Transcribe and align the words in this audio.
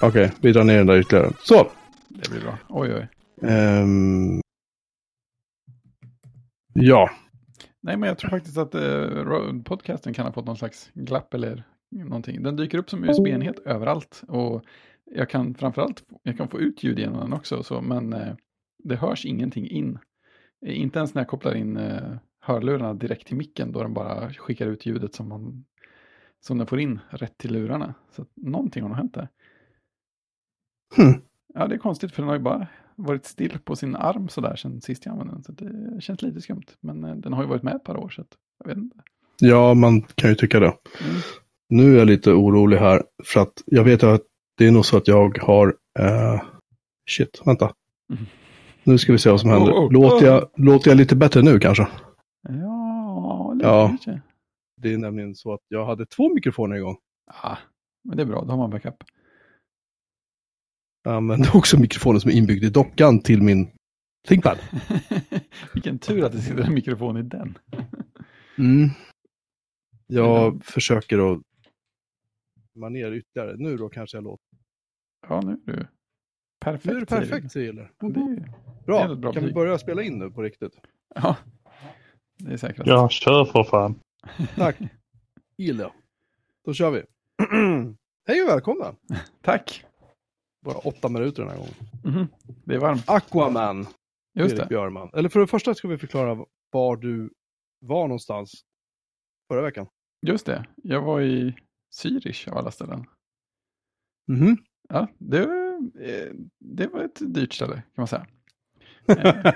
Okej, 0.00 0.32
vi 0.40 0.52
drar 0.52 0.64
ner 0.64 0.78
den 0.78 0.86
där 0.86 1.00
ytterligare. 1.00 1.32
Så! 1.44 1.70
Det 2.08 2.30
blir 2.30 2.40
bra. 2.40 2.58
Oj, 2.68 2.94
oj. 2.94 3.08
Ehm, 3.50 4.40
ja, 6.72 7.10
Nej, 7.86 7.96
men 7.96 8.08
jag 8.08 8.18
tror 8.18 8.30
faktiskt 8.30 8.58
att 8.58 8.74
eh, 8.74 9.62
podcasten 9.64 10.14
kan 10.14 10.26
ha 10.26 10.32
fått 10.32 10.46
någon 10.46 10.56
slags 10.56 10.90
glapp 10.94 11.34
eller 11.34 11.64
någonting. 11.90 12.42
Den 12.42 12.56
dyker 12.56 12.78
upp 12.78 12.90
som 12.90 13.04
USB-enhet 13.04 13.58
överallt 13.58 14.22
och 14.28 14.64
jag 15.04 15.30
kan 15.30 15.54
framförallt 15.54 16.04
jag 16.22 16.36
kan 16.36 16.48
få 16.48 16.60
ut 16.60 16.82
ljud 16.82 16.98
genom 16.98 17.20
den 17.20 17.32
också, 17.32 17.62
så, 17.62 17.80
men 17.80 18.12
eh, 18.12 18.34
det 18.84 18.96
hörs 18.96 19.24
ingenting 19.26 19.66
in. 19.66 19.98
Inte 20.66 20.98
ens 20.98 21.14
när 21.14 21.22
jag 21.22 21.28
kopplar 21.28 21.54
in 21.54 21.76
eh, 21.76 22.16
hörlurarna 22.40 22.94
direkt 22.94 23.26
till 23.26 23.36
micken 23.36 23.72
då 23.72 23.82
den 23.82 23.94
bara 23.94 24.32
skickar 24.32 24.66
ut 24.66 24.86
ljudet 24.86 25.14
som, 25.14 25.28
man, 25.28 25.64
som 26.40 26.58
den 26.58 26.66
får 26.66 26.80
in 26.80 26.98
rätt 27.10 27.38
till 27.38 27.52
lurarna. 27.52 27.94
Så 28.10 28.26
någonting 28.34 28.82
har 28.82 28.88
nog 28.88 28.98
hänt 28.98 29.14
där. 29.14 29.28
Hmm. 30.96 31.14
Ja, 31.54 31.66
det 31.66 31.74
är 31.74 31.78
konstigt 31.78 32.12
för 32.12 32.22
den 32.22 32.28
har 32.28 32.36
ju 32.36 32.42
bara 32.42 32.66
varit 32.96 33.24
still 33.26 33.58
på 33.64 33.76
sin 33.76 33.96
arm 33.96 34.28
sådär 34.28 34.56
sedan 34.56 34.80
sist 34.80 35.06
jag 35.06 35.12
använde 35.12 35.34
den. 35.34 35.42
Så 35.42 35.52
det 35.52 36.00
känns 36.00 36.22
lite 36.22 36.40
skumt. 36.40 36.62
Men 36.80 37.04
eh, 37.04 37.14
den 37.14 37.32
har 37.32 37.42
ju 37.42 37.48
varit 37.48 37.62
med 37.62 37.74
ett 37.74 37.84
par 37.84 37.96
år 37.96 38.08
så 38.08 38.24
jag 38.58 38.68
vet 38.68 38.76
inte. 38.78 38.96
ja, 39.40 39.74
man 39.74 40.02
kan 40.02 40.30
ju 40.30 40.36
tycka 40.36 40.60
det. 40.60 40.66
Mm. 40.66 41.16
Nu 41.68 41.94
är 41.94 41.98
jag 41.98 42.06
lite 42.06 42.32
orolig 42.32 42.76
här 42.78 43.02
för 43.24 43.40
att 43.40 43.62
jag 43.66 43.84
vet 43.84 44.02
att 44.02 44.22
det 44.58 44.66
är 44.66 44.70
nog 44.70 44.86
så 44.86 44.96
att 44.96 45.08
jag 45.08 45.38
har... 45.38 45.74
eh, 45.98 46.42
shit, 47.10 47.40
vänta. 47.44 47.72
Mm. 48.12 48.24
Nu 48.84 48.98
ska 48.98 49.12
vi 49.12 49.18
se 49.18 49.30
vad 49.30 49.40
som 49.40 49.50
händer. 49.50 49.72
Oh, 49.72 49.86
oh, 49.86 49.92
Låter, 49.92 50.26
oh. 50.26 50.28
jag, 50.30 50.50
låter 50.56 50.90
jag 50.90 50.96
lite 50.98 51.16
bättre 51.16 51.42
nu 51.42 51.58
kanske? 51.60 51.88
Ja, 52.48 53.52
lite 53.54 53.66
Ja. 53.66 53.88
kanske. 53.88 54.20
Det 54.82 54.92
är 54.94 54.98
nämligen 54.98 55.34
så 55.34 55.52
att 55.54 55.60
jag 55.68 55.86
hade 55.86 56.06
två 56.06 56.34
mikrofoner 56.34 56.76
igång. 56.76 56.96
Ja, 57.42 57.58
men 58.04 58.16
det 58.16 58.22
är 58.22 58.26
bra. 58.26 58.44
Då 58.44 58.50
har 58.50 58.56
man 58.58 58.70
backup. 58.70 58.94
Jag 61.06 61.14
använde 61.14 61.50
också 61.54 61.80
mikrofonen 61.80 62.20
som 62.20 62.30
är 62.30 62.34
inbyggd 62.34 62.64
i 62.64 62.70
dockan 62.70 63.20
till 63.20 63.42
min 63.42 63.68
ThinkPad. 64.28 64.58
Vilken 65.74 65.98
tur 65.98 66.24
att 66.24 66.32
det 66.32 66.38
sitter 66.38 66.62
en 66.62 66.74
mikrofon 66.74 67.16
i 67.16 67.22
den. 67.22 67.58
Mm. 68.58 68.88
Jag 70.06 70.46
Mm. 70.46 70.60
försöker 70.60 71.32
att 71.32 71.42
komma 72.74 72.88
ner 72.88 73.12
ytterligare. 73.12 73.56
Nu 73.56 73.76
då 73.76 73.88
kanske 73.88 74.16
jag 74.16 74.24
låter. 74.24 74.44
Ja, 75.28 75.40
nu 75.40 75.52
är 75.52 75.76
du 75.76 75.86
perfekt. 76.60 76.84
Nu 76.84 76.96
är 76.96 77.00
det 77.00 77.06
perfekt, 77.06 77.56
är 77.56 77.90
Bra, 78.86 79.14
bra 79.14 79.32
kan 79.32 79.44
vi 79.44 79.52
börja 79.52 79.78
spela 79.78 80.02
in 80.02 80.18
nu 80.18 80.30
på 80.30 80.42
riktigt? 80.42 80.72
ja, 81.14 81.36
det 82.38 82.52
är 82.52 82.56
säkert. 82.56 82.86
Ja, 82.86 83.08
kör 83.08 83.44
för 83.44 83.64
fan. 83.64 84.00
Tack. 84.54 84.76
Gilla. 85.56 85.92
Då 86.64 86.74
kör 86.74 86.90
vi. 86.90 87.02
Hej 88.28 88.42
och 88.42 88.48
välkomna. 88.48 88.94
Tack. 89.42 89.84
Bara 90.66 90.78
åtta 90.78 91.08
minuter 91.08 91.42
den 91.42 91.50
här 91.50 91.58
gången. 91.58 91.74
Mhm. 92.04 92.26
Det 92.64 92.74
är 92.74 92.78
varmt. 92.78 93.02
Aquaman, 93.10 93.86
Just 94.34 94.52
Erik 94.52 94.62
det. 94.62 94.68
Björman. 94.68 95.10
Eller 95.14 95.28
för 95.28 95.40
det 95.40 95.46
första 95.46 95.74
ska 95.74 95.88
vi 95.88 95.98
förklara 95.98 96.44
var 96.70 96.96
du 96.96 97.30
var 97.80 98.08
någonstans 98.08 98.52
förra 99.48 99.62
veckan. 99.62 99.86
Just 100.26 100.46
det. 100.46 100.64
Jag 100.76 101.02
var 101.02 101.20
i 101.20 101.56
Zürich 102.02 102.48
av 102.50 102.58
alla 102.58 102.70
ställen. 102.70 103.04
Mhm. 104.28 104.56
Ja, 104.88 105.08
det, 105.18 105.42
eh, 106.00 106.32
det 106.60 106.86
var 106.86 107.00
ett 107.02 107.34
dyrt 107.34 107.52
ställe 107.52 107.74
kan 107.74 107.82
man 107.96 108.06
säga. 108.06 108.26
Eh, 109.08 109.52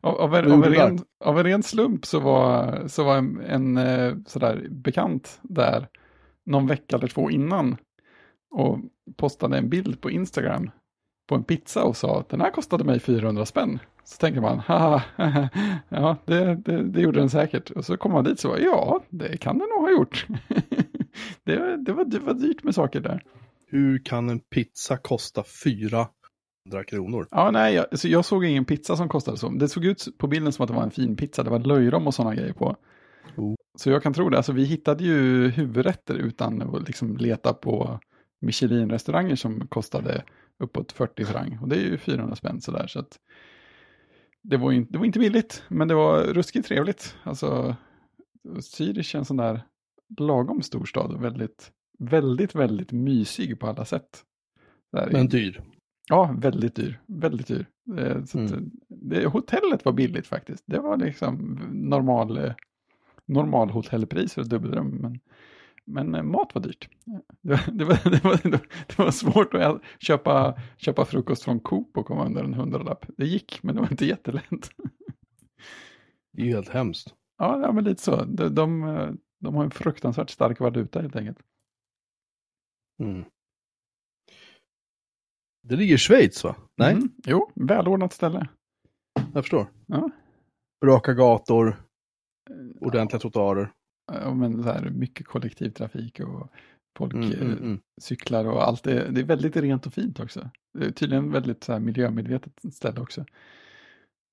Av, 0.00 0.14
av, 0.16 0.34
en, 0.34 0.52
av, 0.52 0.64
en 0.64 0.72
ren, 0.72 0.98
av 1.24 1.38
en 1.38 1.44
ren 1.44 1.62
slump 1.62 2.06
så 2.06 2.20
var, 2.20 2.88
så 2.88 3.04
var 3.04 3.16
en, 3.16 3.40
en 3.40 3.76
eh, 3.76 4.14
sådär 4.26 4.68
bekant 4.70 5.40
där 5.42 5.88
någon 6.46 6.66
vecka 6.66 6.96
eller 6.96 7.08
två 7.08 7.30
innan 7.30 7.76
och 8.52 8.78
postade 9.16 9.58
en 9.58 9.68
bild 9.68 10.00
på 10.00 10.10
Instagram 10.10 10.70
på 11.28 11.34
en 11.34 11.44
pizza 11.44 11.84
och 11.84 11.96
sa 11.96 12.20
att 12.20 12.28
den 12.28 12.40
här 12.40 12.50
kostade 12.50 12.84
mig 12.84 13.00
400 13.00 13.46
spänn. 13.46 13.78
Så 14.04 14.18
tänker 14.18 14.40
man, 14.40 14.58
haha, 14.58 15.02
ja 15.88 16.16
det, 16.24 16.54
det, 16.54 16.82
det 16.82 17.00
gjorde 17.00 17.20
den 17.20 17.30
säkert. 17.30 17.70
Och 17.70 17.84
så 17.84 17.96
kommer 17.96 18.14
man 18.14 18.24
dit 18.24 18.40
så 18.40 18.48
var 18.48 18.58
ja, 18.58 19.00
det 19.08 19.36
kan 19.36 19.58
den 19.58 19.68
nog 19.68 19.82
ha 19.82 19.90
gjort. 19.90 20.26
det, 21.44 21.76
det, 21.76 21.92
var, 21.92 22.04
det 22.04 22.18
var 22.18 22.34
dyrt 22.34 22.62
med 22.62 22.74
saker 22.74 23.00
där. 23.00 23.22
Hur 23.66 23.98
kan 24.04 24.30
en 24.30 24.40
pizza 24.40 24.96
kosta 24.96 25.44
400 25.64 26.08
kronor? 26.86 27.26
Ja, 27.30 27.50
nej, 27.50 27.74
jag, 27.74 27.98
så 27.98 28.08
jag 28.08 28.24
såg 28.24 28.44
ingen 28.44 28.64
pizza 28.64 28.96
som 28.96 29.08
kostade 29.08 29.36
så. 29.36 29.48
Det 29.48 29.68
såg 29.68 29.84
ut 29.84 30.18
på 30.18 30.26
bilden 30.26 30.52
som 30.52 30.62
att 30.62 30.68
det 30.68 30.76
var 30.76 30.82
en 30.82 30.90
fin 30.90 31.16
pizza. 31.16 31.42
Det 31.42 31.50
var 31.50 31.58
löjrom 31.58 32.06
och 32.06 32.14
sådana 32.14 32.34
grejer 32.34 32.52
på. 32.52 32.76
Oh. 33.36 33.54
Så 33.78 33.90
jag 33.90 34.02
kan 34.02 34.14
tro 34.14 34.28
det. 34.28 34.36
Alltså, 34.36 34.52
vi 34.52 34.64
hittade 34.64 35.04
ju 35.04 35.48
huvudrätter 35.48 36.14
utan 36.14 36.62
att 36.62 36.86
liksom 36.86 37.16
leta 37.16 37.54
på 37.54 38.00
Michelin-restauranger 38.42 39.36
som 39.36 39.66
kostade 39.68 40.24
uppåt 40.58 40.92
40 40.92 41.24
franc. 41.24 41.58
Och 41.62 41.68
det 41.68 41.76
är 41.76 41.80
ju 41.80 41.98
400 41.98 42.36
spänn 42.36 42.60
sådär. 42.60 42.86
Så 42.86 42.98
att 42.98 43.18
det, 44.42 44.56
var 44.56 44.72
inte, 44.72 44.92
det 44.92 44.98
var 44.98 45.06
inte 45.06 45.18
billigt, 45.18 45.62
men 45.68 45.88
det 45.88 45.94
var 45.94 46.22
ruskigt 46.22 46.68
trevligt. 46.68 47.16
Alltså, 47.22 47.76
Zürich 48.48 49.14
är 49.14 49.18
en 49.18 49.24
sån 49.24 49.36
där 49.36 49.62
lagom 50.18 50.62
stor 50.62 50.84
stad 50.84 51.12
och 51.12 51.24
väldigt, 51.24 51.72
väldigt, 51.98 52.54
väldigt 52.54 52.92
mysig 52.92 53.60
på 53.60 53.66
alla 53.66 53.84
sätt. 53.84 54.22
Där 54.92 55.08
Men 55.12 55.28
dyr. 55.28 55.62
Ja, 56.08 56.34
väldigt 56.38 56.74
dyr. 56.74 57.00
Väldigt 57.06 57.46
dyr. 57.46 57.66
Eh, 57.98 58.24
Så 58.24 58.38
Mm. 58.38 58.70
det, 58.88 59.26
hotellet 59.26 59.84
var 59.84 59.92
billigt 59.92 60.26
faktiskt. 60.26 60.64
Det 60.66 60.78
var 60.78 60.96
liksom 60.96 61.60
normal, 61.72 62.38
eh, 62.38 62.52
normal 63.26 63.70
hotellpris 63.70 64.34
för 64.34 64.42
ett 64.42 64.50
dubbelrum. 64.50 64.86
Men, 65.00 65.20
men 65.90 66.14
eh, 66.14 66.22
mat 66.22 66.54
var 66.54 66.62
dyrt. 66.62 66.88
Det, 67.42 67.50
var- 67.50 67.72
det, 67.78 67.84
var, 67.84 68.10
det, 68.10 68.24
var, 68.24 68.60
det 68.88 68.98
var 68.98 69.10
svårt 69.10 69.54
att 69.54 69.82
köpa, 70.00 70.60
köpa 70.76 71.04
frukost 71.04 71.42
från 71.42 71.60
Coop 71.60 71.96
och 71.98 72.06
komma 72.06 72.26
under 72.26 72.44
en 72.44 72.54
hundralapp. 72.54 73.06
Det 73.16 73.26
gick, 73.26 73.62
men 73.62 73.74
det 73.74 73.80
var 73.80 73.90
inte 73.92 74.06
jättelätt. 74.06 74.70
Det 76.32 76.42
är 76.42 76.46
ju 76.46 76.52
helt 76.54 76.68
hemskt. 76.68 77.14
Ja, 77.38 77.60
ja 77.60 77.72
men 77.72 77.84
lite 77.84 78.02
så. 78.02 78.24
De, 78.24 78.48
de, 78.54 78.84
eh, 78.84 79.10
de 79.40 79.54
har 79.54 79.64
en 79.64 79.70
fruktansvärt 79.70 80.30
stark 80.30 80.60
valuta 80.60 81.00
helt 81.00 81.16
enkelt. 81.16 81.38
Mm. 83.02 83.24
Det 85.68 85.76
ligger 85.76 85.94
i 85.94 85.98
Schweiz 85.98 86.44
va? 86.44 86.56
Nej, 86.76 86.92
Mm. 86.94 87.08
Jo, 87.26 87.50
välordnat 87.54 88.12
ställe. 88.12 88.48
jag 89.34 89.42
förstår. 89.44 89.66
Ja. 89.86 90.10
Raka 90.84 91.14
gator, 91.14 91.82
ordentliga 92.80 93.20
trottoarer. 93.20 93.72
Ja, 94.12 94.34
men 94.34 94.62
så 94.62 94.68
här, 94.72 94.90
mycket 94.90 95.26
kollektivtrafik 95.26 96.20
och 96.20 96.52
folk 96.98 97.14
Mm, 97.14 97.32
eh, 97.32 97.40
mm, 97.40 97.58
mm. 97.58 97.80
cyklar 98.00 98.44
och 98.44 98.62
allt. 98.66 98.82
Det, 98.82 99.10
det 99.10 99.20
är 99.20 99.24
väldigt 99.24 99.56
rent 99.56 99.86
och 99.86 99.94
fint 99.94 100.20
också. 100.20 100.50
Det 100.78 100.84
är 100.86 100.90
tydligen 100.90 101.30
väldigt 101.32 101.64
så 101.64 101.72
här, 101.72 101.80
miljömedvetet 101.80 102.74
ställe 102.74 103.00
också. 103.00 103.24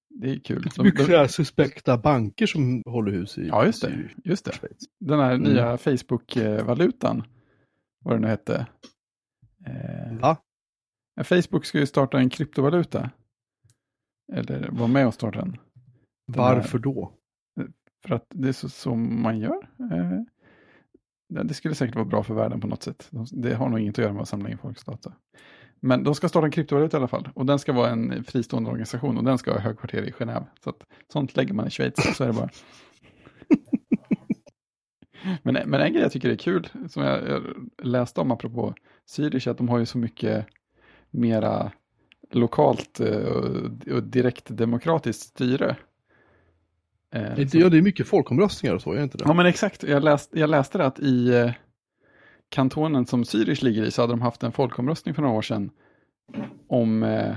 Det 0.09 0.31
är 0.31 0.39
kul. 0.39 0.61
Det 0.61 0.77
är 0.81 0.83
mycket 0.83 1.07
de- 1.07 1.13
här 1.17 1.27
suspekta 1.27 1.97
banker 1.97 2.45
som 2.45 2.83
håller 2.85 3.11
hus 3.11 3.37
i, 3.37 3.47
Ja, 3.47 3.65
just 3.65 3.81
det. 3.81 4.09
Just 4.23 4.45
det. 4.45 4.51
Den 4.99 5.19
här 5.19 5.33
Mm. 5.33 5.51
nya 5.53 5.77
Facebook-valutan, 5.77 7.23
vad 8.03 8.15
det 8.15 8.19
nu 8.19 8.27
hette. 8.27 8.67
Eh, 9.65 10.17
Va? 10.19 10.37
Facebook 11.23 11.65
ska 11.65 11.79
ju 11.79 11.85
starta 11.85 12.17
en 12.19 12.29
kryptovaluta. 12.29 13.09
Eller 14.33 14.69
vara 14.71 14.87
med 14.87 15.07
och 15.07 15.13
starta 15.13 15.39
den. 15.39 15.51
Den 16.27 16.43
här- 16.43 16.55
Varför 16.55 16.79
då? 16.79 17.13
För 18.07 18.15
att 18.15 18.25
det 18.29 18.47
är 18.47 18.53
så 18.53 18.69
som 18.69 19.21
man 19.21 19.39
gör. 19.39 19.67
Eh, 19.91 21.43
det- 21.43 21.53
skulle 21.53 21.75
säkert 21.75 21.95
vara 21.95 22.05
bra 22.05 22.23
för 22.23 22.33
världen 22.33 22.61
på 22.61 22.67
något 22.67 22.83
sätt. 22.83 23.07
De- 23.11 23.25
Det 23.31 23.53
har 23.55 23.69
nog 23.69 23.79
inget 23.79 23.93
att 23.99 24.03
göra 24.03 24.13
med 24.13 24.21
att 24.21 24.29
samla 24.29 24.49
in 24.49 24.57
folks 24.57 24.83
data. 24.83 25.13
Men 25.79 26.03
de 26.03 26.15
ska 26.15 26.29
starta 26.29 26.45
en 26.45 26.51
kryptovaluta 26.51 26.97
i 26.97 26.99
alla 26.99 27.07
fall. 27.07 27.29
Och 27.35 27.45
den 27.45 27.59
ska 27.59 27.73
vara 27.73 27.89
en 27.89 28.23
fristående 28.23 28.69
organisation 28.69 29.17
och 29.17 29.23
den 29.23 29.37
ska 29.37 29.51
ha 29.51 29.59
högkvarter 29.59 30.03
i 30.03 30.11
Genève. 30.11 30.45
Så 30.63 30.69
att 30.69 30.83
sånt 31.13 31.35
lägger 31.35 31.53
man 31.53 31.67
i 31.67 31.69
Schweiz, 31.69 32.17
så 32.17 32.23
är 32.23 32.27
det 32.27 32.33
bara. 32.33 32.49
men, 35.43 35.53
men 35.69 35.81
en 35.81 35.93
grej 35.93 36.01
jag 36.01 36.11
tycker 36.11 36.29
är 36.29 36.35
kul, 36.35 36.69
som 36.89 37.03
jag, 37.03 37.29
jag 37.29 37.43
läste 37.83 38.21
om 38.21 38.31
apropå 38.31 38.73
Zürich, 39.09 39.47
är 39.47 39.51
att 39.51 39.57
de 39.57 39.69
har 39.69 39.79
ju 39.79 39.85
så 39.85 39.97
mycket 39.97 40.45
mera 41.11 41.71
lokalt 42.31 42.99
eh, 42.99 43.93
och 43.95 44.03
direkt 44.03 44.57
demokratiskt 44.57 45.21
styre. 45.21 45.75
Eh, 47.15 47.39
ja, 47.53 47.69
det 47.69 47.77
är 47.77 47.81
mycket 47.81 48.07
folkomröstningar 48.07 48.75
och 48.75 48.81
så, 48.81 48.91
är 48.91 48.97
det 48.97 49.03
inte 49.03 49.17
det? 49.17 49.23
Ja 49.27 49.33
men 49.33 49.45
exakt, 49.45 49.83
jag, 49.83 50.03
läst, 50.03 50.29
jag 50.33 50.49
läste 50.49 50.77
det 50.77 50.85
att 50.85 50.99
i 50.99 51.35
eh, 51.35 51.51
kantonen 52.49 53.05
som 53.05 53.23
Zürich 53.23 53.63
ligger 53.63 53.83
i 53.83 53.91
så 53.91 54.01
hade 54.01 54.13
de 54.13 54.21
haft 54.21 54.43
en 54.43 54.51
folkomröstning 54.51 55.15
för 55.15 55.21
några 55.21 55.35
år 55.37 55.41
sedan 55.41 55.69
om 56.67 57.03
eh, 57.03 57.35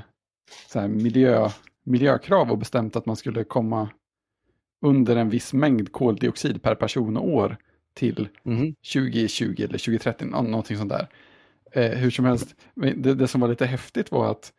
så 0.68 0.80
här 0.80 0.88
miljö, 0.88 1.48
miljökrav 1.84 2.50
och 2.50 2.58
bestämt 2.58 2.96
att 2.96 3.06
man 3.06 3.16
skulle 3.16 3.44
komma 3.44 3.88
under 4.84 5.16
en 5.16 5.30
viss 5.30 5.52
mängd 5.52 5.92
koldioxid 5.92 6.62
per 6.62 6.74
person 6.74 7.16
och 7.16 7.28
år 7.28 7.56
till 7.94 8.28
Mhm. 8.42 8.74
2020 8.94 9.54
eller 9.58 9.78
2030, 9.78 10.24
nå- 10.26 10.42
någonting 10.42 10.76
sånt 10.76 10.90
där. 10.90 11.08
Eh, 11.72 11.90
hur 11.98 12.10
som 12.10 12.24
helst, 12.24 12.54
det, 12.74 13.14
det 13.14 13.28
som 13.28 13.40
var 13.40 13.48
lite 13.48 13.66
häftigt 13.66 14.12
var 14.12 14.30
att 14.30 14.52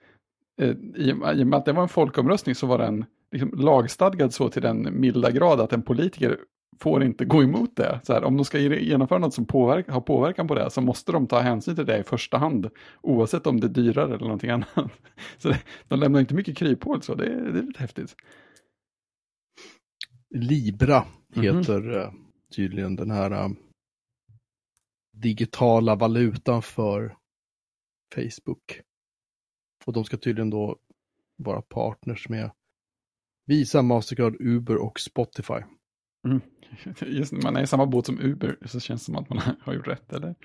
eh, 0.62 0.70
i, 0.96 1.10
i 1.10 1.14
och 1.44 1.48
med 1.48 1.54
att 1.54 1.66
det 1.66 1.74
var 1.74 1.84
en 1.84 1.90
folkomröstning 1.90 2.56
så 2.56 2.68
var 2.68 2.78
den 2.78 3.06
liksom 3.34 3.52
lagstadgad 3.60 4.34
så 4.34 4.50
till 4.50 4.62
den 4.62 5.00
milda 5.00 5.32
grad 5.32 5.60
att 5.60 5.74
en 5.74 5.82
politiker 5.82 6.40
får 6.80 7.04
inte 7.04 7.26
gå 7.26 7.44
emot 7.44 7.76
det. 7.76 8.00
Så 8.04 8.14
här, 8.14 8.24
om 8.24 8.38
de 8.38 8.46
ska 8.46 8.60
genomföra 8.60 9.20
något 9.20 9.34
som 9.34 9.46
påverk, 9.46 9.90
har 9.90 10.02
påverkan 10.02 10.48
på 10.48 10.56
det 10.56 10.70
så 10.70 10.82
måste 10.82 11.12
de 11.12 11.28
ta 11.28 11.40
hänsyn 11.40 11.76
till 11.76 11.86
det 11.86 11.98
i 11.98 12.04
första 12.04 12.38
hand. 12.38 12.70
Oavsett 13.02 13.48
om 13.48 13.60
det 13.60 13.68
är 13.68 13.70
dyrare 13.70 14.06
eller 14.06 14.26
någonting 14.26 14.50
annat. 14.50 14.70
Så 15.38 15.50
det, 15.50 15.60
de 15.88 16.00
lämnar 16.00 16.20
inte 16.20 16.36
mycket 16.36 16.58
kryphål 16.58 17.02
så 17.02 17.16
det, 17.16 17.52
det 17.52 17.60
är 17.60 17.64
lite 17.64 17.80
häftigt. 17.80 18.16
Libra 20.30 21.06
heter 21.34 21.52
mm 21.52 21.62
-hmm. 21.64 22.12
tydligen 22.56 22.96
den 22.96 23.12
här 23.12 23.32
uh, 23.32 23.52
digitala 25.12 25.96
valutan 25.96 26.62
för 26.62 27.18
Facebook. 28.16 28.82
Och 29.86 29.94
de 29.94 30.04
ska 30.04 30.18
tydligen 30.18 30.50
då 30.50 30.78
vara 31.36 31.62
partners 31.62 32.30
med 32.30 32.52
Visa, 33.46 33.82
Mastercard, 33.82 34.36
Uber 34.40 34.76
och 34.76 35.00
Spotify. 35.00 35.64
Mm. 36.28 36.42
Just 37.02 37.32
man 37.32 37.56
är 37.56 37.64
i 37.64 37.68
samma 37.68 37.86
båt 37.86 38.06
som 38.06 38.20
Uber 38.20 38.58
så 38.66 38.80
känns 38.80 39.02
det 39.02 39.06
som 39.06 39.16
att 39.16 39.30
man 39.30 39.40
har 39.62 39.74
gjort 39.74 39.88
rätt, 39.88 40.14
eller? 40.14 40.36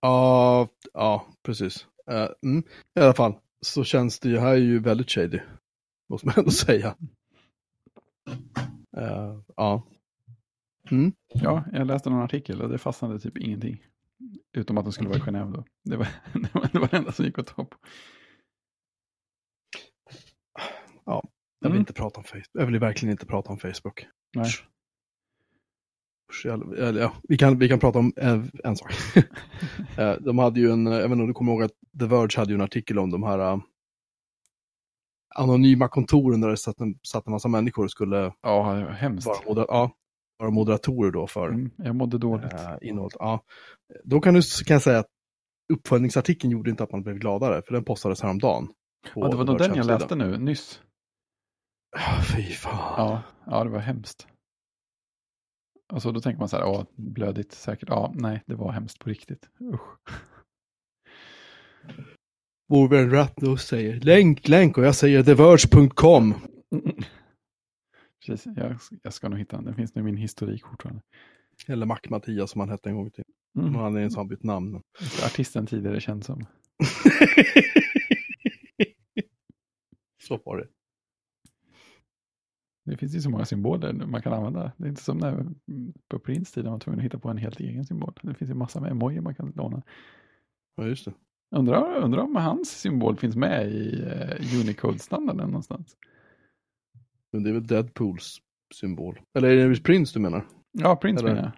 Ja, 0.00 0.68
ja, 0.92 1.26
precis. 1.42 1.86
Uh, 2.10 2.28
mm. 2.42 2.62
I 2.94 3.00
alla 3.00 3.14
fall 3.14 3.34
så 3.60 3.84
känns 3.84 4.20
det 4.20 4.28
ju 4.28 4.38
här 4.38 4.52
är 4.52 4.56
ju 4.56 4.78
väldigt 4.78 5.10
shady. 5.10 5.40
Måste 6.08 6.26
man 6.26 6.34
ändå 6.38 6.50
säga. 6.66 6.96
Uh, 8.96 9.40
ja. 9.56 9.82
Mm. 10.90 11.12
Ja, 11.28 11.64
jag 11.72 11.86
läste 11.86 12.10
någon 12.10 12.22
artikel 12.22 12.62
och 12.62 12.68
det 12.68 12.78
fastnade 12.78 13.18
typ 13.18 13.38
ingenting. 13.38 13.84
Utom 14.52 14.78
att 14.78 14.84
de 14.84 14.92
skulle 14.92 15.08
vara 15.08 15.18
i 15.18 15.22
Genève 15.22 15.52
då. 15.52 15.64
Det 15.84 15.96
var 15.96 16.08
det, 16.32 16.54
var, 16.54 16.68
det, 16.72 16.78
var 16.78 16.88
det 16.88 16.96
enda 16.96 17.12
som 17.12 17.24
gick 17.24 17.38
att 17.38 17.46
ta 17.46 17.64
på. 17.64 17.76
Ja, 21.04 21.22
jag 21.60 21.68
vill 21.68 21.76
mm. 21.76 21.80
inte 21.80 21.92
prata 21.92 22.18
om 22.18 22.24
Facebook. 22.24 22.48
Jag 22.52 22.66
vill 22.66 22.78
verkligen 22.78 23.10
inte 23.12 23.26
prata 23.26 23.50
om 23.50 23.58
Facebook. 23.58 24.06
Nej. 24.36 24.50
Ja, 26.44 27.12
vi, 27.28 27.38
kan, 27.38 27.58
vi 27.58 27.68
kan 27.68 27.78
prata 27.78 27.98
om 27.98 28.12
en 28.64 28.76
sak. 28.76 28.92
Eh, 29.98 30.14
de 30.20 30.38
hade 30.38 30.60
ju 30.60 30.70
en, 30.70 30.86
jag 30.86 30.92
vet 30.92 31.04
inte 31.04 31.22
om 31.22 31.26
du 31.26 31.32
kommer 31.32 31.52
ihåg 31.52 31.62
att 31.62 31.72
The 32.00 32.06
Verge 32.06 32.38
hade 32.38 32.50
ju 32.50 32.54
en 32.54 32.60
artikel 32.60 32.98
om 32.98 33.10
de 33.10 33.22
här 33.22 33.52
uh, 33.52 33.60
anonyma 35.34 35.88
kontoren 35.88 36.40
där 36.40 36.48
det 36.48 36.56
satt 36.56 36.80
en, 36.80 36.98
satt 37.02 37.26
en 37.26 37.32
massa 37.32 37.48
människor 37.48 37.84
och 37.84 37.90
skulle 37.90 38.32
ja, 38.42 38.74
hemskt. 38.90 39.26
Vara, 39.26 39.38
moder, 39.46 39.66
ja, 39.68 39.90
vara 40.38 40.50
moderatorer 40.50 41.10
då 41.10 41.26
för 41.26 41.48
mm, 41.48 41.70
jag 41.76 41.96
mådde 41.96 42.18
dåligt. 42.18 42.52
Uh, 42.52 42.76
innehållet. 42.82 43.16
Ja. 43.18 43.44
Då 44.04 44.20
kan, 44.20 44.34
du, 44.34 44.42
kan 44.66 44.74
jag 44.74 44.82
säga 44.82 44.98
att 44.98 45.10
uppföljningsartikeln 45.72 46.50
gjorde 46.50 46.70
inte 46.70 46.82
att 46.82 46.92
man 46.92 47.02
blev 47.02 47.16
gladare, 47.18 47.62
för 47.66 47.74
den 47.74 47.84
postades 47.84 48.22
häromdagen. 48.22 48.68
Ja, 49.14 49.28
det 49.28 49.36
var 49.36 49.44
nog 49.44 49.58
den 49.58 49.74
jag 49.74 49.86
läste 49.86 50.14
nu, 50.14 50.38
nyss. 50.38 50.80
Fy 52.36 52.42
fan. 52.42 52.94
Ja, 52.96 53.22
ja, 53.46 53.64
det 53.64 53.70
var 53.70 53.78
hemskt. 53.78 54.26
Och 55.92 56.02
så 56.02 56.12
då 56.12 56.20
tänker 56.20 56.38
man 56.38 56.48
så 56.48 56.56
här, 56.56 56.64
ja, 56.64 56.86
blödigt 56.96 57.52
säkert. 57.52 57.88
Ja, 57.88 58.12
nej, 58.14 58.42
det 58.46 58.54
var 58.54 58.72
hemskt 58.72 58.98
på 58.98 59.10
riktigt. 59.10 59.48
Usch. 59.60 60.12
Vår 62.68 62.88
vän 62.88 63.10
Ratnos 63.10 63.66
säger 63.66 64.00
länk, 64.00 64.48
länk 64.48 64.78
och 64.78 64.84
jag 64.84 64.94
säger 64.94 65.22
theverge.com. 65.22 66.34
Precis, 68.26 68.52
jag, 68.56 68.78
jag, 69.02 69.12
ska 69.12 69.28
nog 69.28 69.38
hitta 69.38 69.56
den. 69.56 69.64
Den 69.64 69.74
finns 69.74 69.94
nu 69.94 70.00
i 70.00 70.04
min 70.04 70.16
historik 70.16 70.66
fortfarande. 70.66 71.02
Eller 71.66 71.86
Mac-Mattias 71.86 72.50
som 72.50 72.60
han 72.60 72.70
hette 72.70 72.88
en 72.88 72.96
gång 72.96 73.10
till. 73.10 73.24
Mm. 73.58 73.74
Han 73.74 73.84
hade 73.84 74.00
en 74.00 74.10
sån 74.10 74.28
bytt 74.28 74.42
namn. 74.42 74.82
Artisten 75.24 75.66
tidigare 75.66 76.00
känd 76.00 76.24
som. 76.24 76.46
så 80.22 80.40
var 80.44 80.56
det. 80.56 80.68
Det 82.88 82.96
finns 82.96 83.14
ju 83.14 83.20
så 83.20 83.30
många 83.30 83.44
symboler 83.44 83.92
man 83.92 84.22
kan 84.22 84.32
använda. 84.32 84.72
Det 84.76 84.84
är 84.84 84.88
inte 84.88 85.02
som 85.02 85.18
när 85.18 85.46
på 86.08 86.18
Prince 86.18 86.54
tid 86.54 86.64
man 86.64 86.72
var 86.72 86.80
tvungen 86.80 86.98
att 86.98 87.04
hitta 87.04 87.18
på 87.18 87.28
en 87.28 87.38
helt 87.38 87.60
egen 87.60 87.84
symbol. 87.84 88.12
Det 88.22 88.34
finns 88.34 88.50
ju 88.50 88.54
massa 88.54 88.80
med 88.80 88.90
emoji 88.90 89.20
man 89.20 89.34
kan 89.34 89.52
låna. 89.56 89.82
Ja, 90.76 90.86
just 90.86 91.04
det. 91.04 91.12
Undrar, 91.56 91.96
undrar 91.96 92.22
om 92.22 92.36
hans 92.36 92.70
symbol 92.70 93.16
finns 93.16 93.36
med 93.36 93.72
i 93.72 94.02
uh, 94.02 94.60
Unicode-standarden 94.60 95.46
någonstans. 95.46 95.96
Men 97.32 97.42
det 97.42 97.50
är 97.50 97.54
väl 97.54 97.66
Deadpools 97.66 98.38
symbol. 98.74 99.20
Eller 99.34 99.48
är 99.48 99.68
det 99.68 99.82
Prince 99.82 100.18
du 100.18 100.22
menar? 100.22 100.46
Ja, 100.72 100.96
Prince 100.96 101.24
Eller... 101.24 101.34
menar 101.34 101.52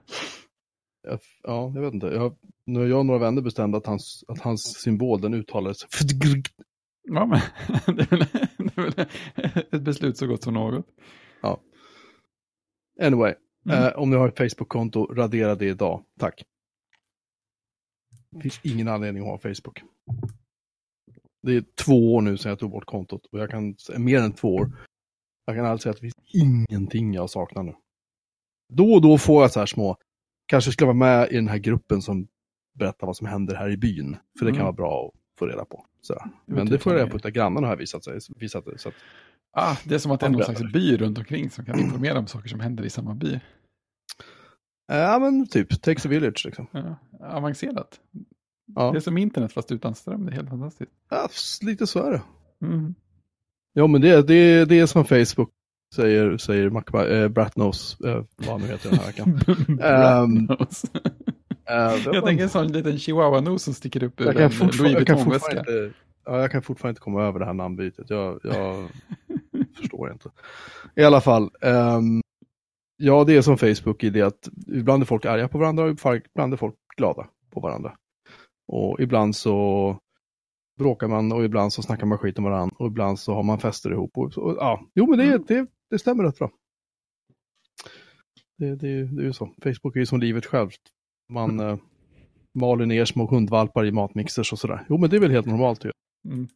jag. 1.03 1.19
Ja, 1.43 1.73
jag 1.75 1.83
vet 1.83 1.95
inte. 1.95 2.07
Jag, 2.07 2.37
nu 2.65 2.79
har 2.79 2.87
jag 2.87 2.99
och 2.99 3.07
några 3.07 3.21
vänner 3.21 3.43
bestämt 3.43 3.75
att 3.75 3.87
hans, 3.87 4.25
att 4.29 4.41
hans 4.41 4.63
symbol 4.63 5.21
den 5.21 5.35
uttalades 5.35 5.87
Ja, 7.03 7.27
men 7.27 7.41
det 7.97 8.03
är, 8.03 8.17
väl, 8.17 8.27
det 8.59 8.77
är 8.77 8.83
väl 8.83 9.07
ett 9.71 9.83
beslut 9.83 10.17
så 10.17 10.27
gott 10.27 10.43
som 10.43 10.55
något. 10.55 10.87
Ja. 11.41 11.61
Anyway, 13.01 13.35
mm. 13.67 13.83
eh, 13.85 13.93
om 13.99 14.11
ni 14.11 14.17
har 14.17 14.29
ett 14.29 14.37
Facebook-konto, 14.37 15.15
radera 15.15 15.55
det 15.55 15.67
idag. 15.67 16.05
Tack. 16.19 16.43
Det 18.31 18.41
finns 18.41 18.61
ingen 18.63 18.89
anledning 18.89 19.23
att 19.23 19.29
ha 19.29 19.39
Facebook. 19.39 19.83
Det 21.43 21.53
är 21.53 21.65
två 21.85 22.15
år 22.15 22.21
nu 22.21 22.37
sedan 22.37 22.51
jag 22.51 22.59
tog 22.59 22.71
bort 22.71 22.85
kontot 22.85 23.27
och 23.33 23.41
jag 23.41 23.51
kan, 23.51 23.77
mer 23.97 24.21
än 24.21 24.33
två 24.33 24.55
år. 24.55 24.73
Jag 25.45 25.57
kan 25.57 25.67
alltså 25.67 25.83
säga 25.83 25.91
att 25.91 25.97
det 25.97 26.01
finns 26.01 26.35
ingenting 26.35 27.15
jag 27.15 27.31
saknar 27.31 27.63
nu. 27.63 27.75
Då 28.73 28.93
och 28.93 29.03
då 29.03 29.19
får 29.19 29.43
jag 29.43 29.53
så 29.53 29.59
här 29.59 29.67
små, 29.67 29.97
kanske 30.47 30.73
skulle 30.73 30.87
vara 30.87 30.97
med 30.97 31.33
i 31.33 31.35
den 31.35 31.49
här 31.49 31.59
gruppen 31.59 32.03
som 32.03 32.29
berättar 32.79 33.07
vad 33.07 33.17
som 33.17 33.27
händer 33.27 33.55
här 33.55 33.71
i 33.71 33.77
byn. 33.77 34.17
För 34.39 34.47
det 34.47 34.51
kan 34.51 34.61
mm. 34.61 34.65
vara 34.65 34.73
bra 34.73 35.07
att 35.07 35.39
få 35.39 35.47
reda 35.47 35.65
på. 35.65 35.87
Så. 36.01 36.31
Men 36.47 36.67
det 36.67 36.79
får 36.79 36.93
jag 36.93 37.01
reda 37.01 37.19
på 37.19 37.29
av 37.29 37.31
grannarna 37.33 37.67
har 37.67 37.77
visat 37.77 38.05
sig. 38.05 38.19
Visat 38.37 38.65
så 38.77 38.89
att, 38.89 38.95
ah, 39.53 39.77
det 39.85 39.95
är 39.95 39.99
som 39.99 40.13
att 40.13 40.21
det 40.21 40.27
är 40.27 40.31
någon 40.31 40.45
slags 40.45 40.73
by 40.73 40.97
runt 40.97 41.19
omkring 41.19 41.51
som 41.51 41.65
kan 41.65 41.81
informera 41.81 42.19
om 42.19 42.27
saker 42.27 42.49
som 42.49 42.61
händer 42.61 42.85
i 42.85 42.91
samma 42.91 43.15
by. 43.15 43.41
Ja 44.89 45.19
men 45.19 45.47
typ, 45.47 45.83
takes 45.83 46.07
a 46.07 46.09
village 46.09 46.43
liksom. 46.45 46.67
Ja, 46.73 46.97
avancerat. 47.21 48.01
Ja. 48.75 48.91
Det 48.91 48.99
är 48.99 49.01
som 49.01 49.19
internet 49.19 49.53
fast 49.53 49.73
utan 49.73 49.95
ström, 49.95 50.27
det 50.27 50.33
är 50.33 50.37
helt 50.37 50.49
fantastiskt. 50.49 50.93
Ja, 51.11 51.29
lite 51.63 51.87
så 51.87 52.03
är 52.03 52.11
det. 52.11 52.23
Mm. 52.67 52.95
Ja 53.73 53.87
men 53.87 54.01
det, 54.01 54.23
det, 54.27 54.65
det 54.65 54.81
är 54.81 54.87
som 54.87 55.05
Facebook 55.05 55.51
säger, 55.95 56.39
säger 56.39 56.71
Mac, 56.71 56.83
äh, 57.09 57.29
Bratnose, 57.29 58.09
äh, 58.09 58.25
vad 58.37 58.61
nu 58.61 58.67
heter 58.67 58.91
den 58.91 58.99
här 58.99 59.07
veckan. 59.07 59.41
um, 60.49 60.57
Uh, 61.71 62.15
jag 62.15 62.25
tänker 62.25 62.45
en 62.45 62.51
sån 62.51 62.73
liten 62.73 62.99
chihuahua-nos 62.99 63.63
som 63.63 63.75
sticker 63.75 64.03
upp 64.03 64.21
ur 64.21 64.25
jag 64.25 64.37
en 64.37 64.51
Louis 64.59 64.81
Vuitton-väska. 64.81 65.65
Ja, 66.31 66.41
jag 66.41 66.51
kan 66.51 66.63
fortfarande 66.63 66.91
inte 66.91 67.01
komma 67.01 67.23
över 67.23 67.39
det 67.39 67.47
här 67.47 67.53
namnbytet. 67.53 68.11
Jag, 68.11 68.41
jag 68.43 68.89
förstår 69.77 70.13
inte. 70.13 70.31
I 70.97 71.05
alla 71.05 71.21
fall. 71.21 71.51
Um, 71.61 72.23
ja, 72.97 73.25
det 73.25 73.37
är 73.37 73.43
som 73.43 73.59
Facebook 73.59 74.05
i 74.05 74.11
det 74.11 74.23
att 74.23 74.49
ibland 74.67 75.03
är 75.03 75.07
folk 75.07 75.25
arga 75.25 75.49
på 75.49 75.59
varandra 75.59 75.85
och 75.85 75.91
ibland 75.91 76.53
är 76.53 76.57
folk 76.57 76.75
glada 76.97 77.29
på 77.51 77.61
varandra. 77.61 77.97
Och 78.69 79.01
ibland 79.01 79.37
så 79.37 79.99
bråkar 80.79 81.09
man 81.09 81.33
och 81.33 81.45
ibland 81.45 81.73
så 81.73 81.83
snackar 81.83 82.07
man 82.07 82.19
skit 82.19 82.39
om 82.39 82.45
varandra 82.45 82.77
och 82.79 82.87
ibland 82.87 83.19
så 83.19 83.35
har 83.35 83.43
man 83.43 83.59
fester 83.59 83.93
ihop. 83.93 84.19
Och, 84.19 84.39
och 84.39 84.57
ja, 84.59 84.81
jo 84.95 85.07
men 85.07 85.19
det, 85.19 85.25
mm. 85.25 85.45
det, 85.49 85.67
det 85.91 85.99
stämmer 85.99 86.25
rätt 86.25 86.39
bra. 86.39 86.51
Det, 88.59 88.75
det, 88.75 89.05
det 89.05 89.23
är 89.23 89.27
ju 89.27 89.33
så. 89.33 89.55
Facebook 89.63 89.97
är 89.97 90.01
ju 90.01 90.07
som 90.07 90.21
livet 90.21 90.47
självt. 90.47 90.81
Man 91.29 91.51
mm. 91.51 91.69
eh, 91.69 91.79
maler 92.55 92.87
ner 92.87 93.05
små 93.05 93.27
hundvalpar 93.27 93.85
i 93.85 93.93
matmixers 93.93 94.53
och 94.53 94.59
sådär. 94.59 94.87
Jo, 94.89 94.99
men 94.99 95.11
det 95.11 95.17
är 95.17 95.21
väl 95.21 95.31
helt 95.31 95.47
normalt 95.47 95.85
ju. 95.85 95.91
Mm. 96.25 96.49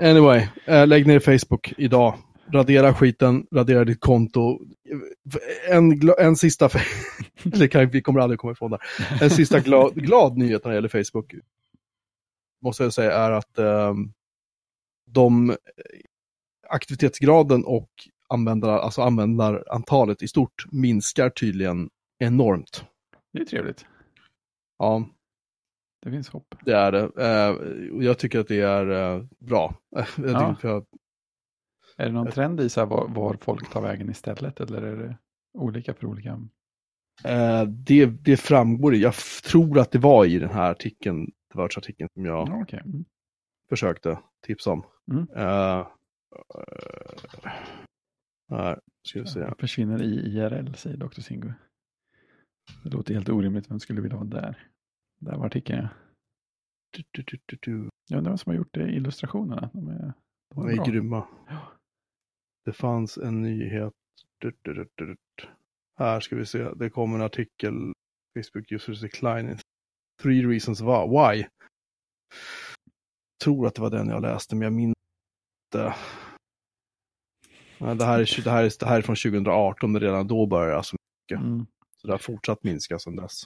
Anyway, 0.00 0.48
eh, 0.64 0.86
lägg 0.86 1.06
ner 1.06 1.20
Facebook 1.20 1.72
idag. 1.78 2.14
Radera 2.52 2.94
skiten, 2.94 3.46
radera 3.52 3.84
ditt 3.84 4.00
konto. 4.00 4.60
En, 5.70 6.10
en 6.18 6.36
sista, 6.36 6.64
eller 7.44 7.86
vi 7.86 8.02
kommer 8.02 8.20
aldrig 8.20 8.40
komma 8.40 8.52
ifrån 8.52 8.70
det. 8.70 8.78
En 9.20 9.30
sista 9.30 9.60
glad, 9.60 9.94
glad 9.94 10.36
nyhet 10.36 10.64
när 10.64 10.70
det 10.70 10.74
gäller 10.74 11.04
Facebook, 11.04 11.34
måste 12.62 12.82
jag 12.82 12.92
säga, 12.92 13.12
är 13.12 13.30
att 13.30 13.58
eh, 13.58 13.94
de 15.10 15.56
aktivitetsgraden 16.68 17.64
och 17.64 17.88
användar, 18.28 18.78
alltså 18.78 19.02
användarantalet 19.02 20.22
i 20.22 20.28
stort 20.28 20.64
minskar 20.72 21.30
tydligen 21.30 21.90
enormt. 22.18 22.84
Det 23.32 23.40
är 23.40 23.44
trevligt. 23.44 23.86
Ja. 24.78 25.08
Det 26.04 26.10
finns 26.10 26.28
hopp. 26.28 26.54
Det 26.64 26.72
är 26.72 26.92
det. 26.92 27.02
Uh, 27.02 28.04
jag 28.04 28.18
tycker 28.18 28.40
att 28.40 28.48
det 28.48 28.60
är 28.60 28.90
uh, 28.90 29.24
bra. 29.38 29.74
ja. 30.16 30.56
jag... 30.62 30.86
Är 31.96 32.06
det 32.06 32.12
någon 32.12 32.30
trend 32.30 32.60
i 32.60 32.68
så 32.68 32.86
var, 32.86 33.08
var, 33.08 33.36
folk 33.40 33.70
tar 33.70 33.82
vägen 33.82 34.10
istället 34.10 34.60
eller 34.60 34.82
är 34.82 34.96
det 34.96 35.16
olika 35.58 35.94
för 35.94 36.06
olika? 36.06 36.32
Uh, 36.32 37.62
det, 37.68 38.06
det 38.06 38.36
framgår, 38.36 38.94
jag 38.94 39.14
tror 39.44 39.78
att 39.78 39.90
det 39.90 39.98
var 39.98 40.24
i 40.24 40.38
den 40.38 40.50
här 40.50 40.70
artikeln, 40.70 41.30
artikeln 41.54 42.08
som 42.14 42.24
jag 42.24 42.60
okay. 42.60 42.80
mm. 42.80 43.04
försökte 43.68 44.18
tipsa 44.46 44.70
om. 44.72 44.84
Mm. 45.10 45.26
här, 48.50 48.80
ska 49.02 49.20
vi 49.20 49.26
se. 49.26 49.40
Jag 49.40 49.58
försvinner 49.58 50.02
i 50.02 50.14
IRL, 50.14 50.74
säger 50.74 50.96
Dr. 50.96 51.20
Singo. 51.20 51.52
Det 52.82 52.90
låter 52.90 53.14
helt 53.14 53.28
orimligt. 53.28 53.70
Vem 53.70 53.80
skulle 53.80 54.00
vilja 54.00 54.16
vara 54.16 54.28
där? 54.28 54.73
Där 55.24 55.36
var 55.36 55.46
artikeln 55.46 55.78
ja. 55.82 55.88
Du, 56.90 57.22
du, 57.22 57.38
du, 57.46 57.58
du. 57.60 57.88
Jag 58.08 58.18
undrar 58.18 58.30
vem 58.30 58.38
som 58.38 58.50
har 58.50 58.56
gjort 58.56 58.74
det, 58.74 58.88
illustrationerna. 58.88 59.70
De 59.72 59.88
är, 59.88 60.12
de 60.54 60.64
är, 60.64 60.74
de 60.74 60.80
är 60.80 60.86
grymma. 60.86 61.28
Ja. 61.48 61.72
Det 62.64 62.72
fanns 62.72 63.18
en 63.18 63.42
nyhet. 63.42 63.92
Här 65.98 66.20
ska 66.20 66.36
vi 66.36 66.46
se, 66.46 66.70
det 66.74 66.90
kom 66.90 67.14
en 67.14 67.22
artikel, 67.22 67.92
Facebook 68.36 68.72
users 68.72 69.00
decline 69.00 69.58
three 70.22 70.46
reasons 70.46 70.80
why. 70.80 71.46
Tror 73.44 73.66
att 73.66 73.74
det 73.74 73.82
var 73.82 73.90
den 73.90 74.08
jag 74.08 74.22
läste, 74.22 74.54
men 74.54 74.62
jag 74.62 74.72
minns 74.72 74.94
inte. 75.66 75.94
Det 77.78 77.84
här, 77.84 77.92
är, 77.92 77.96
det, 78.44 78.50
här 78.50 78.64
är, 78.64 78.72
det 78.80 78.86
här 78.86 78.98
är 78.98 79.02
från 79.02 79.16
2018, 79.16 79.92
men 79.92 80.00
redan 80.00 80.26
då 80.26 80.46
började 80.46 80.76
alltså 80.76 80.96
mycket. 80.96 81.44
Mm. 81.44 81.66
Så 81.96 82.06
det 82.06 82.12
har 82.12 82.18
fortsatt 82.18 82.62
minska 82.62 82.98
sedan 82.98 83.16
dess. 83.16 83.44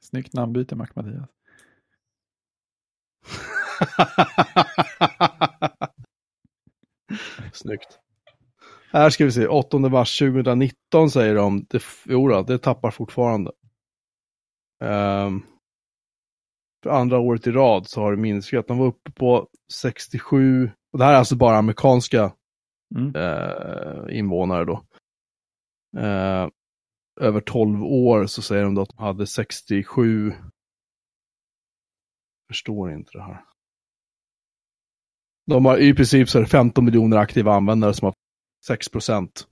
Snyggt 0.00 0.32
namnbyte, 0.32 0.76
Mac-Mattias. 0.76 1.28
Snyggt. 7.52 7.98
Här 8.92 9.10
ska 9.10 9.24
vi 9.24 9.32
se, 9.32 9.46
8 9.46 9.78
mars 9.78 10.18
2019 10.18 11.10
säger 11.10 11.34
de. 11.34 11.66
Det, 11.68 11.82
jo 12.06 12.28
då, 12.28 12.42
det 12.42 12.58
tappar 12.58 12.90
fortfarande. 12.90 13.52
Um, 14.84 15.46
för 16.82 16.90
andra 16.90 17.18
året 17.18 17.46
i 17.46 17.50
rad 17.50 17.88
så 17.88 18.00
har 18.00 18.10
det 18.10 18.16
minskat. 18.22 18.68
De 18.68 18.78
var 18.78 18.86
uppe 18.86 19.10
på 19.10 19.48
67, 19.72 20.70
och 20.92 20.98
det 20.98 21.04
här 21.04 21.12
är 21.12 21.16
alltså 21.16 21.36
bara 21.36 21.56
amerikanska 21.56 22.32
mm. 22.96 23.16
uh, 23.16 24.18
invånare 24.18 24.64
då. 24.64 24.84
Uh, 25.98 26.48
över 27.20 27.40
12 27.40 27.84
år 27.84 28.26
så 28.26 28.42
säger 28.42 28.64
de 28.64 28.74
då 28.74 28.82
att 28.82 28.88
de 28.96 29.02
hade 29.02 29.26
67, 29.26 30.32
förstår 32.48 32.92
inte 32.92 33.10
det 33.12 33.22
här. 33.22 33.44
De 35.46 35.64
har 35.64 35.78
i 35.78 35.94
princip 35.94 36.28
så 36.28 36.38
är 36.38 36.42
det 36.42 36.48
15 36.48 36.84
miljoner 36.84 37.16
aktiva 37.16 37.54
användare 37.54 37.94
som 37.94 38.06
har 38.06 38.14
6 38.66 38.88
procent 38.88 39.48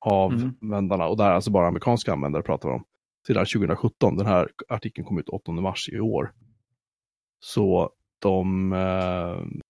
av 0.00 0.32
mm. 0.32 0.52
användarna. 0.62 1.06
Och 1.06 1.16
det 1.16 1.22
här 1.22 1.30
är 1.30 1.34
alltså 1.34 1.50
bara 1.50 1.68
amerikanska 1.68 2.12
användare 2.12 2.42
pratar 2.42 2.68
vi 2.68 2.74
om. 2.74 2.84
Sedan 3.26 3.46
2017. 3.46 4.16
Den 4.16 4.26
här 4.26 4.50
artikeln 4.68 5.06
kom 5.06 5.18
ut 5.18 5.28
8 5.28 5.52
mars 5.52 5.88
i 5.88 6.00
år. 6.00 6.34
Så 7.40 7.90
de... 8.18 8.72
Eh, 8.72 9.60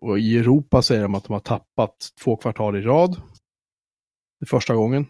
och 0.00 0.18
i 0.18 0.38
Europa 0.38 0.82
säger 0.82 1.02
de 1.02 1.14
att 1.14 1.24
de 1.24 1.32
har 1.32 1.40
tappat 1.40 1.96
två 2.24 2.36
kvartal 2.36 2.76
i 2.76 2.80
rad. 2.80 3.10
Det 4.40 4.44
är 4.44 4.46
första 4.46 4.74
gången 4.74 5.06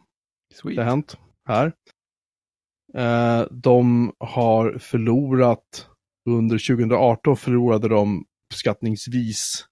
Sweet. 0.55 0.77
det 0.77 0.83
har 0.83 0.91
hänt 0.91 1.19
här. 1.49 1.73
Eh, 2.95 3.47
de 3.51 4.13
har 4.19 4.79
förlorat, 4.79 5.89
under 6.29 6.59
2018 6.59 7.37
förlorade 7.37 7.89
de 7.89 8.25
uppskattningsvis 8.51 9.65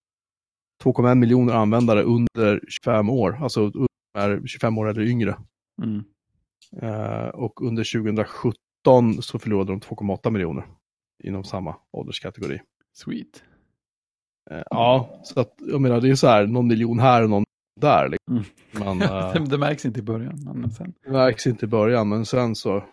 2,1 0.85 1.15
miljoner 1.15 1.55
användare 1.55 2.03
under 2.03 2.61
25 2.69 3.11
år, 3.11 3.39
alltså 3.43 3.73
är 4.19 4.47
25 4.47 4.79
år 4.79 4.89
eller 4.89 5.03
yngre. 5.03 5.37
Mm. 5.83 6.05
Uh, 6.83 7.29
och 7.29 7.63
under 7.63 7.93
2017 8.03 9.23
så 9.23 9.39
förlorade 9.39 9.73
de 9.73 9.81
2,8 9.81 10.31
miljoner 10.31 10.67
inom 11.25 11.45
samma 11.45 11.77
ålderskategori. 11.93 12.61
Sweet. 12.93 13.43
Uh, 14.51 14.63
ja, 14.71 15.21
så 15.25 15.41
att 15.41 15.55
jag 15.59 15.81
menar 15.81 16.01
det 16.01 16.11
är 16.11 16.15
så 16.15 16.27
här 16.27 16.47
någon 16.47 16.67
miljon 16.67 16.99
här 16.99 17.23
och 17.23 17.31
någon 17.31 17.45
där. 17.81 18.09
Liksom. 18.09 18.37
Mm. 18.37 18.99
Men, 18.99 19.03
uh, 19.03 19.49
det 19.49 19.59
märks 19.59 19.85
inte 19.85 20.01
i 20.01 20.03
början. 20.03 20.53
Men 20.55 20.71
sen... 20.71 20.95
Det 21.05 21.11
märks 21.11 21.47
inte 21.47 21.65
i 21.65 21.69
början, 21.69 22.09
men 22.09 22.27
sen 22.27 22.55
så 22.55 22.85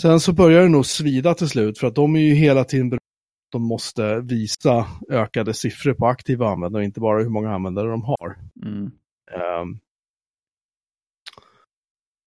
Sen 0.00 0.20
så 0.20 0.32
börjar 0.32 0.62
det 0.62 0.68
nog 0.68 0.86
svida 0.86 1.34
till 1.34 1.48
slut 1.48 1.78
för 1.78 1.86
att 1.86 1.94
de 1.94 2.16
är 2.16 2.20
ju 2.20 2.34
hela 2.34 2.64
tiden 2.64 2.98
de 3.52 3.62
måste 3.62 4.20
visa 4.20 4.86
ökade 5.10 5.54
siffror 5.54 5.94
på 5.94 6.06
aktiva 6.06 6.48
användare, 6.48 6.84
inte 6.84 7.00
bara 7.00 7.22
hur 7.22 7.28
många 7.28 7.54
användare 7.54 7.90
de 7.90 8.02
har. 8.02 8.38
Mm. 8.62 8.90
Um, 9.62 9.80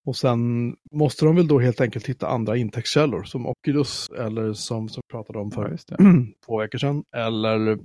och 0.06 0.16
sen 0.16 0.76
måste 0.92 1.26
de 1.26 1.36
väl 1.36 1.48
då 1.48 1.60
helt 1.60 1.82
enkelt 1.82 2.10
hitta 2.10 2.28
andra 2.28 2.58
intäktskällor 2.58 3.24
som 3.24 3.48
Oculus 3.48 4.10
eller 4.10 4.54
som, 4.54 4.90
som 4.90 5.02
vi 5.08 5.12
pratade 5.12 5.40
om 5.40 5.52
för 5.52 5.78
ja, 5.88 5.98
två 6.46 6.60
veckor 6.60 6.78
sedan. 6.78 7.04
Eller 7.16 7.80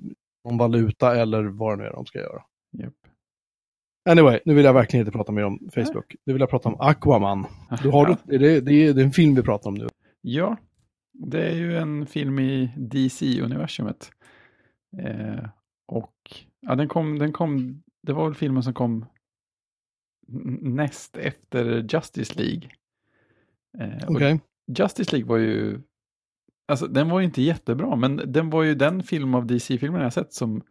någon 0.49 0.59
valuta 0.59 1.17
eller 1.21 1.43
vad 1.45 1.79
det 1.79 1.83
nu 1.83 1.89
är 1.89 1.93
de 1.93 2.07
ska 2.07 2.19
göra. 2.19 2.43
Yep. 2.79 2.95
Anyway, 4.09 4.41
nu 4.45 4.55
vill 4.55 4.65
jag 4.65 4.75
verkligen 4.75 5.07
inte 5.07 5.17
prata 5.17 5.33
mer 5.33 5.45
om 5.45 5.71
Facebook. 5.75 6.15
Nu 6.25 6.33
vill 6.33 6.41
jag 6.41 6.51
prata 6.51 6.69
om 6.69 6.77
Aquaman. 6.81 7.47
Du 7.83 7.91
har, 7.91 8.09
ja. 8.09 8.17
det, 8.25 8.39
det, 8.39 8.73
är, 8.73 8.93
det 8.93 9.03
är 9.03 9.05
en 9.05 9.13
film 9.13 9.35
vi 9.35 9.43
pratar 9.43 9.71
om 9.71 9.75
nu. 9.75 9.89
Ja, 10.21 10.57
det 11.13 11.51
är 11.51 11.55
ju 11.55 11.77
en 11.77 12.07
film 12.07 12.39
i 12.39 12.73
DC-universumet. 12.77 14.11
Eh, 14.99 15.49
och 15.87 16.15
ja, 16.61 16.75
den 16.75 16.89
kom, 16.89 17.19
den 17.19 17.33
kom, 17.33 17.83
det 18.03 18.13
var 18.13 18.25
väl 18.25 18.35
filmen 18.35 18.63
som 18.63 18.75
kom 18.75 19.07
näst 20.61 21.17
efter 21.17 21.95
Justice 21.95 22.35
League. 22.39 22.71
Eh, 23.79 24.11
okay. 24.11 24.39
Justice 24.79 25.13
League 25.13 25.29
var 25.29 25.37
ju, 25.37 25.81
alltså 26.69 26.87
den 26.87 27.09
var 27.09 27.21
ju 27.21 27.25
inte 27.25 27.43
jättebra, 27.43 27.97
men 27.97 28.21
den 28.27 28.51
var 28.51 28.63
ju 28.63 28.75
den 28.75 29.03
film 29.03 29.35
av 29.35 29.47
DC-filmerna 29.47 30.05
jag 30.05 30.13
sett 30.13 30.33
som 30.33 30.63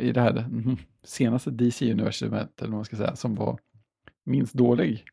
i 0.00 0.12
det 0.12 0.20
här 0.20 0.46
mhm, 0.50 0.76
senaste 1.04 1.50
DC-universumet, 1.50 2.62
eller 2.62 2.70
vad 2.70 2.78
man 2.78 2.84
ska 2.84 2.96
säga, 2.96 3.16
som 3.16 3.34
var 3.34 3.58
minst 4.24 4.54
dålig. 4.54 5.04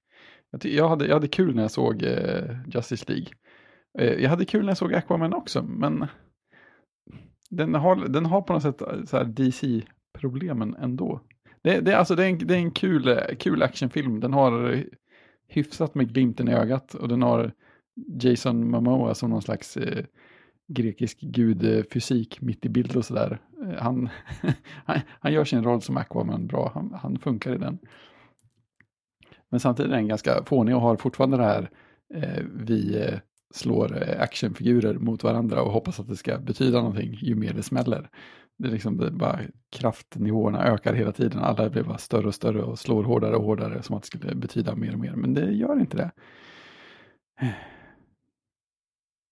Jag 0.64 0.90
hade, 0.90 1.06
jag 1.06 1.14
hade 1.14 1.28
kul 1.28 1.56
när 1.56 1.62
jag 1.62 1.72
såg 1.72 2.04
eh, 2.04 2.58
Justice 2.68 3.06
League. 3.08 3.28
Eh, 4.00 4.24
jag 4.24 4.30
hade 4.30 4.46
kul 4.46 4.62
när 4.62 4.70
jag 4.70 4.78
såg 4.78 4.94
Aquaman 4.94 5.34
också, 5.34 5.64
men 5.64 6.06
den 7.50 7.76
har, 7.76 7.96
den 7.96 8.26
har 8.26 8.42
på 8.42 8.54
något 8.54 8.64
sätt 8.64 8.82
eh, 8.82 9.04
så 9.06 9.24
DC-problemen 9.24 10.76
ändå. 10.76 11.22
Det, 11.62 11.80
det, 11.80 11.94
alltså 11.94 12.16
det, 12.16 12.26
är 12.26 12.30
en, 12.30 12.38
det 12.38 12.54
är 12.54 12.60
en 12.60 12.72
kul, 12.72 13.08
eh, 13.08 13.36
kul 13.40 13.64
actionfilm. 13.64 14.20
Den 14.20 14.34
har 14.34 14.72
eh, 14.72 14.80
hyfsat 15.48 15.96
med 15.96 16.14
glimten 16.14 16.48
i 16.48 16.54
ögat 16.54 16.94
och 16.94 17.08
den 17.08 17.22
har 17.22 17.52
Jason 18.08 18.70
Momoa 18.70 19.16
som 19.16 19.30
någon 19.30 19.42
slags 19.42 19.78
eh, 19.78 20.06
grekisk 20.68 21.20
gudfysik 21.22 22.42
mitt 22.42 22.66
i 22.66 22.70
bild 22.70 22.96
och 22.96 23.06
sådär. 23.06 23.40
Eh, 23.66 23.74
han, 23.82 24.10
han, 25.20 25.34
gör 25.34 25.46
sin 25.46 25.64
roll 25.64 25.82
som 25.82 25.98
Aquaman 25.98 26.48
bra, 26.48 26.72
han, 26.74 26.94
han 27.02 27.20
funkar 27.20 27.56
i 27.56 27.58
den. 27.58 27.80
Men 29.50 29.60
samtidigt 29.60 29.92
är 29.92 29.96
den 29.96 30.08
ganska 30.08 30.44
fånig 30.46 30.76
och 30.76 30.82
har 30.82 30.96
fortfarande 30.96 31.38
det 31.38 31.44
här 31.44 31.70
eh, 32.14 32.44
vi 32.54 32.98
eh, 32.98 33.20
slår 33.54 34.10
eh, 34.10 34.22
actionfigurer 34.22 34.94
mot 34.94 35.24
varandra 35.24 35.62
och 35.62 35.72
hoppas 35.72 36.00
att 36.00 36.08
det 36.08 36.16
ska 36.16 36.38
betyda 36.38 36.78
någonting 36.78 37.18
ju 37.22 37.36
mer 37.36 37.54
det 37.54 37.64
smäller. 37.64 38.10
Det 38.58 38.68
är 38.68 38.72
liksom 38.72 38.98
det 38.98 39.12
bara 39.12 39.40
kraftnivåerna 39.72 40.64
ökar 40.64 40.94
hela 40.94 41.12
tiden. 41.12 41.40
Alla 41.40 41.70
blir 41.70 41.84
bara 41.84 41.98
större 41.98 42.28
och 42.28 42.36
större 42.36 42.62
och 42.62 42.80
slår 42.80 43.04
hårdare 43.04 43.36
och 43.36 43.44
hårdare 43.44 43.84
som 43.84 43.96
att 43.96 44.04
det 44.04 44.08
skulle 44.08 44.36
betyda 44.36 44.76
mer 44.76 44.94
och 44.94 45.00
mer. 45.00 45.16
Men 45.16 45.34
det 45.34 45.52
gör 45.52 45.80
inte 45.80 45.98
det. 45.98 46.12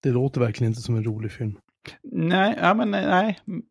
Det 0.04 0.10
låter 0.10 0.42
verkligen 0.42 0.72
inte 0.72 0.82
som 0.82 0.96
en 0.96 1.04
rolig 1.04 1.32
film. 1.32 1.58
Nej, 2.04 2.58
ja, 2.62 2.74
men 2.74 2.94
eh, 2.94 3.08
nej. 3.08 3.39
Mm, 3.48 3.63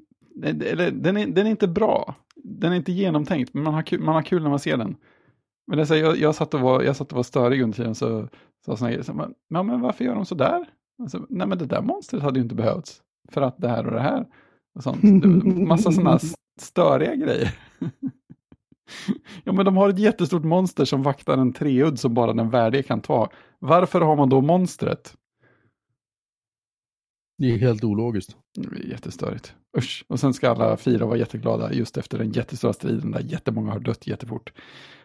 eh, 0.44 0.92
den, 0.92 1.16
är, 1.16 1.26
den 1.26 1.46
är 1.46 1.50
inte 1.50 1.68
bra. 1.68 2.14
Den 2.34 2.72
är 2.72 2.76
inte 2.76 2.92
genomtänkt, 2.92 3.54
men 3.54 3.62
man 3.62 3.74
har 3.74 3.82
kul, 3.82 4.00
man 4.00 4.14
har 4.14 4.22
kul 4.22 4.42
när 4.42 4.50
man 4.50 4.58
ser 4.58 4.76
den. 4.76 4.96
Men 5.66 5.76
det 5.76 5.82
är 5.82 5.86
så, 5.86 5.96
jag, 5.96 6.18
jag, 6.18 6.34
satt 6.34 6.54
och 6.54 6.60
var, 6.60 6.82
jag 6.82 6.96
satt 6.96 7.12
och 7.12 7.16
var 7.16 7.22
störig 7.22 7.62
under 7.62 7.76
tiden, 7.76 7.94
så 7.94 8.28
sa 8.66 8.76
sådana 8.76 8.90
grejer. 8.90 9.02
Så, 9.02 9.14
men, 9.14 9.34
ja, 9.48 9.62
men 9.62 9.80
varför 9.80 10.04
gör 10.04 10.14
de 10.14 10.26
så 10.26 10.34
där? 10.34 10.66
Alltså, 11.02 11.26
nej, 11.28 11.46
men 11.46 11.58
det 11.58 11.66
där 11.66 11.82
monstret 11.82 12.22
hade 12.22 12.38
ju 12.38 12.42
inte 12.42 12.54
behövts. 12.54 13.02
För 13.28 13.42
att 13.42 13.58
det 13.58 13.68
här 13.68 13.86
och 13.86 13.92
det 13.92 14.00
här. 14.00 14.26
Och 14.74 14.82
sånt. 14.82 15.02
Massa 15.68 15.92
sådana 15.92 16.18
störiga 16.60 17.14
grejer. 17.14 17.58
ja, 19.44 19.52
men 19.52 19.64
de 19.64 19.76
har 19.76 19.88
ett 19.88 19.98
jättestort 19.98 20.44
monster 20.44 20.84
som 20.84 21.02
vaktar 21.02 21.38
en 21.38 21.52
treudd 21.52 21.98
som 21.98 22.14
bara 22.14 22.32
den 22.32 22.50
värdige 22.50 22.82
kan 22.82 23.00
ta. 23.00 23.30
Varför 23.58 24.00
har 24.00 24.16
man 24.16 24.28
då 24.28 24.40
monstret? 24.40 25.16
Det 27.38 27.46
är 27.46 27.58
helt 27.58 27.84
ologiskt. 27.84 28.36
Det 28.54 28.78
är 28.78 28.90
jättestörigt. 28.90 29.54
Usch. 29.78 30.04
Och 30.08 30.20
sen 30.20 30.34
ska 30.34 30.50
alla 30.50 30.76
fyra 30.76 31.06
vara 31.06 31.16
jätteglada 31.16 31.72
just 31.72 31.96
efter 31.96 32.18
den 32.18 32.32
jättestora 32.32 32.72
striden 32.72 33.10
där 33.10 33.20
jättemånga 33.20 33.72
har 33.72 33.80
dött 33.80 34.06
jättefort 34.06 34.52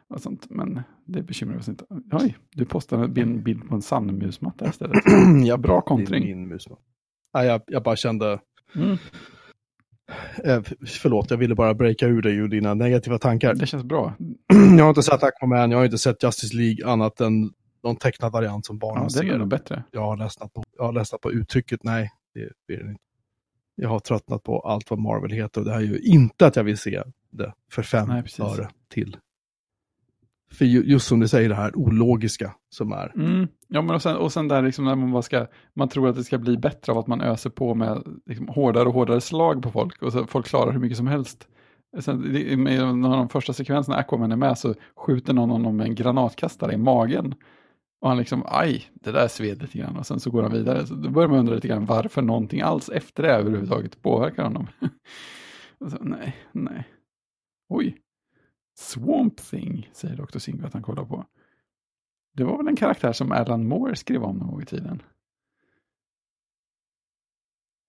och 0.09 0.21
sånt. 0.21 0.49
Men 0.49 0.81
det 1.05 1.23
bekymrar 1.23 1.57
oss 1.57 1.67
inte. 1.67 1.85
Oj, 2.11 2.37
du 2.51 2.65
postade 2.65 3.21
en 3.21 3.43
bild 3.43 3.69
på 3.69 3.75
en 3.75 3.81
sandmusmatta 3.81 4.69
istället. 4.69 5.03
ja, 5.45 5.57
bra 5.57 5.81
kontring. 5.81 6.23
Min 6.23 6.47
musmatta. 6.47 6.81
Ja, 7.33 7.45
jag, 7.45 7.61
jag 7.67 7.83
bara 7.83 7.95
kände... 7.95 8.39
Mm. 8.75 8.97
Eh, 10.43 10.61
förlåt, 11.01 11.31
jag 11.31 11.37
ville 11.37 11.55
bara 11.55 11.73
breaka 11.73 12.07
ur 12.07 12.21
dig 12.21 12.35
ur 12.35 12.47
dina 12.47 12.73
negativa 12.73 13.17
tankar. 13.17 13.53
Det 13.53 13.65
känns 13.65 13.83
bra. 13.83 14.13
jag 14.77 14.83
har 14.83 14.89
inte 14.89 15.03
sett 15.03 15.23
Aquaman, 15.23 15.71
jag 15.71 15.77
har 15.77 15.85
inte 15.85 15.97
sett 15.97 16.23
Justice 16.23 16.55
League 16.55 16.91
annat 16.91 17.21
än 17.21 17.51
någon 17.83 17.95
tecknad 17.95 18.31
variant 18.31 18.65
som 18.65 18.77
barnen 18.77 19.03
ja, 19.03 19.09
ser. 19.09 19.23
Det 19.23 19.29
är 19.29 19.37
nog 19.37 19.47
bättre. 19.47 19.83
Jag 19.91 20.01
har 20.01 20.17
ledsnat 20.17 20.53
på, 20.53 20.63
jag 20.77 20.83
har 20.83 20.93
ledsnat 20.93 21.21
på 21.21 21.31
uttrycket, 21.31 21.83
nej, 21.83 22.11
det 22.33 22.49
blir 22.67 22.89
inte. 22.89 23.01
Jag 23.75 23.89
har 23.89 23.99
tröttnat 23.99 24.43
på 24.43 24.59
allt 24.59 24.89
vad 24.89 24.99
Marvel 24.99 25.31
heter 25.31 25.61
och 25.61 25.65
det 25.65 25.73
här 25.73 25.79
är 25.79 25.85
ju 25.85 25.99
inte 25.99 26.45
att 26.45 26.55
jag 26.55 26.63
vill 26.63 26.77
se 26.77 27.03
det 27.29 27.53
för 27.71 27.83
fem 27.83 28.09
öre 28.39 28.69
till. 28.89 29.17
För 30.51 30.65
just 30.65 31.07
som 31.07 31.19
du 31.19 31.27
säger, 31.27 31.49
det 31.49 31.55
här 31.55 31.77
ologiska 31.77 32.55
som 32.69 32.91
är. 32.91 33.11
Mm. 33.15 33.47
Ja, 33.67 33.81
men 33.81 33.95
och 33.95 34.01
sen, 34.01 34.15
och 34.15 34.33
sen 34.33 34.47
där 34.47 34.61
liksom 34.61 34.85
när 34.85 34.95
man 34.95 35.11
bara 35.11 35.21
ska, 35.21 35.47
man 35.73 35.89
tror 35.89 36.09
att 36.09 36.15
det 36.15 36.23
ska 36.23 36.37
bli 36.37 36.57
bättre 36.57 36.91
av 36.91 36.97
att 36.97 37.07
man 37.07 37.21
öser 37.21 37.49
på 37.49 37.75
med 37.75 38.03
liksom, 38.25 38.47
hårdare 38.47 38.87
och 38.87 38.93
hårdare 38.93 39.21
slag 39.21 39.63
på 39.63 39.71
folk 39.71 40.01
och 40.01 40.11
så 40.11 40.27
folk 40.27 40.47
klarar 40.47 40.71
hur 40.71 40.79
mycket 40.79 40.97
som 40.97 41.07
helst. 41.07 41.47
Sen, 41.99 42.19
med 42.63 42.79
någon 42.79 43.05
av 43.05 43.17
de 43.17 43.29
första 43.29 43.53
sekvenserna 43.53 43.97
Aquaman 43.97 44.31
är 44.31 44.35
med 44.35 44.57
så 44.57 44.75
skjuter 44.95 45.33
någon 45.33 45.49
honom 45.49 45.77
med 45.77 45.87
en 45.87 45.95
granatkastare 45.95 46.73
i 46.73 46.77
magen. 46.77 47.35
Och 48.01 48.09
han 48.09 48.17
liksom, 48.17 48.43
aj, 48.45 48.91
det 48.93 49.11
där 49.11 49.27
sved 49.27 49.61
lite 49.61 49.77
grann. 49.77 49.97
Och 49.97 50.05
sen 50.05 50.19
så 50.19 50.31
går 50.31 50.43
han 50.43 50.51
vidare. 50.51 50.87
Så 50.87 50.95
då 50.95 51.09
börjar 51.09 51.29
man 51.29 51.39
undra 51.39 51.55
lite 51.55 51.67
grann 51.67 51.85
varför 51.85 52.21
någonting 52.21 52.61
alls 52.61 52.89
efter 52.89 53.23
det 53.23 53.29
överhuvudtaget 53.29 54.01
påverkar 54.01 54.43
honom. 54.43 54.67
så, 55.89 55.97
nej, 56.01 56.35
nej. 56.51 56.87
Oj. 57.69 57.97
Swamp 58.77 59.37
Thing, 59.37 59.89
säger 59.93 60.15
Dr. 60.15 60.39
Singo 60.39 60.65
att 60.65 60.73
han 60.73 60.81
kollar 60.81 61.05
på. 61.05 61.25
Det 62.33 62.43
var 62.43 62.57
väl 62.57 62.67
en 62.67 62.75
karaktär 62.75 63.13
som 63.13 63.31
Alan 63.31 63.67
Moore 63.67 63.95
skrev 63.95 64.23
om 64.23 64.37
någon 64.37 64.51
gång 64.51 64.61
i 64.61 64.65
tiden. 64.65 65.01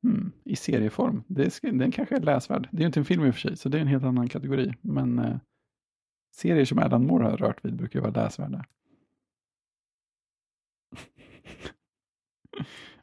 Hmm, 0.03 0.33
I 0.45 0.57
serieform. 0.57 1.25
Det 1.27 1.65
är, 1.65 1.73
den 1.73 1.91
kanske 1.91 2.17
är 2.17 2.21
läsvärd. 2.21 2.69
Det 2.71 2.77
är 2.77 2.81
ju 2.81 2.87
inte 2.87 3.01
en 3.01 3.05
film 3.05 3.25
i 3.25 3.31
och 3.31 3.35
för 3.35 3.41
sig, 3.41 3.57
så 3.57 3.69
det 3.69 3.79
är 3.79 3.83
en 3.83 3.87
helt 3.87 4.05
annan 4.05 4.29
kategori. 4.29 4.75
Men 4.81 5.19
eh, 5.19 5.37
serier 6.35 6.65
som 6.65 6.79
Alan 6.79 7.07
Moore 7.07 7.25
har 7.25 7.37
rört 7.37 7.65
vid 7.65 7.77
brukar 7.77 7.99
ju 7.99 8.03
vara 8.03 8.25
läsvärda. 8.25 8.65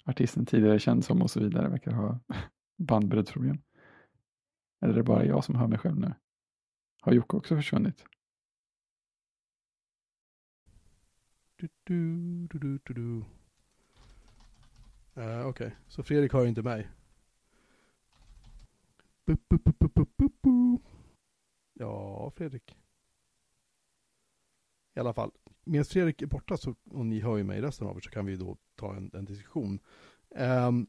Artisten 0.03 0.45
tidigare 0.45 0.79
känd 0.79 1.05
som 1.05 1.21
och 1.21 1.31
så 1.31 1.39
vidare 1.39 1.69
verkar 1.69 1.91
ha 1.91 2.19
bandbreddsproblem. 2.77 3.57
Eller 4.81 4.93
är 4.93 4.97
det 4.97 5.03
bara 5.03 5.25
jag 5.25 5.43
som 5.43 5.55
hör 5.55 5.67
mig 5.67 5.79
själv 5.79 5.99
nu? 5.99 6.13
Har 7.01 7.13
Jocke 7.13 7.37
också 7.37 7.55
försvunnit? 7.55 8.05
Du, 11.55 11.69
du, 11.83 12.47
du, 12.47 12.59
du, 12.59 12.79
du, 12.85 12.93
du. 12.93 13.25
Uh, 15.21 15.39
Okej, 15.39 15.45
okay. 15.45 15.71
så 15.87 16.03
Fredrik 16.03 16.33
har 16.33 16.45
inte 16.45 16.61
mig. 16.61 16.89
Bu, 19.25 19.35
bu, 19.49 19.57
bu, 19.57 19.73
bu, 19.79 19.87
bu, 19.87 20.05
bu, 20.17 20.29
bu. 20.41 20.81
Ja, 21.73 22.31
Fredrik. 22.35 22.77
I 24.95 24.99
alla 24.99 25.13
fall, 25.13 25.31
medan 25.63 25.85
Fredrik 25.85 26.21
är 26.21 26.25
borta 26.25 26.57
så, 26.57 26.75
och 26.89 27.05
ni 27.05 27.19
hör 27.19 27.37
ju 27.37 27.43
mig 27.43 27.61
resten 27.61 27.87
av 27.87 27.97
er 27.97 28.01
så 28.01 28.09
kan 28.09 28.25
vi 28.25 28.35
då 28.35 28.57
ta 28.75 28.95
en, 28.95 29.11
en 29.13 29.25
diskussion. 29.25 29.79
Um, 30.29 30.87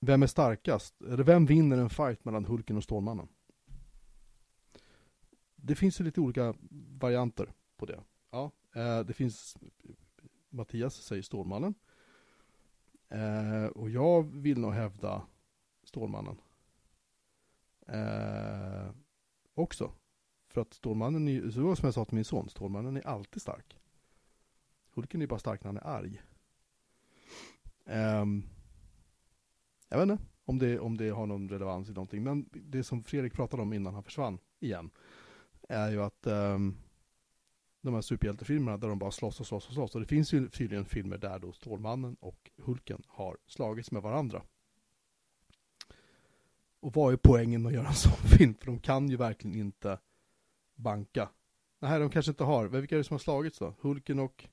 vem 0.00 0.22
är 0.22 0.26
starkast? 0.26 1.02
Eller 1.02 1.24
vem 1.24 1.46
vinner 1.46 1.78
en 1.78 1.90
fight 1.90 2.24
mellan 2.24 2.44
Hulken 2.44 2.76
och 2.76 2.84
Stålmannen? 2.84 3.28
Det 5.56 5.74
finns 5.74 6.00
ju 6.00 6.04
lite 6.04 6.20
olika 6.20 6.54
varianter 6.98 7.52
på 7.76 7.86
det. 7.86 8.00
Ja, 8.30 8.50
uh, 8.76 9.06
det 9.06 9.12
finns 9.12 9.56
Mattias 10.50 10.94
säger 10.94 11.22
Stålmannen. 11.22 11.74
Uh, 13.14 13.66
och 13.66 13.90
jag 13.90 14.22
vill 14.22 14.60
nog 14.60 14.72
hävda 14.72 15.26
Stålmannen. 15.84 16.40
Uh, 17.88 18.90
också. 19.54 19.92
För 20.50 20.60
att 20.60 20.74
Stålmannen, 20.74 21.28
är, 21.28 21.50
så 21.50 21.76
som 21.76 21.86
jag 21.86 21.94
sa 21.94 22.04
till 22.04 22.14
min 22.14 22.24
son, 22.24 22.48
Stålmannen 22.48 22.96
är 22.96 23.06
alltid 23.06 23.42
stark. 23.42 23.76
Hulken 24.94 25.22
är 25.22 25.26
bara 25.26 25.38
stark 25.38 25.64
när 25.64 25.68
han 25.68 25.76
är 25.76 25.86
arg. 25.86 26.22
Um, 27.84 28.44
jag 29.88 29.98
vet 29.98 30.10
inte 30.10 30.24
om 30.44 30.58
det, 30.58 30.78
om 30.78 30.96
det 30.96 31.10
har 31.10 31.26
någon 31.26 31.48
relevans 31.48 31.88
i 31.88 31.92
någonting, 31.92 32.22
men 32.22 32.48
det 32.52 32.84
som 32.84 33.02
Fredrik 33.02 33.32
pratade 33.32 33.62
om 33.62 33.72
innan 33.72 33.94
han 33.94 34.02
försvann 34.02 34.38
igen, 34.60 34.90
är 35.68 35.90
ju 35.90 36.02
att 36.02 36.26
um, 36.26 36.76
de 37.80 37.94
här 37.94 38.00
superhjältefilmerna 38.00 38.76
där 38.76 38.88
de 38.88 38.98
bara 38.98 39.10
slåss 39.10 39.40
och 39.40 39.46
slåss 39.46 39.66
och 39.68 39.74
slåss, 39.74 39.94
och 39.94 40.00
det 40.00 40.06
finns 40.06 40.32
ju 40.32 40.48
tydligen 40.48 40.84
filmer 40.84 41.18
där 41.18 41.38
då 41.38 41.52
Stålmannen 41.52 42.16
och 42.20 42.50
Hulken 42.56 43.02
har 43.06 43.38
slagits 43.46 43.90
med 43.90 44.02
varandra. 44.02 44.42
Och 46.80 46.94
vad 46.94 47.12
är 47.12 47.16
poängen 47.16 47.62
med 47.62 47.70
att 47.70 47.74
göra 47.74 47.88
en 47.88 47.94
sån 47.94 48.12
film? 48.38 48.54
För 48.54 48.66
de 48.66 48.78
kan 48.78 49.08
ju 49.08 49.16
verkligen 49.16 49.56
inte 49.56 49.98
banka. 50.80 51.30
Nej, 51.78 52.00
de 52.00 52.10
kanske 52.10 52.30
inte 52.30 52.44
har. 52.44 52.68
Vilka 52.68 52.94
är 52.94 52.98
det 52.98 53.04
som 53.04 53.14
har 53.14 53.18
slagits 53.18 53.58
då? 53.58 53.74
Hulken 53.80 54.18
och... 54.18 54.48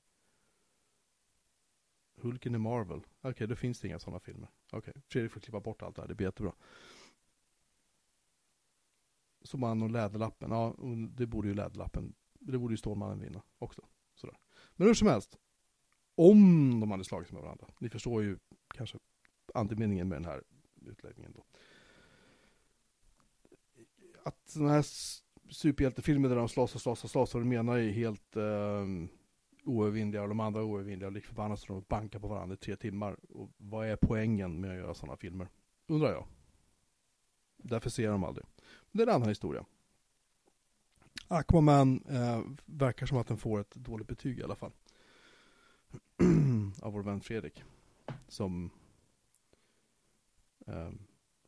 Hulken 2.16 2.54
i 2.54 2.58
Marvel. 2.58 2.98
Okej, 2.98 3.30
okay, 3.30 3.46
då 3.46 3.56
finns 3.56 3.80
det 3.80 3.88
inga 3.88 3.98
sådana 3.98 4.20
filmer. 4.20 4.48
Okej, 4.66 4.78
okay. 4.78 5.02
Fredrik 5.08 5.32
får 5.32 5.40
klippa 5.40 5.60
bort 5.60 5.82
allt 5.82 5.96
det 5.96 6.02
här, 6.02 6.08
det 6.08 6.14
blir 6.14 6.26
jättebra. 6.26 6.52
Som 9.42 9.60
man 9.60 9.82
och 9.82 9.90
Läderlappen, 9.90 10.50
ja, 10.50 10.76
det 11.08 11.26
borde 11.26 11.48
ju 11.48 11.54
Läderlappen, 11.54 12.14
det 12.32 12.58
borde 12.58 12.72
ju 12.72 12.78
Stålmannen 12.78 13.20
vinna 13.20 13.42
också. 13.58 13.82
Sådär. 14.14 14.36
Men 14.76 14.86
hur 14.86 14.94
som 14.94 15.08
helst, 15.08 15.38
om 16.14 16.80
de 16.80 16.90
hade 16.90 17.04
slagits 17.04 17.32
med 17.32 17.42
varandra, 17.42 17.66
ni 17.78 17.88
förstår 17.88 18.22
ju 18.22 18.38
kanske 18.74 18.98
andemeningen 19.54 20.08
med 20.08 20.16
den 20.16 20.24
här 20.24 20.42
utläggningen 20.86 21.32
då. 21.32 21.44
Att 24.22 24.48
sådana 24.48 24.72
här 24.72 24.84
superhjältefilmer 25.50 26.28
där 26.28 26.36
de 26.36 26.48
slåss 26.48 26.74
och 26.74 26.80
slåss 26.80 27.04
och 27.04 27.10
slåss 27.10 27.34
och 27.34 27.40
de 27.40 27.52
ena 27.52 27.80
är 27.80 27.90
helt 27.90 28.36
um, 28.36 29.08
oövervinnliga 29.64 30.22
och 30.22 30.28
de 30.28 30.40
andra 30.40 30.60
är 30.60 30.64
oövervinnliga 30.64 31.08
liksom 31.08 31.08
och 31.08 31.12
lik 31.12 31.24
förbannat 31.26 31.60
så 31.60 31.72
de 31.72 31.84
bankar 31.88 32.18
på 32.18 32.28
varandra 32.28 32.54
i 32.54 32.56
tre 32.56 32.76
timmar. 32.76 33.16
Och 33.28 33.50
vad 33.56 33.86
är 33.86 33.96
poängen 33.96 34.60
med 34.60 34.70
att 34.70 34.76
göra 34.76 34.94
sådana 34.94 35.16
filmer? 35.16 35.48
Undrar 35.86 36.12
jag. 36.12 36.26
Därför 37.56 37.90
ser 37.90 38.02
jag 38.02 38.12
dem 38.12 38.24
aldrig. 38.24 38.46
Men 38.90 38.98
det 38.98 39.02
är 39.02 39.06
en 39.06 39.14
annan 39.14 39.28
historia. 39.28 39.64
Aquaman 41.28 42.02
eh, 42.08 42.42
verkar 42.64 43.06
som 43.06 43.18
att 43.18 43.28
den 43.28 43.38
får 43.38 43.60
ett 43.60 43.74
dåligt 43.74 44.08
betyg 44.08 44.38
i 44.38 44.42
alla 44.42 44.56
fall. 44.56 44.72
Av 46.82 46.92
vår 46.92 47.02
vän 47.02 47.20
Fredrik. 47.20 47.64
Som 48.28 48.70
eh, 50.66 50.90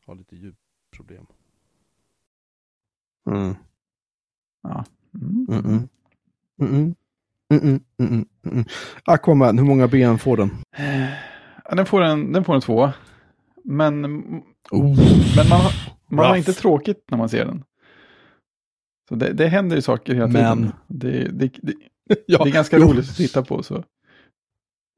har 0.05 0.15
lite 0.15 0.35
djupproblem. 0.35 1.25
Mm. 3.25 3.55
Ja. 4.63 4.85
Mm. 5.21 5.87
Mm 6.61 7.79
-mm. 7.99 8.65
Aquaman, 9.05 9.57
hur 9.57 9.65
många 9.65 9.87
ben 9.87 10.17
får 10.17 10.37
den? 10.37 10.51
Den 11.71 11.85
får 11.85 12.01
en, 12.01 12.31
den 12.31 12.43
får 12.43 12.55
en 12.55 12.61
två. 12.61 12.89
Men, 13.63 14.05
oh. 14.71 14.99
men 15.35 15.49
man, 15.49 15.61
man 16.09 16.25
har 16.25 16.35
inte 16.35 16.53
tråkigt 16.53 17.05
när 17.11 17.17
man 17.17 17.29
ser 17.29 17.45
den. 17.45 17.63
Så 19.09 19.15
det, 19.15 19.33
det 19.33 19.47
händer 19.47 19.75
ju 19.75 19.81
saker 19.81 20.13
hela 20.13 20.27
tiden. 20.27 20.59
Men... 20.59 20.71
Det, 20.87 21.27
det, 21.31 21.51
det, 21.61 21.73
ja, 22.27 22.43
det 22.43 22.49
är 22.49 22.53
ganska 22.53 22.77
jo. 22.77 22.83
roligt 22.83 23.09
att 23.09 23.15
titta 23.15 23.43
på. 23.43 23.63
Så. 23.63 23.83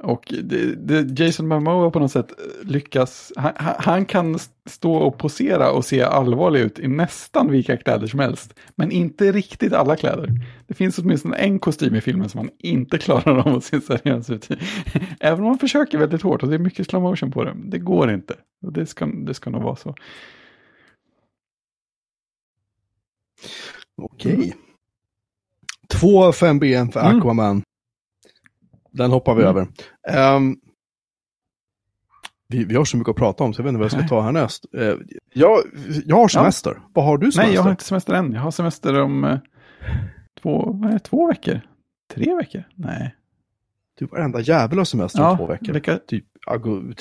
Och 0.03 0.33
det, 0.43 0.75
det, 0.75 1.19
Jason 1.19 1.47
Momoa 1.47 1.91
på 1.91 1.99
något 1.99 2.11
sätt 2.11 2.31
lyckas, 2.63 3.31
han, 3.35 3.51
han, 3.57 4.05
kan 4.05 4.39
stå 4.69 4.93
och 4.93 5.17
posera 5.17 5.71
och 5.71 5.85
se 5.85 6.01
allvarlig 6.01 6.59
ut 6.59 6.79
i 6.79 6.87
nästan 6.87 7.51
vilka 7.51 7.77
kläder 7.77 8.07
som 8.07 8.19
helst. 8.19 8.53
Men 8.75 8.91
inte 8.91 9.31
riktigt 9.31 9.73
alla 9.73 9.95
kläder. 9.95 10.29
Det 10.67 10.73
finns 10.73 10.99
åtminstone 10.99 11.35
en 11.35 11.59
kostym 11.59 11.95
i 11.95 12.01
filmen 12.01 12.29
som 12.29 12.37
han 12.37 12.49
inte 12.59 12.97
klarar 12.97 13.37
av 13.37 13.55
att 13.55 13.63
se 13.63 13.81
seriös 13.81 14.29
ut 14.29 14.51
i. 14.51 14.57
Även 15.19 15.39
om 15.39 15.45
han 15.45 15.59
försöker 15.59 15.97
väldigt 15.97 16.21
hårt 16.21 16.43
och 16.43 16.49
det 16.49 16.55
är 16.55 16.59
mycket 16.59 16.89
slow 16.89 17.01
motion 17.01 17.31
på 17.31 17.43
det. 17.43 17.53
Det 17.65 17.79
går 17.79 18.11
inte. 18.11 18.35
Och 18.65 18.73
det 18.73 18.85
ska, 18.85 19.05
det 19.05 19.33
ska 19.33 19.49
nog 19.49 19.61
vara 19.63 19.75
så. 19.75 19.95
Okej. 24.01 24.55
Två 25.93 26.31
5B 26.31 26.91
för 26.91 26.99
mm. 26.99 27.17
Aquaman. 27.17 27.51
Mm. 27.51 27.63
Den 28.93 29.11
hoppar 29.11 29.35
vi 29.35 29.43
mm. 29.43 29.49
över. 29.49 29.67
Um, 30.35 30.59
vi, 32.47 32.63
vi, 32.65 32.75
har 32.75 32.85
så 32.85 32.97
mycket 32.97 33.11
att 33.11 33.15
prata 33.15 33.43
om 33.43 33.53
så 33.53 33.59
jag 33.59 33.63
vet 33.63 33.69
inte 33.69 33.79
vad 33.79 33.85
jag 33.85 33.91
ska 33.91 34.07
ta 34.07 34.21
härnäst. 34.21 34.65
Uh, 34.77 34.95
jag, 35.33 35.59
jag 36.05 36.15
har 36.15 36.27
semester. 36.27 36.73
Ja. 36.75 36.89
Vad 36.93 37.05
har 37.05 37.17
du 37.17 37.25
semester? 37.25 37.43
Nej, 37.43 37.55
jag 37.55 37.61
har 37.61 37.71
inte 37.71 37.83
semester 37.83 38.13
än. 38.13 38.33
Jag 38.33 38.41
har 38.41 38.51
semester 38.51 39.01
om 39.01 39.23
uh, 39.23 39.37
två, 40.41 40.73
det, 40.73 40.99
två 40.99 41.27
veckor. 41.27 41.61
Tre 42.13 42.35
veckor? 42.35 42.63
Nej. 42.75 43.15
Du 43.95 44.05
varenda 44.05 44.39
jävel 44.39 44.77
har 44.77 44.85
semester 44.85 45.19
ja, 45.19 45.31
om 45.31 45.37
två 45.37 45.47
veckor. 45.47 45.73
Vilka... 45.73 45.97
Typ, 45.97 46.07
typ 46.07 46.25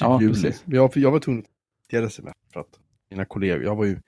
ja, 0.00 0.20
juli. 0.20 0.52
Jag, 0.64 0.96
jag 0.96 1.10
var 1.10 1.18
tvungen 1.18 1.42
att 1.42 1.92
ge 1.92 2.00
semester 2.00 2.32
för 2.52 2.60
att 2.60 2.78
mina 3.10 3.24
kollegor, 3.24 3.64
jag 3.64 3.76
var 3.76 3.84
ju, 3.84 4.00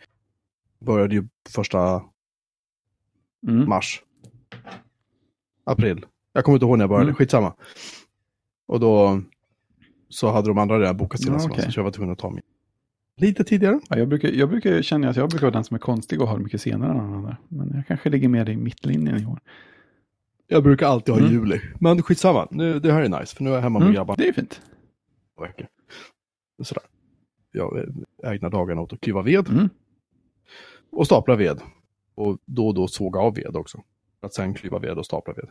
började 0.81 1.15
ju 1.15 1.29
första 1.49 2.03
mm. 3.49 3.69
mars. 3.69 4.03
April. 5.65 6.07
Jag 6.35 6.45
kommer 6.45 6.57
inte 6.57 6.67
ihåg 6.67 6.79
när 6.79 6.83
jag 6.83 6.91
började, 6.91 7.05
mm. 7.05 7.15
skitsamma. 7.15 7.55
Och 8.67 8.81
då 8.81 9.21
så 10.09 10.31
hade 10.31 10.49
de 10.49 10.59
andra 10.59 10.81
redan 10.81 10.97
bokat 10.97 11.21
sina 11.21 11.37
ja, 11.39 11.51
okay. 11.51 11.71
så 11.71 11.79
jag 11.79 11.85
var 11.85 11.91
tvungen 11.91 12.13
att 12.13 12.19
ta 12.19 12.31
mig 12.31 12.43
lite 13.17 13.45
tidigare. 13.45 13.81
Ja, 13.89 13.99
jag, 13.99 14.09
brukar, 14.09 14.29
jag 14.29 14.49
brukar 14.49 14.83
känna 14.83 15.09
att 15.09 15.17
jag 15.17 15.31
brukar 15.31 15.47
vara 15.47 15.55
den 15.55 15.65
som 15.65 15.75
är 15.75 15.79
konstig 15.79 16.21
och 16.21 16.29
har 16.29 16.39
mycket 16.39 16.61
senare 16.61 16.91
än 16.91 17.01
andra. 17.01 17.37
Men 17.49 17.73
jag 17.75 17.87
kanske 17.87 18.11
ligger 18.11 18.29
med 18.29 18.49
i 18.49 18.57
mittlinjen 18.57 19.23
i 19.23 19.27
år. 19.27 19.41
Jag 20.47 20.63
brukar 20.63 20.87
alltid 20.87 21.15
ha 21.15 21.21
mm. 21.21 21.33
juli. 21.33 21.61
Men 21.81 22.03
skitsamma, 22.03 22.49
nu, 22.51 22.81
det 22.81 22.93
här 22.93 23.03
är 23.03 23.21
nice 23.21 23.37
för 23.37 23.45
nu 23.45 23.51
är 23.51 23.55
jag 23.55 23.63
hemma 23.63 23.79
med 23.79 23.87
mm, 23.87 23.95
grabbarna. 23.95 24.17
Det 24.17 24.29
är 24.29 24.33
fint. 24.33 24.61
Sådär. 26.63 26.83
Jag 27.53 27.87
ägnar 28.25 28.51
dagarna 28.51 28.81
åt 28.81 28.93
att 28.93 29.01
klyva 29.01 29.23
ved. 29.23 29.49
Mm. 29.49 29.69
Och 30.91 31.07
stapla 31.07 31.37
ved. 31.37 31.61
Och 32.15 32.39
då 32.45 32.67
och 32.67 32.75
då 32.75 32.89
såga 32.89 33.21
av 33.21 33.35
ved 33.35 33.57
också. 33.57 33.83
För 34.21 34.27
att 34.27 34.35
sen 34.35 34.55
klyva 34.55 34.79
ved 34.79 34.99
och 34.99 35.07
stapla 35.07 35.35
ved. 35.35 35.49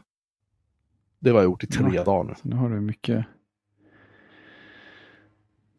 Det 1.23 1.29
har 1.29 1.37
jag 1.37 1.43
gjort 1.43 1.63
i 1.63 1.67
tre 1.67 1.89
ja, 1.93 2.03
dagar 2.03 2.23
nu. 2.23 2.49
Nu 2.49 2.55
har 2.55 2.69
du 2.69 2.81
mycket. 2.81 3.25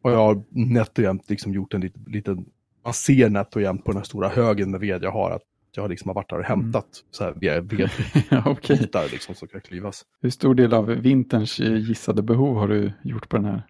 Och 0.02 0.11
jag 0.11 0.16
har 0.16 0.44
nätt 0.48 0.98
och 0.98 1.04
jämt 1.04 1.30
liksom 1.30 1.52
gjort 1.52 1.74
en 1.74 1.80
liten, 1.80 2.04
liten 2.07 2.46
man 2.85 2.94
ser 2.94 3.30
nätt 3.30 3.57
och 3.57 3.62
jämnt 3.62 3.85
på 3.85 3.90
den 3.90 3.96
här 3.96 4.04
stora 4.04 4.28
högen 4.28 4.70
med 4.70 4.80
ved 4.80 5.02
jag 5.02 5.11
har 5.11 5.30
att 5.30 5.42
jag 5.76 5.90
liksom 5.90 6.09
har 6.09 6.14
varit 6.14 6.30
där 6.30 6.38
och 6.38 6.44
hämtat 6.44 6.87
så 7.11 7.24
här 7.24 7.33
ved, 7.33 7.72
Ja, 8.30 8.42
okej. 8.46 8.76
vedbitar 8.76 9.09
liksom 9.12 9.35
som 9.35 9.48
ska 9.48 9.61
klyvas. 9.61 10.02
Hur 10.20 10.30
stor 10.30 10.54
del 10.54 10.74
av 10.74 10.87
vinterns 10.87 11.61
eh, 11.61 11.76
gissade 11.76 12.22
behov 12.22 12.57
har 12.57 12.68
du 12.68 12.92
gjort 13.04 13.28
på 13.28 13.37
den 13.37 13.46
här? 13.46 13.66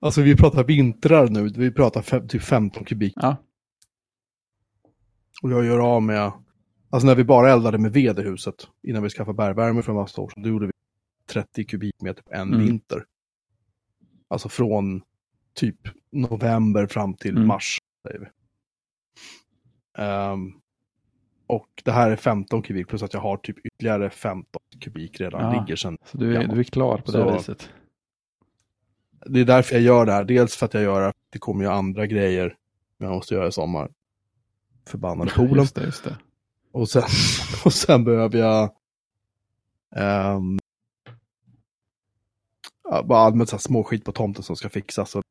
Alltså 0.00 0.22
vi 0.22 0.36
pratar 0.36 0.64
vintrar 0.64 1.28
nu, 1.28 1.48
vi 1.48 1.70
pratar 1.70 2.02
fem, 2.02 2.28
typ 2.28 2.42
15 2.42 2.84
kubik. 2.84 3.12
Ja, 3.16 3.36
Och 5.42 5.50
jag 5.50 5.64
gör 5.64 5.78
av 5.78 6.02
med, 6.02 6.32
alltså 6.92 7.06
när 7.06 7.14
vi 7.14 7.24
bara 7.24 7.50
eldade 7.52 7.78
med 7.78 7.92
ved 7.92 8.18
i 8.18 8.22
huset, 8.22 8.68
innan 8.82 9.02
vi 9.02 9.10
skaffade 9.10 9.36
bergvärme 9.36 9.82
för 9.82 9.92
en 9.92 9.96
massa 9.98 10.20
år 10.20 10.28
sedan, 10.30 10.42
då 10.42 10.48
gjorde 10.48 10.66
vi 10.66 10.72
30 11.26 11.64
kubikmeter 11.64 12.22
på 12.22 12.32
en 12.32 12.48
Mm. 12.54 12.66
vinter. 12.66 13.04
Alltså 14.28 14.48
från 14.48 15.02
typ 15.54 15.76
november 16.12 16.86
fram 16.86 17.14
till 17.14 17.36
Mm. 17.36 17.48
mars, 17.48 17.78
säger 18.06 18.18
vi. 18.20 18.26
Ehm, 19.98 20.52
och 21.46 21.68
det 21.84 21.92
här 21.92 22.10
är 22.10 22.16
15 22.16 22.62
kubik 22.62 22.88
plus 22.88 23.02
att 23.02 23.14
jag 23.14 23.20
har 23.20 23.36
typ 23.36 23.56
ytterligare 23.66 24.10
15 24.10 24.62
kubik 24.80 25.20
redan 25.20 25.40
Ja. 25.54 25.60
ligger 25.60 25.76
sen. 25.76 25.98
så 26.04 26.18
du 26.18 26.36
är, 26.36 26.46
du 26.48 26.60
är 26.60 26.64
klar 26.64 26.96
på 26.98 27.12
det 27.12 27.18
Så- 27.18 27.32
viset. 27.34 27.70
Det 29.26 29.40
är 29.40 29.44
därför 29.44 29.74
jag 29.74 29.82
gör 29.84 30.06
det 30.06 30.12
här. 30.12 30.24
Dels 30.24 30.56
för 30.56 30.66
att 30.66 30.74
jag 30.74 30.82
gör 30.82 31.00
det, 31.06 31.12
det 31.30 31.38
kommer 31.38 31.64
ju 31.64 31.70
andra 31.70 32.06
grejer 32.06 32.56
jag 32.98 33.10
måste 33.10 33.34
göra 33.34 33.46
i 33.48 33.52
sommar. 33.52 33.90
Förbannade 34.86 35.30
poolen. 35.36 35.56
Just 35.56 35.74
det, 35.74 35.84
just 35.84 36.04
det. 36.04 36.16
Och 36.72 36.88
sen, 36.88 37.02
och 37.64 37.72
sen 37.72 38.04
behöver 38.04 38.38
jag 38.38 38.70
ja, 42.84 43.02
bara 43.04 43.18
allmänt 43.18 43.48
så 43.50 43.56
här 43.56 43.60
småskit 43.60 44.04
på 44.04 44.12
tomten 44.12 44.42
som 44.42 44.56
ska 44.56 44.68
fixas. 44.68 45.16
Och, 45.16 45.24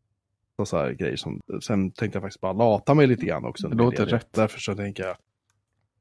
så 0.67 0.77
här 0.77 0.91
grejer 0.91 1.15
som, 1.15 1.41
sen 1.63 1.91
tänkte 1.91 2.17
jag 2.17 2.23
faktiskt 2.23 2.41
bara 2.41 2.53
lata 2.53 2.93
mig 2.93 3.07
lite 3.07 3.25
grann 3.25 3.45
också. 3.45 3.67
Det 3.67 3.75
låter 3.75 4.05
rätt. 4.05 4.33
Därför 4.33 4.59
så 4.59 4.75
tänker 4.75 5.03
jag, 5.03 5.17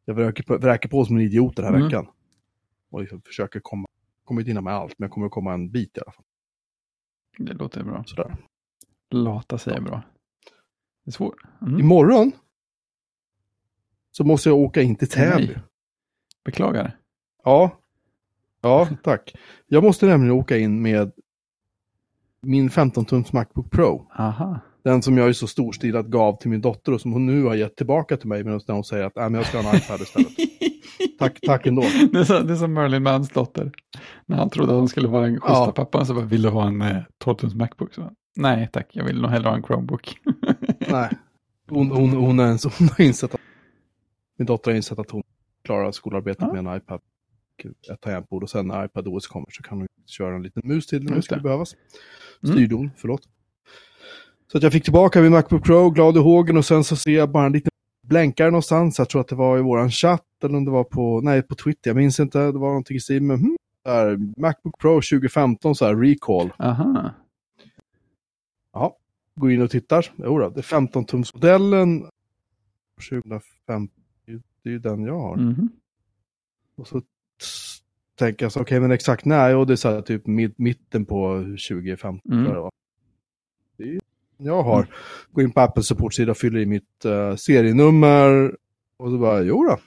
jag 0.05 0.15
vräker 0.15 0.43
på, 0.43 0.59
vräker 0.59 0.89
på 0.89 1.05
som 1.05 1.17
en 1.17 1.23
idiot 1.23 1.57
den 1.57 1.65
här 1.65 1.73
Mm. 1.73 1.85
veckan. 1.85 2.07
Och 2.91 3.01
liksom 3.01 3.23
försöker 3.23 3.61
komma, 3.61 3.87
kommer 4.25 4.41
inte 4.41 4.51
hinna 4.51 4.61
med 4.61 4.75
allt, 4.75 4.95
men 4.99 5.07
jag 5.07 5.13
kommer 5.13 5.27
att 5.27 5.33
komma 5.33 5.55
en 5.55 5.71
bit 5.71 5.97
i 5.97 6.01
alla 6.01 6.13
fall. 6.13 6.25
Det 7.39 7.53
låter 7.53 7.85
bra. 7.85 8.05
Sådär. 8.07 8.37
Lata 9.11 9.59
sig 9.59 9.75
är 9.75 9.81
bra. 9.81 10.03
Det 11.05 11.11
är 11.11 11.13
svårt. 11.13 11.37
Mm. 11.63 11.81
Imorgon 11.81 12.33
så 14.11 14.25
måste 14.25 14.49
jag 14.49 14.59
åka 14.59 14.83
in 14.83 14.97
till 14.97 15.09
Täby. 15.09 15.47
Nej. 15.47 15.59
Beklagar. 16.45 16.97
Ja. 17.45 17.71
Ja, 18.63 18.89
tack. 19.03 19.35
Jag 19.67 19.85
måste 19.85 20.07
nämligen 20.07 20.35
åka 20.35 20.59
in 20.59 20.83
med 20.83 21.13
min 22.43 22.71
15-tums 22.71 23.33
Macbook 23.33 23.71
Pro. 23.71 24.07
Aha. 24.19 24.61
Den 24.85 25.03
som 25.03 25.19
jag 25.19 25.27
ju 25.29 25.35
så 25.35 25.47
storstilat 25.47 26.07
gav 26.07 26.37
till 26.39 26.51
min 26.51 26.61
dotter 26.61 26.93
och 26.93 27.01
som 27.01 27.13
hon 27.13 27.27
nu 27.27 27.45
har 27.45 27.55
gett 27.55 27.77
tillbaka 27.77 28.17
till 28.17 28.29
mig. 28.29 28.45
Men 28.45 28.61
hon 28.67 28.85
säger 28.85 29.05
att 29.05 29.17
äh, 29.17 29.23
men 29.23 29.35
jag 29.35 29.47
ska 29.47 29.61
ha 29.61 29.71
en 29.71 29.77
iPad 29.77 30.01
istället. 30.01 30.29
Tack, 31.19 31.39
tack 31.47 31.67
ändå. 31.67 31.83
Det 32.13 32.19
är, 32.19 32.25
så, 32.25 32.41
det 32.41 32.53
är 32.53 32.57
som 32.57 32.73
Merlin 32.73 33.03
Mans 33.03 33.29
dotter. 33.29 33.73
När 34.27 34.37
han 34.37 34.51
trodde 34.51 34.73
att 34.73 34.79
han 34.79 34.89
skulle 34.89 35.09
vara 35.09 35.23
den 35.23 35.41
schyssta 35.41 35.65
Ja. 35.67 35.73
pappan 35.73 36.07
så 36.07 36.15
bara, 36.15 36.25
vill 36.25 36.43
du 36.43 36.49
ha 36.49 36.67
en 36.67 36.83
eh, 36.83 36.97
12-tums 37.25 37.55
Macbook? 37.57 37.95
Så, 37.95 38.11
Nej 38.37 38.69
tack, 38.73 38.87
jag 38.93 39.05
vill 39.05 39.21
nog 39.21 39.31
hellre 39.31 39.49
ha 39.49 39.57
en 39.57 39.63
Chromebook. 39.63 40.17
Nej. 40.91 41.11
Hon, 41.69 41.91
hon, 41.91 42.11
hon, 42.11 42.39
har 42.39 42.47
ens, 42.47 42.65
hon 42.65 42.89
har 42.89 43.05
insett 43.05 43.35
att 43.35 43.41
min 44.41 44.47
dotter 44.47 44.71
har 44.71 44.77
insett 44.77 44.99
att 44.99 45.11
hon 45.11 45.23
klarar 45.65 45.93
skolarbetet 45.93 46.43
Ja. 46.43 46.53
med 46.53 46.67
en 46.67 46.77
iPad. 46.77 47.01
och 47.65 47.93
Ett 47.93 48.01
tangentbord 48.01 48.43
och 48.43 48.51
sen 48.51 48.67
när 48.69 48.85
iPad 48.85 49.09
OS 49.09 49.27
kommer 49.27 49.47
så 49.51 49.63
kan 49.63 49.79
hon 49.79 49.89
köra 50.07 50.35
en 50.37 50.43
liten 50.43 50.63
mus 50.65 50.87
till 50.87 51.05
när 51.05 51.15
det 51.17 51.23
skulle 51.23 51.41
behövas. 51.41 51.77
Mm. 52.43 52.57
Styrdon, 52.57 52.91
förlåt. 52.97 53.29
Så 54.53 54.57
att 54.59 54.63
jag 54.63 54.73
fick 54.73 54.85
tillbaka 54.85 55.23
min 55.23 55.33
Macbook 55.33 55.65
Pro, 55.65 55.91
glad 55.91 56.17
i 56.17 56.21
hågen 56.21 56.57
och 56.57 56.65
sen 56.65 56.85
så 56.85 56.97
ser 56.97 57.11
jag 57.11 57.31
bara 57.31 57.47
en 57.47 57.53
liten 57.53 57.71
blänkare 58.07 58.51
någonstans. 58.51 58.99
Jag 58.99 59.09
tror 59.09 59.21
att 59.21 59.29
det 59.29 59.35
var 59.37 59.59
i 59.59 59.63
våran 59.63 59.91
chatt 59.91 60.25
eller 60.45 60.57
om 60.57 60.65
det 60.65 60.71
var 60.71 60.85
på, 60.85 61.21
nej 61.21 61.43
på 61.43 61.55
Twitter, 61.55 61.91
jag 61.91 61.97
minns 61.97 62.21
inte. 62.21 62.39
Det 62.39 62.53
var 62.59 62.69
någonting 62.69 62.97
i 62.97 63.01
stil 63.01 63.23
med, 63.23 63.39
hmm, 63.39 63.57
där, 63.85 64.41
Macbook 64.41 64.79
Pro 64.79 64.95
2015 64.95 65.75
så 65.75 65.85
här 65.87 65.97
recall. 65.97 66.51
Aha. 66.59 67.11
Ja, 68.73 68.97
går 69.35 69.53
in 69.53 69.63
och 69.63 69.71
tittar. 69.71 70.07
Jo 70.17 70.39
då, 70.39 70.49
det 70.49 70.61
är 70.61 70.63
15-tumsmodellen 70.63 72.09
2005. 73.11 73.89
Det 74.63 74.69
är 74.69 74.73
ju 74.73 74.79
den 74.79 75.05
jag 75.05 75.19
har. 75.21 75.37
Mhm. 75.37 75.69
Och 76.77 76.87
så 76.89 77.03
tänker 78.19 78.45
jag 78.45 78.53
så, 78.53 78.61
okej 78.61 78.81
men 78.81 78.91
exakt 78.91 79.25
när? 79.25 79.57
Och 79.57 79.67
det 79.67 79.75
är 79.75 79.77
så 79.77 79.91
här 79.91 80.03
typ 80.03 80.27
mid, 80.27 80.55
mitten 80.57 81.05
på 81.07 81.39
2015. 81.69 82.21
Mm. 82.33 82.53
det 83.77 83.83
är 83.85 83.87
ju 83.89 84.01
jag 84.43 84.63
har. 84.63 84.87
Går 85.33 85.45
in 85.45 85.53
på 85.53 85.61
Apple 85.61 85.83
support-sida 85.83 86.31
och 86.31 86.37
fyller 86.37 86.61
i 86.61 86.67
mitt 86.67 87.05
eh, 87.05 87.37
serienummer. 87.37 88.57
Och 88.97 89.11
så 89.11 89.19
bara, 89.19 89.43
jo 89.43 89.65
då. 89.65 89.79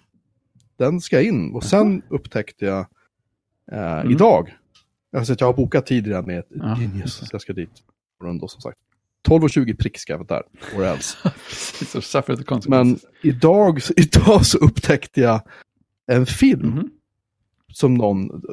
Den 0.77 1.01
ska 1.01 1.21
in. 1.21 1.51
Och 1.55 1.63
sen 1.63 2.01
upptäckte 2.09 2.65
jag 2.65 2.79
eh, 3.71 3.99
Mm. 3.99 4.11
idag. 4.11 4.57
Alltså 5.17 5.33
att 5.33 5.41
jag 5.41 5.47
har 5.47 5.53
bokat 5.53 5.85
tid 5.85 6.07
redan 6.07 6.25
med 6.25 6.39
ett 6.39 6.47
Ja, 6.49 6.77
Genius. 6.81 7.29
jag 7.31 7.41
ska 7.41 7.53
dit. 7.53 7.69
Och 8.19 8.39
då 8.39 8.47
som 8.47 8.61
sagt. 8.61 8.77
12.20 9.29 9.77
prick 9.77 9.97
ska 9.97 10.13
jag 10.13 10.17
vara 10.17 10.27
där. 10.27 10.43
Or 10.79 10.83
else. 10.85 11.17
Men 12.69 12.99
idag, 13.23 13.79
idag 13.95 14.45
så 14.45 14.57
upptäckte 14.57 15.21
jag 15.21 15.41
en 16.07 16.25
film 16.25 16.69
Mhm. 16.69 16.89
som 17.73 17.93
någon, 17.93 18.43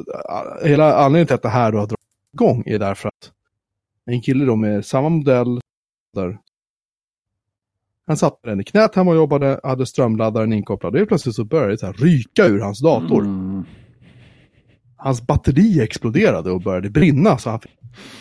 hela 0.64 0.94
anledningen 0.96 1.26
till 1.26 1.34
att 1.34 1.42
det 1.42 1.48
här 1.48 1.72
då 1.72 1.78
har 1.78 1.86
dragit 1.86 1.98
igång 2.34 2.62
är 2.66 2.78
därför 2.78 3.08
att 3.08 3.32
en 4.06 4.22
kille 4.22 4.44
då 4.44 4.56
med 4.56 4.86
samma 4.86 5.08
modell, 5.08 5.60
där 6.14 6.38
han 8.06 8.16
satt 8.16 8.44
med 8.44 8.52
den 8.52 8.60
i 8.60 8.64
knät 8.64 8.94
hemma 8.94 9.10
och 9.10 9.16
jobbade, 9.16 9.60
hade 9.62 9.86
strömladdaren 9.86 10.52
inkopplad 10.52 10.92
och 10.92 10.98
helt 10.98 11.08
plötsligt 11.08 11.34
så 11.34 11.44
började 11.44 11.72
det 11.72 11.78
så 11.78 11.86
här 11.86 11.92
ryka 11.92 12.46
ur 12.46 12.60
hans 12.60 12.80
dator. 12.82 13.20
Mm. 13.22 13.49
Hans 15.02 15.26
batteri 15.26 15.80
exploderade 15.80 16.50
och 16.50 16.60
började 16.60 16.90
brinna 16.90 17.38
så 17.38 17.50
han 17.50 17.60
fick 17.60 17.70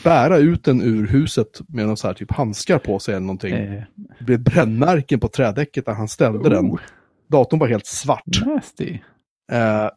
bära 0.04 0.38
ut 0.38 0.63
den 0.63 0.82
ur 0.82 1.08
huset 1.08 1.62
med 1.68 1.88
någon 1.88 1.98
så 1.98 2.08
här 2.08 2.13
typ 2.13 2.32
handskar 2.32 2.80
på 2.80 3.00
sig 3.00 3.13
eller 3.15 3.26
någonting. 3.26 3.54
Eh, 3.54 3.84
Det 4.20 4.26
blev 4.26 4.39
brännmärken 4.39 5.20
på 5.20 5.28
trädäcket 5.28 5.86
där 5.86 5.94
han 5.94 6.08
ställde 6.08 6.50
den. 6.50 6.65
oh, 6.65 6.80
Datorn 7.32 7.60
var 7.60 7.68
helt 7.68 7.86
svart. 7.86 8.46
nasty. 8.46 8.98
Eh, 9.52 9.88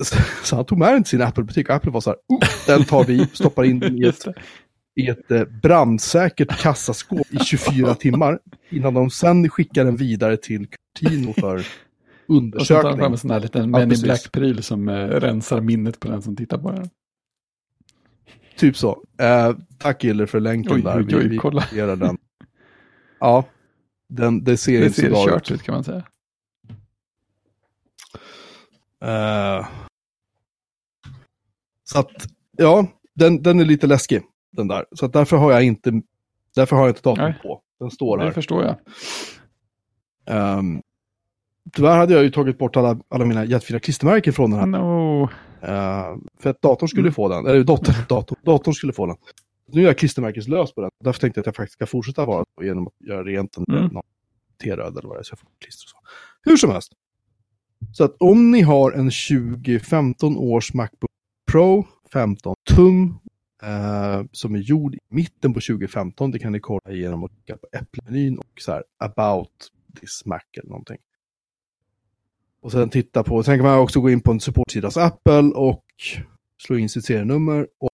så, 0.00 0.16
så 0.44 0.56
han 0.56 0.64
tog 0.64 0.78
med 0.78 0.92
den 0.92 1.02
till 1.02 1.10
sin 1.10 1.22
Apple-butik 1.22 1.68
och 1.68 1.74
Apple 1.74 1.90
var 1.90 2.00
så 2.00 2.10
här, 2.10 2.18
oh, 2.28 2.40
den 2.66 2.84
tar 2.84 3.04
vi, 3.04 3.26
stoppar 3.32 3.64
in 3.64 3.78
den 3.80 3.96
i 4.04 4.06
ett, 4.06 4.24
i 4.96 5.08
ett 5.08 5.30
eh, 5.30 5.44
brandsäkert 5.62 6.60
kassaskåp 6.60 7.26
i 7.30 7.38
24 7.38 7.94
timmar. 7.94 8.38
Innan 8.70 8.94
de 8.94 9.10
sen 9.10 9.48
skickar 9.48 9.84
den 9.84 9.96
vidare 9.96 10.36
till 10.36 10.66
Curtino 10.66 11.32
för 11.32 11.66
Och 12.28 12.34
så 12.66 12.74
tar 12.74 12.82
han 12.82 12.92
undersökning. 12.92 12.98
fram 12.98 13.12
en 13.12 13.18
sån 13.18 13.30
här 13.30 13.40
liten 13.40 13.62
Ja, 13.62 13.66
Men 13.78 13.92
in. 13.92 14.00
Black-pryl 14.02 14.62
som 14.62 14.88
eh, 14.88 14.94
rensar 15.08 15.60
minnet 15.60 16.00
på 16.00 16.08
den 16.08 16.22
som 16.22 16.36
tittar 16.36 16.58
på 16.58 16.70
den. 16.70 16.90
Typ 18.56 18.76
så. 18.76 19.04
Eh, 19.20 19.52
tack 19.78 20.04
Giller 20.04 20.26
för 20.26 20.40
länken 20.40 20.72
Oj, 20.72 20.82
där. 20.82 20.98
oj, 20.98 21.16
oj, 21.16 21.22
vi, 21.22 21.28
vi 21.28 21.36
kolla. 21.36 21.64
den. 21.72 22.18
Ja, 23.20 23.44
den, 24.08 24.44
det 24.44 24.56
ser 24.56 24.80
Det 24.80 24.86
inte 24.86 24.94
så 24.94 25.00
ser 25.00 25.10
bra 25.10 25.24
kört 25.26 25.50
ut. 25.50 25.54
ut 25.54 25.62
kan 25.62 25.74
man 25.74 25.84
säga. 25.84 26.04
Eh, 29.04 29.66
så 31.84 31.98
att, 31.98 32.10
ja, 32.56 32.86
den, 33.14 33.42
den 33.42 33.60
är 33.60 33.64
lite 33.64 33.86
läskig, 33.86 34.22
den 34.52 34.68
där. 34.68 34.84
Så 34.92 35.06
att 35.06 35.12
därför 35.12 35.36
har 35.36 35.52
jag 35.52 35.62
inte, 35.64 36.02
därför 36.54 36.76
har 36.76 36.82
jag 36.82 36.90
inte 36.90 37.02
datorn 37.10 37.34
på. 37.42 37.62
Den 37.80 37.90
står 37.90 38.18
Det 38.18 38.24
här. 38.24 38.30
förstår 38.32 38.64
jag. 38.64 38.76
Um, 40.58 40.82
tyvärr 41.72 41.96
hade 41.96 42.14
jag 42.14 42.22
ju 42.22 42.30
tagit 42.30 42.58
bort 42.58 42.76
alla, 42.76 43.00
alla 43.08 43.24
mina 43.24 43.44
jättefina 43.44 43.78
klistermärken 43.80 44.32
från 44.32 44.50
den 44.50 44.60
här. 44.60 44.66
No. 44.66 45.22
Eh, 45.62 46.16
för 46.38 46.50
att 46.50 46.62
datorn 46.62 46.88
skulle 46.88 47.02
Mm. 47.02 47.12
få 47.14 47.28
den, 47.28 47.46
eller 47.46 47.64
datorn, 47.64 47.94
datorn, 48.08 48.38
datorn 48.44 48.74
skulle 48.74 48.92
få 48.92 49.06
den. 49.06 49.16
Nu 49.72 49.80
är 49.82 49.86
jag 49.86 49.98
klistermärkeslös 49.98 50.74
på 50.74 50.80
den. 50.80 50.90
Därför 51.04 51.20
tänkte 51.20 51.38
jag 51.38 51.42
att 51.42 51.46
jag 51.46 51.56
faktiskt 51.56 51.72
ska 51.78 51.86
fortsätta 51.86 52.24
vara 52.24 52.44
så 52.58 52.64
genom 52.64 52.86
att 52.86 52.92
göra 53.08 53.24
rent 53.24 53.52
den 53.52 53.76
Mm. 53.78 53.90
T-röd 54.64 54.98
eller 54.98 55.08
vad 55.08 55.16
det 55.16 55.20
är, 55.20 55.22
så 55.22 55.32
jag 55.32 55.38
får 55.38 55.48
klister 55.60 55.84
och 55.84 55.88
så. 55.88 55.96
Hur 56.50 56.56
som 56.56 56.70
helst. 56.70 56.92
Så 57.92 58.04
att 58.04 58.16
om 58.20 58.50
ni 58.50 58.60
har 58.62 58.92
en 58.92 59.10
2015 59.10 60.36
års 60.36 60.74
Macbook 60.74 61.10
Pro 61.52 61.86
15 62.12 62.54
tum 62.76 63.18
eh, 63.62 64.22
som 64.32 64.54
är 64.54 64.58
gjord 64.58 64.94
i 64.94 64.98
mitten 65.08 65.54
på 65.54 65.60
2015, 65.60 66.30
det 66.30 66.38
kan 66.38 66.52
ni 66.52 66.60
kolla 66.60 66.90
igenom 66.90 67.22
och 67.24 67.30
klicka 67.30 67.56
på 67.56 67.66
Apple-menyn 67.78 68.38
och 68.38 68.46
så 68.60 68.72
här 68.72 68.84
about 68.98 69.50
this 70.00 70.22
Mac 70.26 70.40
eller 70.58 70.68
någonting. 70.68 70.98
Och 72.66 72.72
sen 72.72 72.90
titta 72.90 73.22
på, 73.22 73.42
sen 73.42 73.58
kan 73.58 73.66
man 73.66 73.78
också 73.78 74.00
gå 74.00 74.10
in 74.10 74.20
på 74.20 74.30
en 74.30 74.40
supportsida 74.40 74.86
hos 74.86 74.96
Apple 74.96 75.42
och 75.54 75.84
slå 76.62 76.76
in 76.78 76.88
sitt 76.88 77.04
serienummer 77.04 77.66
och 77.80 77.90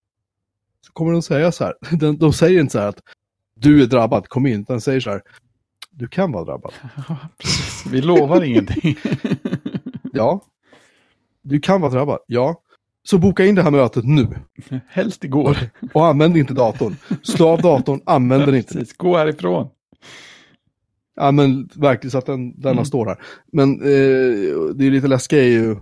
så 0.85 0.93
kommer 0.93 1.11
de 1.11 1.21
säga 1.21 1.51
så 1.51 1.63
här, 1.63 1.73
de, 1.97 2.17
de 2.17 2.33
säger 2.33 2.59
inte 2.61 2.71
så 2.71 2.79
här 2.79 2.87
att 2.87 2.99
du 3.55 3.83
är 3.83 3.87
drabbad, 3.87 4.27
kom 4.27 4.47
in, 4.47 4.61
utan 4.61 4.75
de 4.75 4.81
säger 4.81 4.99
så 4.99 5.09
här, 5.09 5.21
du 5.91 6.07
kan 6.07 6.31
vara 6.31 6.45
drabbad. 6.45 6.73
Ja. 7.07 7.17
Vi 7.91 8.01
lovar 8.01 8.43
ingenting. 8.49 8.97
Ja. 10.13 10.41
Du 11.41 11.59
kan 11.59 11.81
vara 11.81 11.91
drabbad, 11.91 12.19
ja. 12.27 12.61
Så 13.03 13.17
boka 13.17 13.45
in 13.45 13.55
det 13.55 13.61
här 13.63 13.71
mötet 13.71 14.05
nu 14.05 14.27
Helst 14.87 15.23
igår. 15.23 15.57
och 15.93 16.05
använd 16.05 16.37
inte 16.37 16.53
datorn. 16.53 16.95
Slå 17.23 17.47
av 17.47 17.61
datorn, 17.61 18.01
använd 18.05 18.45
den 18.45 18.55
inte. 18.55 18.73
Precis. 18.73 18.97
Gå 18.97 19.17
härifrån. 19.17 19.69
Ja 21.15 21.31
men 21.31 21.69
verkligen 21.75 22.11
så 22.11 22.17
att 22.17 22.25
den, 22.25 22.59
denna 22.59 22.71
Mm. 22.71 22.85
står 22.85 23.05
här. 23.05 23.21
Men 23.51 23.81
eh, 23.81 23.87
det 24.75 24.85
är 24.85 24.91
lite 24.91 25.07
läskigt 25.07 25.37
är 25.37 25.43
ju 25.43 25.75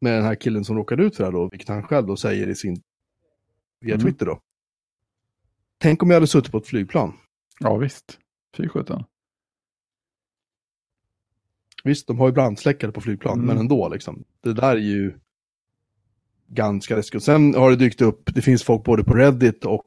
med 0.00 0.12
den 0.14 0.24
här 0.24 0.34
killen 0.34 0.64
som 0.64 0.76
råkade 0.76 1.02
ut 1.04 1.16
för 1.16 1.22
det 1.24 1.26
här 1.30 1.32
då, 1.32 1.48
vilket 1.48 1.68
han 1.68 1.82
själv 1.82 2.06
då 2.06 2.16
säger 2.16 2.46
i 2.48 2.54
sin, 2.54 2.80
via 3.80 3.94
Mm. 3.94 4.06
Twitter 4.06 4.26
då. 4.26 4.40
Tänk 5.78 6.02
om 6.02 6.10
jag 6.10 6.16
hade 6.16 6.26
suttit 6.26 6.52
på 6.52 6.58
ett 6.58 6.66
flygplan. 6.66 7.12
Ja, 7.60 7.76
visst. 7.76 8.18
Fy 8.56 8.68
sjutton. 8.68 9.04
Visst, 11.84 12.06
de 12.06 12.18
har 12.18 12.26
ju 12.28 12.32
brandsläckare 12.32 12.92
på 12.92 13.00
flygplan, 13.00 13.34
Mm. 13.34 13.46
men 13.46 13.58
ändå 13.58 13.88
liksom. 13.88 14.24
Det 14.40 14.52
där 14.52 14.76
är 14.76 14.80
ju 14.80 15.14
ganska 16.48 16.96
läskigt. 16.96 17.22
Sen 17.22 17.54
har 17.54 17.70
det 17.70 17.76
dykt 17.76 18.00
upp, 18.00 18.34
det 18.34 18.42
finns 18.42 18.62
folk 18.62 18.84
både 18.84 19.04
på 19.04 19.14
Reddit 19.14 19.64
och 19.64 19.86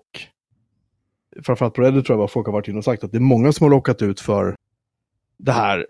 framförallt 1.44 1.74
på 1.74 1.82
Reddit 1.82 2.06
tror 2.06 2.20
jag 2.20 2.32
folk 2.32 2.46
har 2.48 2.54
varit 2.54 2.68
inne 2.68 2.78
och 2.78 2.84
sagt 2.84 3.04
att 3.04 3.12
det 3.12 3.18
är 3.18 3.20
många 3.20 3.52
som 3.52 3.64
har 3.64 3.72
råkat 3.72 4.02
ut 4.02 4.20
för 4.20 4.56
det 5.42 5.52
här. 5.52 5.86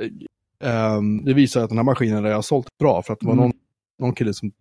Ehm, 0.59 1.25
det 1.25 1.33
visar 1.33 1.63
att 1.63 1.69
den 1.69 1.77
här 1.77 1.85
maskinen 1.85 2.25
har 2.25 2.41
sålt 2.41 2.77
bra 2.79 3.01
för 3.01 3.13
att 3.13 3.19
det 3.19 3.25
var 3.25 3.33
Mm. 3.33 3.43
någon, 3.45 3.53
någon 3.99 4.13
kille 4.15 4.33
som, 4.33 4.51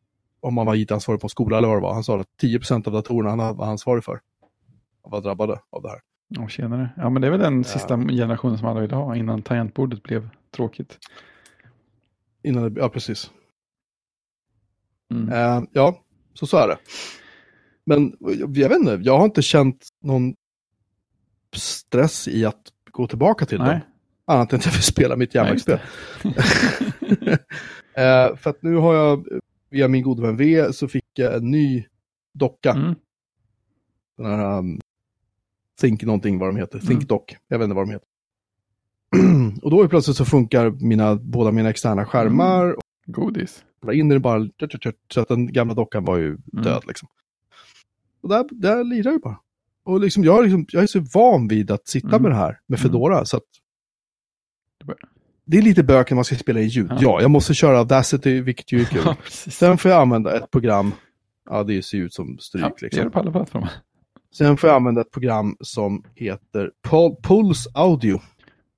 om 0.40 0.54
man 0.54 0.66
var 0.66 0.74
IT-ansvarig 0.74 1.20
på 1.20 1.24
en 1.24 1.28
skola 1.30 1.58
eller 1.58 1.68
vad 1.68 1.76
det 1.76 1.82
var, 1.82 1.94
han 1.94 2.04
sa 2.04 2.20
att 2.20 2.26
10% 2.42 2.86
av 2.86 2.92
datorerna 2.92 3.44
han 3.44 3.56
var 3.56 3.66
ansvarig 3.66 4.04
för 4.04 4.20
var 5.02 5.20
drabbade 5.20 5.60
av 5.70 5.82
det 5.82 5.88
här. 5.88 6.00
Ja, 6.28 6.48
tjenare. 6.48 6.90
Ja, 6.96 7.10
men 7.10 7.22
det 7.22 7.28
är 7.28 7.30
väl 7.30 7.40
den 7.40 7.58
Ja. 7.58 7.64
sista 7.64 7.96
generationen 7.96 8.58
som 8.58 8.68
alla 8.68 8.80
ville 8.80 8.94
ha 8.96 9.16
innan 9.16 9.42
tangentbordet 9.42 10.02
blev 10.02 10.28
tråkigt. 10.50 10.98
Innan 12.42 12.74
det, 12.74 12.80
ja, 12.80 12.88
precis. 12.88 13.30
Mm. 15.14 15.28
Eh, 15.32 15.62
ja, 15.72 16.00
så 16.34 16.46
så 16.46 16.56
är 16.56 16.68
det. 16.68 16.78
Men 17.84 18.16
jag 18.20 18.68
vet 18.68 18.78
inte, 18.78 19.00
jag 19.02 19.18
har 19.18 19.24
inte 19.24 19.42
känt 19.42 19.88
någon 20.02 20.34
stress 21.56 22.28
i 22.28 22.44
att 22.44 22.62
gå 22.90 23.06
tillbaka 23.06 23.46
till 23.46 23.58
Nej. 23.58 23.68
dem. 23.68 23.80
Annat 24.30 24.52
än 24.52 24.58
att 24.58 24.64
jag 24.64 24.72
vill 24.72 24.82
spela 24.82 25.16
mitt 25.16 25.34
järnvägsspel. 25.34 25.78
Eh, 27.94 28.36
för 28.36 28.50
att 28.50 28.62
nu 28.62 28.76
har 28.76 28.94
jag, 28.94 29.26
via 29.70 29.88
min 29.88 30.02
gode 30.02 30.22
vän 30.22 30.36
V, 30.36 30.72
så 30.72 30.88
fick 30.88 31.04
jag 31.14 31.34
en 31.34 31.50
ny 31.50 31.84
docka. 32.34 32.70
Mm. 32.70 32.94
Den 34.16 34.26
här 34.26 34.58
um, 34.58 34.80
Think 35.80 36.02
någonting 36.02 36.38
vad 36.38 36.48
de 36.48 36.56
heter. 36.56 36.78
Think 36.78 36.90
Mm. 36.90 37.06
Dock. 37.06 37.36
Jag 37.48 37.58
vet 37.58 37.64
inte 37.64 37.74
vad 37.74 37.86
de 37.88 37.92
heter. 37.92 38.08
och 39.62 39.70
då 39.70 39.82
är 39.82 39.88
plötsligt 39.88 40.16
så 40.16 40.24
funkar 40.24 40.70
mina, 40.70 41.14
båda 41.16 41.50
mina 41.50 41.70
externa 41.70 42.04
skärmar. 42.06 42.64
Mm. 42.64 42.76
Godis. 43.06 43.64
In 43.92 44.10
är 44.10 44.14
det 44.14 44.20
bara, 44.20 44.48
så 45.14 45.20
att 45.20 45.28
den 45.28 45.52
gamla 45.52 45.74
dockan 45.74 46.04
var 46.04 46.16
ju 46.16 46.36
död 46.44 46.82
liksom. 46.86 47.08
Och 48.22 48.28
där, 48.28 48.44
där 48.50 48.84
lirar 48.84 49.10
jag 49.12 49.20
bara. 49.20 49.40
Och 49.84 50.00
liksom, 50.00 50.24
jag, 50.24 50.38
är 50.38 50.42
liksom, 50.42 50.66
jag 50.68 50.82
är 50.82 50.86
så 50.86 51.00
van 51.14 51.48
vid 51.48 51.70
att 51.70 51.88
sitta 51.88 52.08
Mm. 52.08 52.22
med 52.22 52.30
det 52.30 52.36
här, 52.36 52.60
med 52.66 52.78
Mm. 52.80 52.90
Fedora. 52.90 53.24
Så 53.24 53.36
att 53.36 53.42
Det 55.44 55.58
är 55.58 55.62
lite 55.62 55.82
bök 55.82 56.10
när 56.10 56.14
man 56.14 56.24
ska 56.24 56.36
spela 56.36 56.60
in 56.60 56.68
ljud. 56.68 56.90
Ja. 56.90 56.98
Ja, 57.00 57.20
jag 57.20 57.30
måste 57.30 57.54
köra 57.54 57.78
Audacity, 57.78 58.40
vilket 58.40 58.72
ju 58.72 58.80
är 58.80 58.84
kul. 58.84 59.02
Ja. 59.04 59.16
Sen 59.28 59.78
får 59.78 59.90
jag 59.90 60.00
använda 60.00 60.36
ett 60.36 60.50
program, 60.50 60.92
ja 61.50 61.62
det 61.64 61.82
ser 61.82 61.98
ut 61.98 62.14
som 62.14 62.38
stryk 62.38 62.64
ja, 62.64 62.72
liksom. 62.80 63.04
det 63.04 63.10
på 63.10 63.18
alla 63.18 63.32
plattformar. 63.32 63.70
Sen 64.34 64.56
får 64.56 64.68
jag 64.68 64.76
använda 64.76 65.00
ett 65.00 65.10
program 65.10 65.56
som 65.60 66.04
heter 66.14 66.70
Pul- 66.88 67.22
Pulse 67.22 67.70
Audio. 67.74 68.20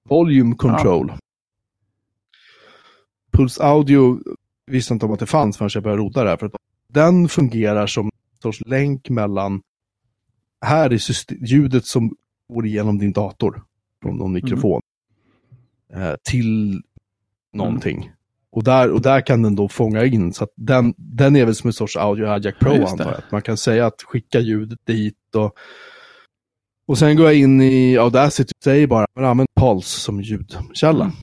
Volume 0.08 0.54
Control. 0.54 1.12
Pulse 3.32 3.62
Audio 3.62 4.18
visste 4.66 4.94
inte 4.94 5.06
om 5.06 5.12
att 5.12 5.20
det 5.20 5.26
fanns 5.26 5.56
förrän 5.56 5.70
jag 5.74 5.82
började 5.82 6.02
rota 6.02 6.24
där. 6.24 6.36
För 6.36 6.46
att 6.46 6.52
den 6.88 7.28
fungerar 7.28 7.86
som 7.86 8.06
en 8.06 8.42
sorts 8.42 8.60
länk 8.66 9.10
mellan 9.10 9.62
här 10.64 10.90
är 10.90 11.00
ljudet 11.46 11.86
som 11.86 12.16
går 12.48 12.66
igenom 12.66 12.98
din 12.98 13.12
dator 13.12 13.62
från 14.02 14.16
någon 14.16 14.32
mikrofon 14.32 14.81
eh, 15.94 16.14
till 16.22 16.82
någonting. 17.52 18.10
Och, 18.50 18.64
där, 18.64 18.90
och 18.90 19.02
där 19.02 19.20
kan 19.26 19.42
den 19.42 19.54
då 19.54 19.68
fånga 19.68 20.04
in, 20.04 20.32
så 20.32 20.44
att 20.44 20.50
den, 20.56 20.94
den 20.96 21.36
är 21.36 21.44
väl 21.44 21.54
som 21.54 21.68
en 21.68 21.72
sorts 21.72 21.96
Audio 21.96 22.26
Hijack 22.26 22.58
Pro 22.60 22.74
Ja, 22.74 22.88
antar 22.90 23.04
jag. 23.04 23.14
Att 23.14 23.30
Man 23.32 23.42
kan 23.42 23.56
säga 23.56 23.86
att 23.86 24.02
skicka 24.02 24.40
ljudet 24.40 24.78
dit 24.86 25.34
och 25.34 25.56
och 26.86 26.98
sen 26.98 27.16
går 27.16 27.26
jag 27.26 27.34
in 27.34 27.60
i 27.60 27.96
Audacity 27.98 28.52
och 28.58 28.62
säger 28.64 28.86
bara, 28.86 29.06
men 29.14 29.24
använd 29.24 29.48
Pulse 29.60 30.00
som 30.00 30.20
ljudkälla. 30.22 31.04
Mm. 31.04 31.16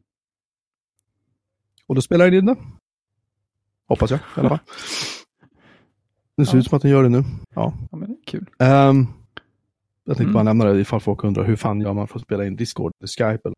Och 1.87 1.95
då 1.95 2.01
spelar 2.01 2.25
den 2.25 2.33
in 2.39 2.45
det. 2.45 2.55
Hoppas 3.87 4.11
jag 4.11 4.19
i 4.19 4.23
alla 4.39 4.49
fall. 4.49 4.59
Det 6.37 6.45
ser 6.45 6.53
Ja. 6.53 6.59
ut 6.59 6.65
som 6.67 6.75
att 6.75 6.81
den 6.81 6.91
gör 6.91 7.03
det 7.03 7.09
nu. 7.09 7.23
Ja. 7.55 7.73
Ja, 7.91 7.97
men 7.97 8.09
det 8.09 8.15
är 8.15 8.25
kul. 8.25 8.45
Ehm, 8.59 9.07
jag 10.03 10.17
tänkte 10.17 10.23
Mm. 10.23 10.33
bara 10.33 10.43
nämna 10.43 10.65
det 10.65 10.79
ifall 10.81 10.99
folk 11.01 11.23
undrar 11.23 11.43
hur 11.43 11.55
fan 11.55 11.81
gör 11.81 11.93
man 11.93 12.07
för 12.07 12.15
att 12.19 12.25
spela 12.25 12.45
in 12.45 12.55
Discord 12.55 12.91
eller 12.99 13.07
Skype 13.07 13.41
eller 13.47 13.55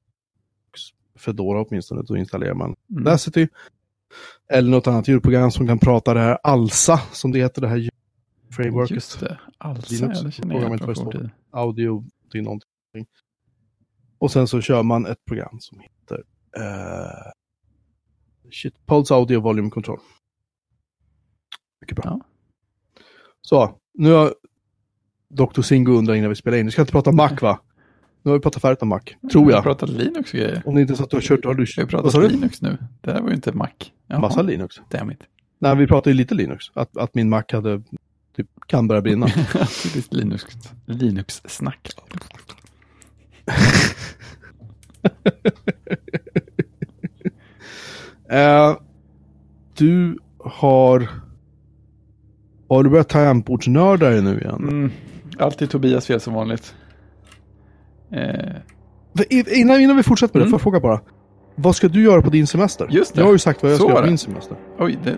Fedora 1.22 1.62
åtminstone. 1.62 2.02
Då 2.02 2.18
installerar 2.18 2.54
man 2.54 2.76
Mm. 2.90 3.08
Audacity. 3.08 3.48
Eller 4.50 4.72
något 4.72 4.88
annat 4.88 5.08
ljudprogram 5.08 5.52
som 5.52 5.68
kan 5.68 5.80
prata 5.80 6.14
det 6.14 6.20
här 6.20 6.38
Alsa 6.44 6.98
som 7.12 7.32
det 7.32 7.40
heter, 7.40 7.62
det 7.62 7.68
här 7.68 7.90
ljudframeworket. 8.48 8.96
Just 8.96 9.20
det. 9.20 9.40
Alltså, 9.58 9.94
Linux, 9.94 10.20
ja, 10.20 10.26
det 10.26 10.32
känner 10.32 10.62
jag 10.62 10.80
kort 10.96 11.12
tid. 11.12 11.30
audio 11.52 12.04
till 12.32 12.44
någonting. 12.44 12.68
Och 14.18 14.32
sen 14.32 14.48
så 14.48 14.62
kör 14.62 14.84
man 14.84 15.06
ett 15.06 15.26
program 15.26 15.58
som 15.60 15.80
heter 15.80 16.24
eh, 16.58 17.32
shit, 18.52 18.74
Pulse 18.86 19.14
Audio 19.14 19.40
Volume 19.40 19.70
Control. 19.70 20.00
Mycket 21.82 21.96
bra. 21.98 22.04
Ja. 22.06 22.22
Så, 23.42 23.80
nu 23.94 24.12
har 24.12 24.36
Dr. 25.30 25.62
Singo 25.62 25.92
undrat 25.92 26.18
innan 26.18 26.30
vi 26.30 26.36
spelar 26.36 26.58
in. 26.58 26.66
Vi 26.66 26.72
ska 26.72 26.82
inte 26.82 26.92
prata 26.92 27.12
Mac 27.12 27.32
va? 27.42 27.60
Nu 28.24 28.32
har 28.32 28.38
vi 28.38 28.42
pratat 28.42 28.62
färdigt 28.62 28.82
om 28.82 28.90
Mac, 28.90 29.00
tror 29.32 29.46
Vi 29.46 29.54
jag. 29.54 29.64
pratar 29.64 29.88
Linux 29.88 30.34
och 30.34 30.40
grejer. 30.40 30.62
Om 30.66 30.76
det 30.76 30.82
inte 30.82 30.94
är 30.94 30.96
så 30.96 31.04
att 31.04 31.10
du 31.10 31.16
har 31.16 31.22
kört, 31.22 31.46
har 31.46 31.54
du 31.54 31.66
Vi 31.66 31.82
har 31.82 31.86
pratat? 31.88 32.32
Linux 32.32 32.62
nu. 32.62 32.78
Det 33.02 33.12
här 33.12 33.22
var 33.22 33.30
ju 33.30 33.36
inte 33.36 33.52
Mac. 33.52 33.68
Jaha, 34.08 34.20
Massa 34.20 34.42
Linux. 34.42 34.76
Damn 34.90 35.12
it. 35.12 35.20
Nej, 35.60 35.76
vi 35.76 35.88
pratade 35.88 36.10
ju 36.10 36.18
lite 36.18 36.36
Linux. 36.36 36.66
Att, 36.74 36.98
att 36.98 37.16
min 37.16 37.30
Mac 37.30 37.44
hade, 37.52 37.82
typ, 38.38 38.48
kan 38.68 38.88
börja 38.88 39.02
brinna. 39.02 39.28
Typiskt 39.84 40.14
Linux, 40.14 40.46
Linux-snack. 40.86 41.90
Eh, 48.30 48.78
du 49.78 50.20
har... 50.40 51.10
Har 52.70 52.84
du 52.84 52.90
börjat 52.90 53.10
tangentbordsnörda 53.10 54.10
dig 54.10 54.22
nu 54.22 54.40
igen? 54.40 54.56
Mm, 54.70 54.92
alltid 55.38 55.70
Tobias 55.70 56.06
fel 56.08 56.20
som 56.20 56.34
vanligt. 56.34 56.76
Eh, 58.12 58.56
Innan, 59.60 59.82
innan 59.82 59.98
vi 59.98 60.04
fortsätter 60.04 60.34
med 60.36 60.42
det, 60.42 60.48
Mm. 60.50 60.52
får 60.52 60.56
jag 60.58 60.62
fråga 60.62 60.80
bara. 60.80 61.00
Vad 61.56 61.76
ska 61.76 61.88
du 61.88 62.04
göra 62.04 62.22
på 62.22 62.30
din 62.30 62.48
semester? 62.48 62.88
Just 62.90 63.14
det. 63.16 63.22
Jag 63.22 63.26
har 63.26 63.32
ju 63.34 63.40
sagt 63.40 63.64
vad 63.64 63.72
jag 63.72 63.78
Så 63.80 63.84
ska 63.84 63.94
göra 63.94 64.02
på 64.04 64.08
min 64.08 64.18
semester. 64.18 64.58
oj, 64.80 64.98
det, 65.04 65.18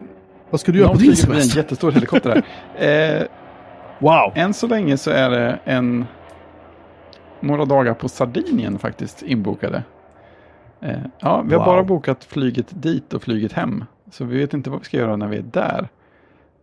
Vad 0.49 0.59
ska 0.59 0.71
du 0.71 0.77
göra 0.79 0.87
någon 0.87 0.97
på 0.97 1.03
din 1.03 1.15
förbi 1.15 1.33
en 1.33 1.37
semester? 1.41 1.57
jättestor 1.57 1.91
helikopter 1.91 2.29
här. 2.75 3.19
Eh, 3.21 3.27
Wow! 3.99 4.31
än 4.35 4.53
så 4.53 4.67
länge 4.67 4.97
så 4.97 5.11
är 5.11 5.29
det 5.29 5.59
en 5.65 6.05
några 7.39 7.65
dagar 7.65 7.93
på 7.93 8.09
Sardinien 8.09 8.79
faktiskt 8.79 9.21
inbokade. 9.21 9.83
Eh, 10.81 10.97
ja, 11.19 11.41
vi 11.47 11.53
har 11.55 11.59
Wow. 11.59 11.65
bara 11.65 11.83
bokat 11.83 12.23
flyget 12.23 12.67
dit 12.83 13.13
och 13.13 13.23
flyget 13.23 13.51
hem. 13.53 13.83
Så 14.11 14.25
vi 14.25 14.37
vet 14.37 14.53
inte 14.53 14.69
vad 14.69 14.79
vi 14.79 14.85
ska 14.85 14.97
göra 14.97 15.15
när 15.15 15.27
vi 15.27 15.37
är 15.37 15.45
där. 15.51 15.87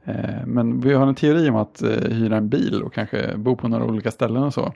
Eh, 0.04 0.14
men 0.46 0.80
vi 0.80 0.92
har 0.94 1.06
en 1.06 1.14
teori 1.14 1.50
om 1.50 1.56
att 1.56 1.82
eh, 1.82 1.88
hyra 1.90 2.36
en 2.36 2.48
bil 2.48 2.82
och 2.82 2.94
kanske 2.94 3.36
bo 3.36 3.56
på 3.56 3.68
några 3.68 3.84
olika 3.84 4.10
ställen 4.10 4.42
och 4.42 4.54
så. 4.54 4.72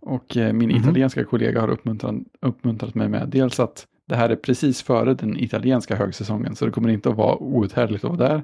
Och 0.00 0.36
eh, 0.36 0.52
min 0.52 0.68
Mhm. 0.68 0.80
italienska 0.80 1.24
kollega 1.24 1.60
har 1.60 1.68
uppmuntrat, 1.70 2.14
uppmuntrat 2.40 2.94
mig 2.94 3.08
med 3.08 3.28
dels 3.28 3.60
att 3.60 3.86
det 4.08 4.16
här 4.16 4.28
är 4.30 4.36
precis 4.36 4.82
före 4.82 5.14
den 5.14 5.36
italienska 5.38 5.96
högsäsongen 5.96 6.56
så 6.56 6.66
det 6.66 6.72
kommer 6.72 6.88
inte 6.88 7.08
att 7.10 7.16
vara 7.16 7.36
outhärdligt 7.36 8.04
att 8.04 8.10
vara 8.18 8.28
där. 8.28 8.42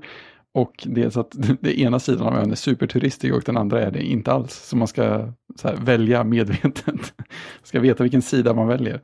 Och 0.55 0.85
dels 0.87 1.16
att 1.16 1.37
det 1.61 1.81
ena 1.81 1.99
sidan 1.99 2.27
av 2.27 2.35
ön 2.38 2.51
är 2.51 2.55
superturistig 2.55 3.35
och 3.35 3.42
den 3.47 3.57
andra 3.57 3.83
är 3.83 3.90
det 3.90 4.03
inte 4.03 4.33
alls. 4.33 4.55
Så 4.55 4.77
man 4.77 4.88
ska 4.88 5.33
så 5.57 5.69
här, 5.69 5.77
välja 5.77 6.25
medvetet. 6.25 7.14
ska 7.62 7.81
veta 7.81 8.03
vilken 8.03 8.23
sida 8.23 8.55
man 8.55 8.69
väljer. 8.69 9.01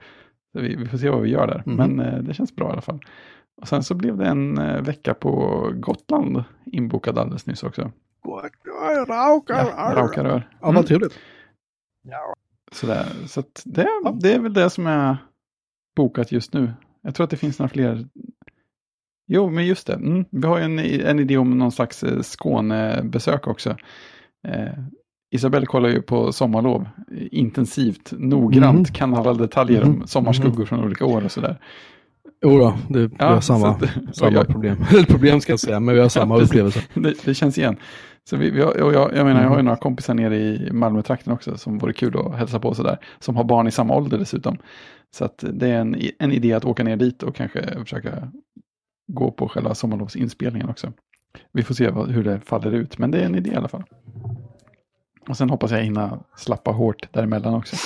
Så 0.52 0.60
vi, 0.60 0.76
vi 0.76 0.86
får 0.86 0.98
se 0.98 1.10
vad 1.10 1.20
vi 1.22 1.30
gör 1.30 1.46
där. 1.46 1.62
Mhm. 1.66 1.76
Men 1.76 2.00
eh, 2.06 2.18
det 2.18 2.34
känns 2.34 2.56
bra 2.56 2.68
i 2.68 2.72
alla 2.72 2.80
fall. 2.80 3.00
Och 3.60 3.68
sen 3.68 3.82
så 3.82 3.94
blev 3.94 4.16
det 4.16 4.26
en 4.26 4.58
eh, 4.58 4.82
vecka 4.82 5.14
på 5.14 5.32
Gotland 5.74 6.44
inbokad 6.66 7.18
alldeles 7.18 7.46
nyss 7.46 7.62
också. 7.62 7.90
Raukar, 9.08 9.66
Ja, 9.76 9.92
Raukarör. 9.96 10.48
Ja, 10.52 10.56
vad 10.66 10.70
Mm. 10.70 10.84
trevligt. 10.84 11.18
Sådär. 12.72 13.06
Så 13.26 13.42
det, 13.64 13.88
det 14.20 14.32
är 14.34 14.38
väl 14.38 14.52
det 14.52 14.70
som 14.70 14.86
är 14.86 15.16
bokat 15.96 16.32
just 16.32 16.52
nu. 16.52 16.72
Jag 17.02 17.14
tror 17.14 17.24
att 17.24 17.30
det 17.30 17.36
finns 17.36 17.58
några 17.58 17.68
fler. 17.68 18.06
Jo, 19.28 19.50
men 19.50 19.66
just 19.66 19.86
det. 19.86 19.94
Mm. 19.94 20.24
Vi 20.30 20.46
har 20.46 20.58
ju 20.58 20.64
en, 20.64 20.78
en 20.78 21.18
idé 21.18 21.36
om 21.36 21.58
någon 21.58 21.72
slags 21.72 22.02
eh, 22.04 22.22
Skånebesök 22.22 23.46
också. 23.46 23.70
Eh, 24.48 24.72
Isabelle 25.34 25.66
kollar 25.66 25.88
ju 25.88 26.02
på 26.02 26.32
sommarlov 26.32 26.82
eh, 26.82 27.26
intensivt, 27.30 28.12
noggrant, 28.18 28.88
Mhm. 28.88 28.94
kan 28.94 29.14
alla 29.14 29.34
detaljer 29.34 29.82
om 29.84 29.90
Mhm. 29.90 30.06
sommarskuggor 30.06 30.64
från 30.64 30.84
olika 30.84 31.04
år 31.04 31.24
och 31.24 31.32
sådär. 31.32 31.58
Jo 32.44 32.58
då, 32.58 32.78
det, 32.88 33.06
vi 33.06 33.16
har 33.18 33.40
så 33.40 33.42
samma, 33.42 33.68
att- 34.08 34.16
samma 34.16 34.32
jag- 34.32 34.46
problem. 34.48 34.76
Eller 34.90 35.04
problem 35.04 35.40
ska 35.40 35.52
jag 35.52 35.60
säga, 35.60 35.80
men 35.80 35.94
vi 35.94 36.00
har 36.00 36.08
samma 36.08 36.34
Ja, 36.38 36.42
upplevelse. 36.44 36.80
det, 36.94 37.14
det 37.24 37.34
känns 37.34 37.58
igen. 37.58 37.76
Så 38.24 38.36
vi, 38.36 38.50
vi 38.50 38.60
har, 38.60 38.82
och 38.82 38.94
jag, 38.94 39.16
jag 39.16 39.26
menar, 39.26 39.42
jag 39.42 39.48
har 39.48 39.56
ju 39.56 39.62
några 39.62 39.76
kompisar 39.76 40.14
nere 40.14 40.36
i 40.36 40.72
Malmötrakten 40.72 41.32
också 41.32 41.58
som 41.58 41.78
vore 41.78 41.92
kul 41.92 42.18
att 42.18 42.38
hälsa 42.38 42.60
på 42.60 42.74
sådär. 42.74 42.98
Som 43.18 43.36
har 43.36 43.44
barn 43.44 43.66
i 43.66 43.70
samma 43.70 43.96
ålder 43.96 44.18
dessutom. 44.18 44.58
Så 45.10 45.24
att 45.24 45.44
det 45.52 45.68
är 45.68 45.80
en, 45.80 45.96
en 46.18 46.32
idé 46.32 46.52
att 46.52 46.64
åka 46.64 46.84
ner 46.84 46.96
dit 46.96 47.22
och 47.22 47.36
kanske 47.36 47.80
försöka 47.80 48.28
gå 49.06 49.30
på 49.30 49.48
själva 49.48 49.74
sommarlovsinspelningen 49.74 50.68
också. 50.68 50.92
Vi 51.52 51.62
får 51.62 51.74
se 51.74 51.90
vad, 51.90 52.10
hur 52.10 52.24
det 52.24 52.40
faller 52.40 52.72
ut, 52.72 52.98
men 52.98 53.10
det 53.10 53.20
är 53.20 53.26
en 53.26 53.34
idé 53.34 53.50
i 53.50 53.56
alla 53.56 53.68
fall. 53.68 53.84
Och 55.28 55.36
sen 55.36 55.50
hoppas 55.50 55.70
jag 55.70 55.82
hinna 55.82 56.24
slappa 56.36 56.70
hårt 56.70 57.12
däremellan 57.12 57.54
också. 57.54 57.76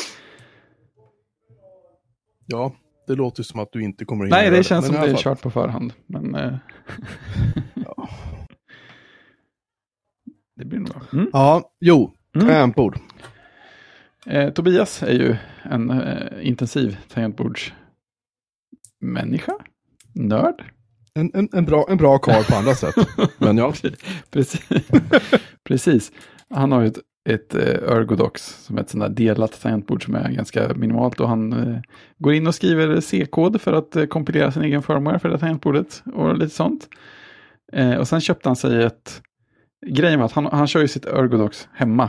Ja, 2.47 2.73
det 3.07 3.15
låter 3.15 3.43
som 3.43 3.61
att 3.61 3.73
du 3.73 3.83
inte 3.83 4.05
kommer 4.05 4.25
att 4.25 4.31
Nej, 4.31 4.45
hinna 4.45 4.57
det 4.57 4.65
känns 4.65 4.91
men 4.91 5.01
som 5.01 5.11
det 5.11 5.19
är 5.19 5.23
kört 5.23 5.43
på 5.43 5.51
förhand. 5.51 5.93
Men 6.07 6.35
eh. 6.35 6.55
det 10.57 10.65
blir 10.65 10.79
nog 10.79 10.89
bra. 10.89 11.01
Mm. 11.13 11.31
Ja, 11.33 11.71
jo, 11.81 12.13
Mm. 12.35 12.49
tangentbord. 12.49 12.99
Eh, 14.27 14.51
Tobias 14.51 15.03
är 15.03 15.13
ju 15.13 15.37
en 15.63 15.91
eh, 15.91 16.49
intensiv 16.49 16.97
tangentbordsmänniska. 17.09 19.53
Nörd. 20.15 20.65
En, 21.15 21.31
en, 21.35 21.49
en, 21.53 21.65
bra, 21.65 21.87
en 21.89 21.97
bra 21.97 22.19
karl 22.19 22.45
på 22.45 22.55
andra 22.57 22.75
sätt. 22.75 22.95
Men 23.39 23.59
ja, 23.59 23.73
Precis. 24.31 24.69
Precis. 25.65 26.13
Han 26.51 26.73
har 26.73 26.81
ju 26.81 26.87
ett, 26.87 26.99
ett 27.29 27.55
eh, 27.55 27.93
Ergodox 27.97 28.65
som 28.65 28.79
är 28.79 28.83
ett 28.83 28.91
sånt 28.91 29.03
där 29.05 29.09
delat 29.09 29.61
tangentbord 29.63 30.05
som 30.05 30.15
är 30.15 30.31
ganska 30.31 30.75
minimalt 30.75 31.21
och 31.21 31.29
han 31.29 31.53
eh, 31.53 31.81
går 32.19 32.35
in 32.35 32.47
och 32.47 32.55
skriver 32.55 33.01
C-kod 33.01 33.61
för 33.61 33.73
att 33.73 33.97
eh, 33.97 34.07
kompilera 34.07 34.53
sin 34.53 34.63
egen 34.63 34.83
firmware 34.83 35.19
för 35.19 35.29
det 35.29 35.39
tangentbordet 35.39 36.03
och 36.15 36.39
lite 36.39 36.55
sånt. 36.55 36.89
Eh, 37.73 37.95
och 37.97 38.09
sen 38.09 38.21
köpte 38.21 38.49
han 38.49 38.57
sig 38.57 38.83
ett, 38.85 39.23
grejen 39.87 40.19
var 40.19 40.27
att 40.27 40.33
han, 40.33 40.47
han 40.47 40.67
kör 40.67 40.81
ju 40.81 40.89
sitt 40.89 41.07
Ergodox 41.07 41.69
hemma. 41.73 42.09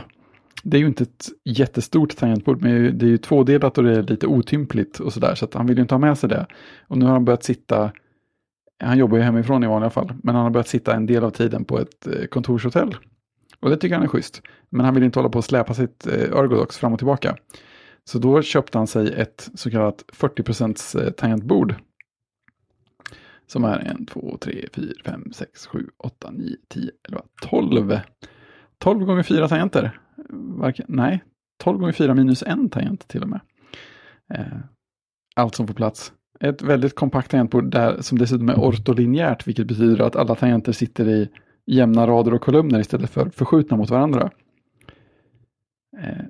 Det 0.62 0.76
är 0.76 0.80
ju 0.80 0.86
inte 0.86 1.02
ett 1.02 1.28
jättestort 1.44 2.16
tangentbord, 2.16 2.62
men 2.62 2.98
det 2.98 3.06
är 3.06 3.10
ju 3.10 3.18
tvådelat 3.18 3.78
och 3.78 3.84
det 3.84 3.96
är 3.96 4.02
lite 4.02 4.26
otympligt 4.26 5.00
och 5.00 5.12
sådär, 5.12 5.34
så 5.34 5.44
att 5.44 5.54
han 5.54 5.66
vill 5.66 5.76
ju 5.76 5.82
inte 5.82 5.94
ha 5.94 5.98
med 5.98 6.18
sig 6.18 6.28
det. 6.28 6.46
Och 6.88 6.98
nu 6.98 7.04
har 7.04 7.12
han 7.12 7.24
börjat 7.24 7.44
sitta, 7.44 7.90
han 8.84 8.98
jobbar 8.98 9.16
ju 9.16 9.22
hemifrån 9.22 9.64
i 9.64 9.66
vanliga 9.66 9.90
fall, 9.90 10.12
men 10.22 10.34
han 10.34 10.44
har 10.44 10.50
börjat 10.50 10.68
sitta 10.68 10.94
en 10.94 11.06
del 11.06 11.24
av 11.24 11.30
tiden 11.30 11.64
på 11.64 11.78
ett 11.78 12.06
eh, 12.06 12.26
kontorshotell. 12.26 12.96
Och 13.60 13.70
det 13.70 13.76
tycker 13.76 13.94
han 13.94 14.04
är 14.04 14.08
schysst. 14.08 14.42
Men 14.70 14.84
han 14.84 14.94
vill 14.94 15.04
inte 15.04 15.18
hålla 15.18 15.28
på 15.28 15.38
och 15.38 15.44
släpa 15.44 15.74
sitt 15.74 16.06
eh, 16.06 16.12
Ergodox 16.12 16.78
fram 16.78 16.92
och 16.92 16.98
tillbaka. 16.98 17.36
Så 18.04 18.18
då 18.18 18.42
köpte 18.42 18.78
han 18.78 18.86
sig 18.86 19.12
ett 19.16 19.50
så 19.54 19.70
kallat 19.70 20.04
40% 20.12 21.04
eh, 21.04 21.10
tangentbord. 21.10 21.74
Som 23.48 23.64
är 23.64 23.96
1, 24.00 24.08
2, 24.08 24.38
3, 24.40 24.68
4, 24.72 24.86
5, 25.04 25.32
6, 25.32 25.66
7, 25.66 25.86
8, 25.98 26.30
9, 26.30 26.56
10, 26.68 26.90
11, 27.08 27.22
12. 27.42 27.98
12 28.78 29.04
gånger 29.04 29.22
4 29.22 29.48
tangenter. 29.48 30.00
Varken, 30.30 30.86
nej, 30.88 31.24
12 31.58 31.78
gånger 31.78 31.92
4 31.92 32.14
minus 32.14 32.42
en 32.42 32.70
tangent 32.70 33.08
till 33.08 33.22
och 33.22 33.28
med. 33.28 33.40
Eh, 34.34 34.58
allt 35.36 35.54
som 35.54 35.66
får 35.66 35.74
plats. 35.74 36.12
Ett 36.40 36.62
väldigt 36.62 36.94
kompakt 36.94 37.30
tangentbord 37.30 37.70
där, 37.70 38.00
som 38.00 38.18
dessutom 38.18 38.48
är 38.48 38.54
ortolinjärt, 38.54 39.46
vilket 39.46 39.66
betyder 39.66 40.04
att 40.04 40.16
alla 40.16 40.34
tangenter 40.34 40.72
sitter 40.72 41.08
i 41.08 41.28
jämna 41.66 42.06
rader 42.06 42.34
och 42.34 42.42
kolumner 42.42 42.80
istället 42.80 43.10
för 43.10 43.30
förskjutna 43.30 43.76
mot 43.76 43.90
varandra. 43.90 44.30
Eh, 45.98 46.24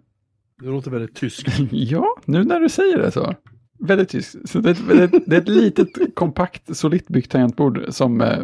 det 0.61 0.67
låter 0.67 0.91
väldigt 0.91 1.15
tyskt. 1.15 1.47
ja, 1.71 2.17
nu 2.25 2.45
när 2.45 2.61
du 2.61 2.69
säger 2.69 2.99
det 2.99 3.11
så. 3.11 3.35
Väldigt 3.81 4.09
tyst. 4.09 4.37
Så 4.49 4.59
det, 4.59 4.71
är 4.71 4.73
ett- 4.73 4.89
det, 4.89 5.03
är- 5.17 5.21
det 5.27 5.37
är 5.37 5.41
ett 5.41 5.49
litet, 5.49 5.89
kompakt, 6.15 6.77
solitt 6.77 7.09
byggt 7.09 7.31
tangentbord 7.31 7.85
som 7.89 8.21
eh, 8.21 8.39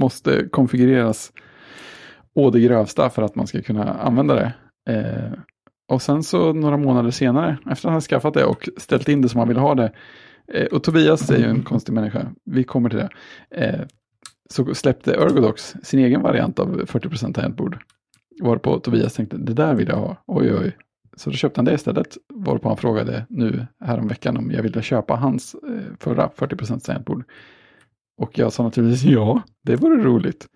måste 0.00 0.48
konfigureras 0.48 1.32
å 2.34 2.50
det 2.50 2.60
grövsta 2.60 3.10
för 3.10 3.22
att 3.22 3.34
man 3.34 3.46
ska 3.46 3.62
kunna 3.62 3.84
använda 3.94 4.34
det. 4.34 4.52
Eh, 4.92 5.32
och 5.88 6.02
sen 6.02 6.22
så 6.22 6.52
några 6.52 6.76
månader 6.76 7.10
senare, 7.10 7.58
efter 7.70 7.88
att 7.88 7.92
han 7.92 8.00
skaffat 8.00 8.34
det 8.34 8.44
och 8.44 8.68
ställt 8.76 9.08
in 9.08 9.22
det 9.22 9.28
som 9.28 9.38
han 9.38 9.48
vill 9.48 9.56
ha 9.56 9.74
det, 9.74 9.92
eh, 10.52 10.66
och 10.66 10.82
Tobias 10.82 11.30
är 11.30 11.38
ju 11.38 11.44
en 11.44 11.62
konstig 11.62 11.92
människa, 11.92 12.26
vi 12.44 12.64
kommer 12.64 12.90
till 12.90 12.98
det, 12.98 13.08
eh, 13.50 13.80
så 14.50 14.74
släppte 14.74 15.14
Ergodox 15.14 15.74
sin 15.82 16.00
egen 16.00 16.22
variant 16.22 16.58
av 16.58 16.86
40% 16.86 17.34
tangentbord. 17.34 17.78
Varpå 18.42 18.78
Tobias 18.78 19.14
tänkte, 19.14 19.36
det 19.36 19.52
där 19.54 19.74
vill 19.74 19.88
jag 19.88 19.96
ha, 19.96 20.16
oj 20.26 20.54
oj. 20.54 20.76
Så 21.16 21.30
då 21.30 21.36
köpte 21.36 21.58
han 21.58 21.64
det 21.64 21.74
istället, 21.74 22.16
varpå 22.28 22.68
han 22.68 22.76
frågade 22.76 23.26
nu 23.28 23.66
häromveckan 23.80 24.36
om 24.36 24.50
jag 24.50 24.62
ville 24.62 24.82
köpa 24.82 25.16
hans 25.16 25.54
eh, 25.54 25.96
förra 25.98 26.28
40% 26.36 26.80
tangentbord. 26.80 27.24
Och 28.16 28.38
jag 28.38 28.52
sa 28.52 28.62
naturligtvis 28.62 29.04
ja, 29.12 29.42
det 29.62 29.76
vore 29.76 30.02
roligt. 30.02 30.46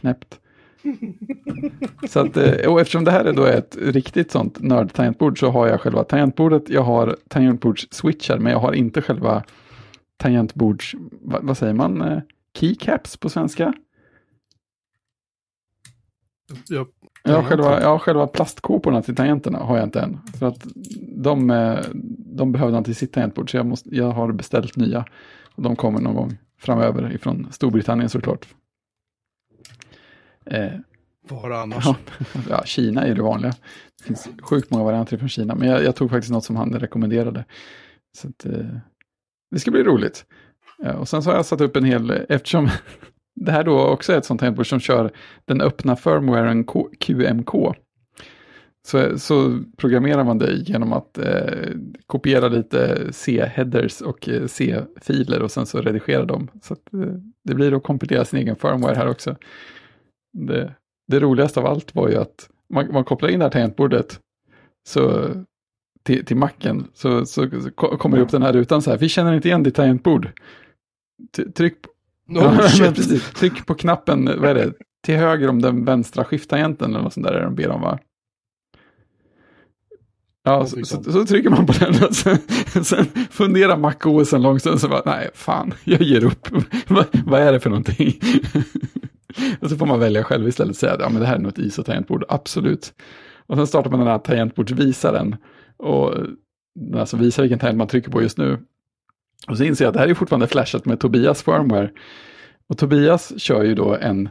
Knäppt. 0.00 0.40
Så 2.08 2.20
att, 2.20 2.36
eh, 2.36 2.70
och 2.72 2.80
eftersom 2.80 3.04
det 3.04 3.10
här 3.10 3.24
är 3.24 3.32
då 3.32 3.44
ett 3.44 3.76
riktigt 3.80 4.30
sånt 4.30 4.60
nörd-tangentbord 4.60 5.40
så 5.40 5.50
har 5.50 5.66
jag 5.66 5.80
själva 5.80 6.04
tangentbordet, 6.04 6.68
jag 6.68 6.82
har 6.82 7.16
tangentbords-switchar, 7.28 8.38
men 8.38 8.52
jag 8.52 8.60
har 8.60 8.72
inte 8.72 9.02
själva 9.02 9.44
tangentbords, 10.16 10.94
vad, 11.10 11.44
vad 11.44 11.58
säger 11.58 11.74
man, 11.74 12.02
eh, 12.02 12.18
keycaps 12.54 13.16
på 13.16 13.28
svenska? 13.28 13.74
Jag, 16.68 16.86
Ja, 17.22 17.42
själva, 17.42 17.88
har 17.88 17.98
själva 17.98 18.26
plastkåporna 18.26 19.02
till 19.02 19.16
tangenterna 19.16 19.58
har 19.58 19.76
jag 19.76 19.86
inte 19.86 20.00
än. 20.00 20.20
För 20.38 20.46
att 20.46 20.66
de, 21.16 21.50
eh, 21.50 21.78
de 22.36 22.52
behövde 22.52 22.76
han 22.76 22.84
till 22.84 22.96
sitt 22.96 23.12
tangentbord 23.12 23.50
så 23.50 23.56
jag, 23.56 23.66
måste, 23.66 23.96
jag 23.96 24.10
har 24.10 24.32
beställt 24.32 24.76
nya. 24.76 25.04
Och 25.54 25.62
de 25.62 25.76
kommer 25.76 26.00
någon 26.00 26.14
gång 26.14 26.38
framöver 26.60 27.12
ifrån 27.12 27.48
Storbritannien 27.50 28.08
såklart. 28.08 28.46
Eh, 30.46 30.72
var 31.28 31.50
annars? 31.50 31.84
ja, 31.86 31.96
ja, 32.48 32.62
Kina 32.64 33.06
är 33.06 33.14
det 33.14 33.22
vanliga. 33.22 33.52
Det 33.98 34.04
finns 34.04 34.28
sjukt 34.42 34.70
många 34.70 34.84
varianter 34.84 35.16
från 35.16 35.28
Kina. 35.28 35.54
Men 35.54 35.68
jag, 35.68 35.84
jag 35.84 35.96
tog 35.96 36.10
faktiskt 36.10 36.32
något 36.32 36.44
som 36.44 36.56
han 36.56 36.72
rekommenderade. 36.74 37.44
Så 38.16 38.28
att, 38.28 38.44
eh, 38.44 38.66
det 39.50 39.58
ska 39.58 39.70
bli 39.70 39.82
roligt. 39.82 40.24
Eh, 40.84 40.94
och 40.94 41.08
sen 41.08 41.22
så 41.22 41.30
har 41.30 41.36
jag 41.36 41.46
satt 41.46 41.60
upp 41.60 41.76
en 41.76 41.84
hel, 41.84 42.10
eftersom 42.28 42.68
det 43.40 43.52
här 43.52 43.64
då 43.64 43.80
också 43.80 44.12
är 44.12 44.18
ett 44.18 44.24
sånt 44.24 44.40
tangentbord 44.40 44.68
som 44.68 44.80
kör 44.80 45.10
den 45.44 45.60
öppna 45.60 45.96
firmwaren 45.96 46.64
QMK. 47.00 47.74
Så, 48.86 49.18
så 49.18 49.58
programmerar 49.76 50.24
man 50.24 50.38
det 50.38 50.54
genom 50.54 50.92
att 50.92 51.18
eh, 51.18 51.68
kopiera 52.06 52.48
lite 52.48 53.12
C-headers 53.12 54.00
och 54.00 54.28
eh, 54.28 54.46
C-filer 54.46 55.42
och 55.42 55.50
sen 55.50 55.66
så 55.66 55.80
redigera 55.80 56.24
dem. 56.24 56.48
Så 56.62 56.72
att, 56.72 56.94
eh, 56.94 57.14
det 57.44 57.54
blir 57.54 57.76
att 57.76 57.82
kompilera 57.82 58.24
sin 58.24 58.38
egen 58.38 58.56
firmware 58.56 58.94
här 58.94 59.08
också. 59.08 59.36
Det, 60.32 60.74
det 61.08 61.20
roligaste 61.20 61.60
av 61.60 61.66
allt 61.66 61.94
var 61.94 62.08
ju 62.08 62.16
att 62.16 62.50
man, 62.74 62.92
man 62.92 63.04
kopplar 63.04 63.28
in 63.28 63.38
det 63.38 63.44
här 63.44 63.50
tangentbordet 63.50 64.20
så, 64.88 65.28
till, 66.02 66.24
till 66.24 66.36
macken 66.36 66.86
så, 66.94 67.26
så, 67.26 67.50
så 67.60 67.70
kommer 67.70 68.16
det 68.16 68.22
upp 68.22 68.30
den 68.30 68.42
här 68.42 68.52
rutan 68.52 68.82
så 68.82 68.90
här. 68.90 68.98
Vi 68.98 69.08
känner 69.08 69.34
inte 69.34 69.48
igen 69.48 69.62
ditt 69.62 69.74
tangentbord. 69.74 70.28
Tryck 71.54 71.76
No, 72.28 72.40
Ja. 72.78 72.92
Tryck 73.34 73.66
på 73.66 73.74
knappen, 73.74 74.24
vad 74.24 74.50
är 74.50 74.54
det, 74.54 74.72
till 75.04 75.16
höger 75.16 75.48
om 75.48 75.62
den 75.62 75.84
vänstra 75.84 76.24
skift-tangenten 76.24 76.90
eller 76.90 77.02
något 77.02 77.12
sånt 77.12 77.26
där 77.26 77.34
är 77.34 77.44
de 77.44 77.54
ber 77.54 77.70
om 77.70 77.80
va? 77.80 77.98
Ja, 80.44 80.66
så, 80.66 80.84
så, 80.84 81.02
så 81.02 81.26
trycker 81.26 81.50
man 81.50 81.66
på 81.66 81.72
den 81.72 82.04
och 82.04 82.14
sen, 82.14 82.38
sen 82.84 83.06
funderar 83.30 83.76
MacOS 83.76 84.32
en 84.32 84.42
lång 84.42 84.60
stund 84.60 84.80
så 84.80 84.88
bara, 84.88 85.02
nej 85.06 85.30
fan, 85.34 85.74
jag 85.84 86.02
ger 86.02 86.24
upp. 86.24 86.48
vad, 86.88 87.06
vad 87.26 87.40
är 87.40 87.52
det 87.52 87.60
för 87.60 87.70
någonting? 87.70 88.20
och 89.60 89.70
så 89.70 89.76
får 89.76 89.86
man 89.86 90.00
välja 90.00 90.24
själv 90.24 90.48
istället 90.48 90.70
och 90.70 90.76
säga 90.76 90.92
att 90.92 91.00
ja, 91.00 91.08
men 91.08 91.20
det 91.20 91.26
här 91.26 91.34
är 91.34 91.38
nog 91.38 91.52
ett 91.52 91.58
ISO-tangentbord, 91.58 92.24
absolut. 92.28 92.92
Och 93.46 93.56
sen 93.56 93.66
startar 93.66 93.90
man 93.90 94.00
den 94.00 94.08
här 94.08 94.18
tangentbordsvisaren 94.18 95.36
och 95.76 96.14
den 96.74 97.00
alltså 97.00 97.16
visar 97.16 97.42
vilken 97.42 97.58
tangent 97.58 97.78
man 97.78 97.88
trycker 97.88 98.10
på 98.10 98.22
just 98.22 98.38
nu. 98.38 98.58
Och 99.46 99.56
så 99.56 99.64
inser 99.64 99.84
jag 99.84 99.90
att 99.90 99.94
det 99.94 100.00
här 100.00 100.08
är 100.08 100.14
fortfarande 100.14 100.46
flashat 100.46 100.84
med 100.84 101.00
Tobias 101.00 101.42
firmware. 101.42 101.90
Och 102.68 102.78
Tobias 102.78 103.40
kör 103.40 103.64
ju 103.64 103.74
då 103.74 103.96
en, 103.96 104.28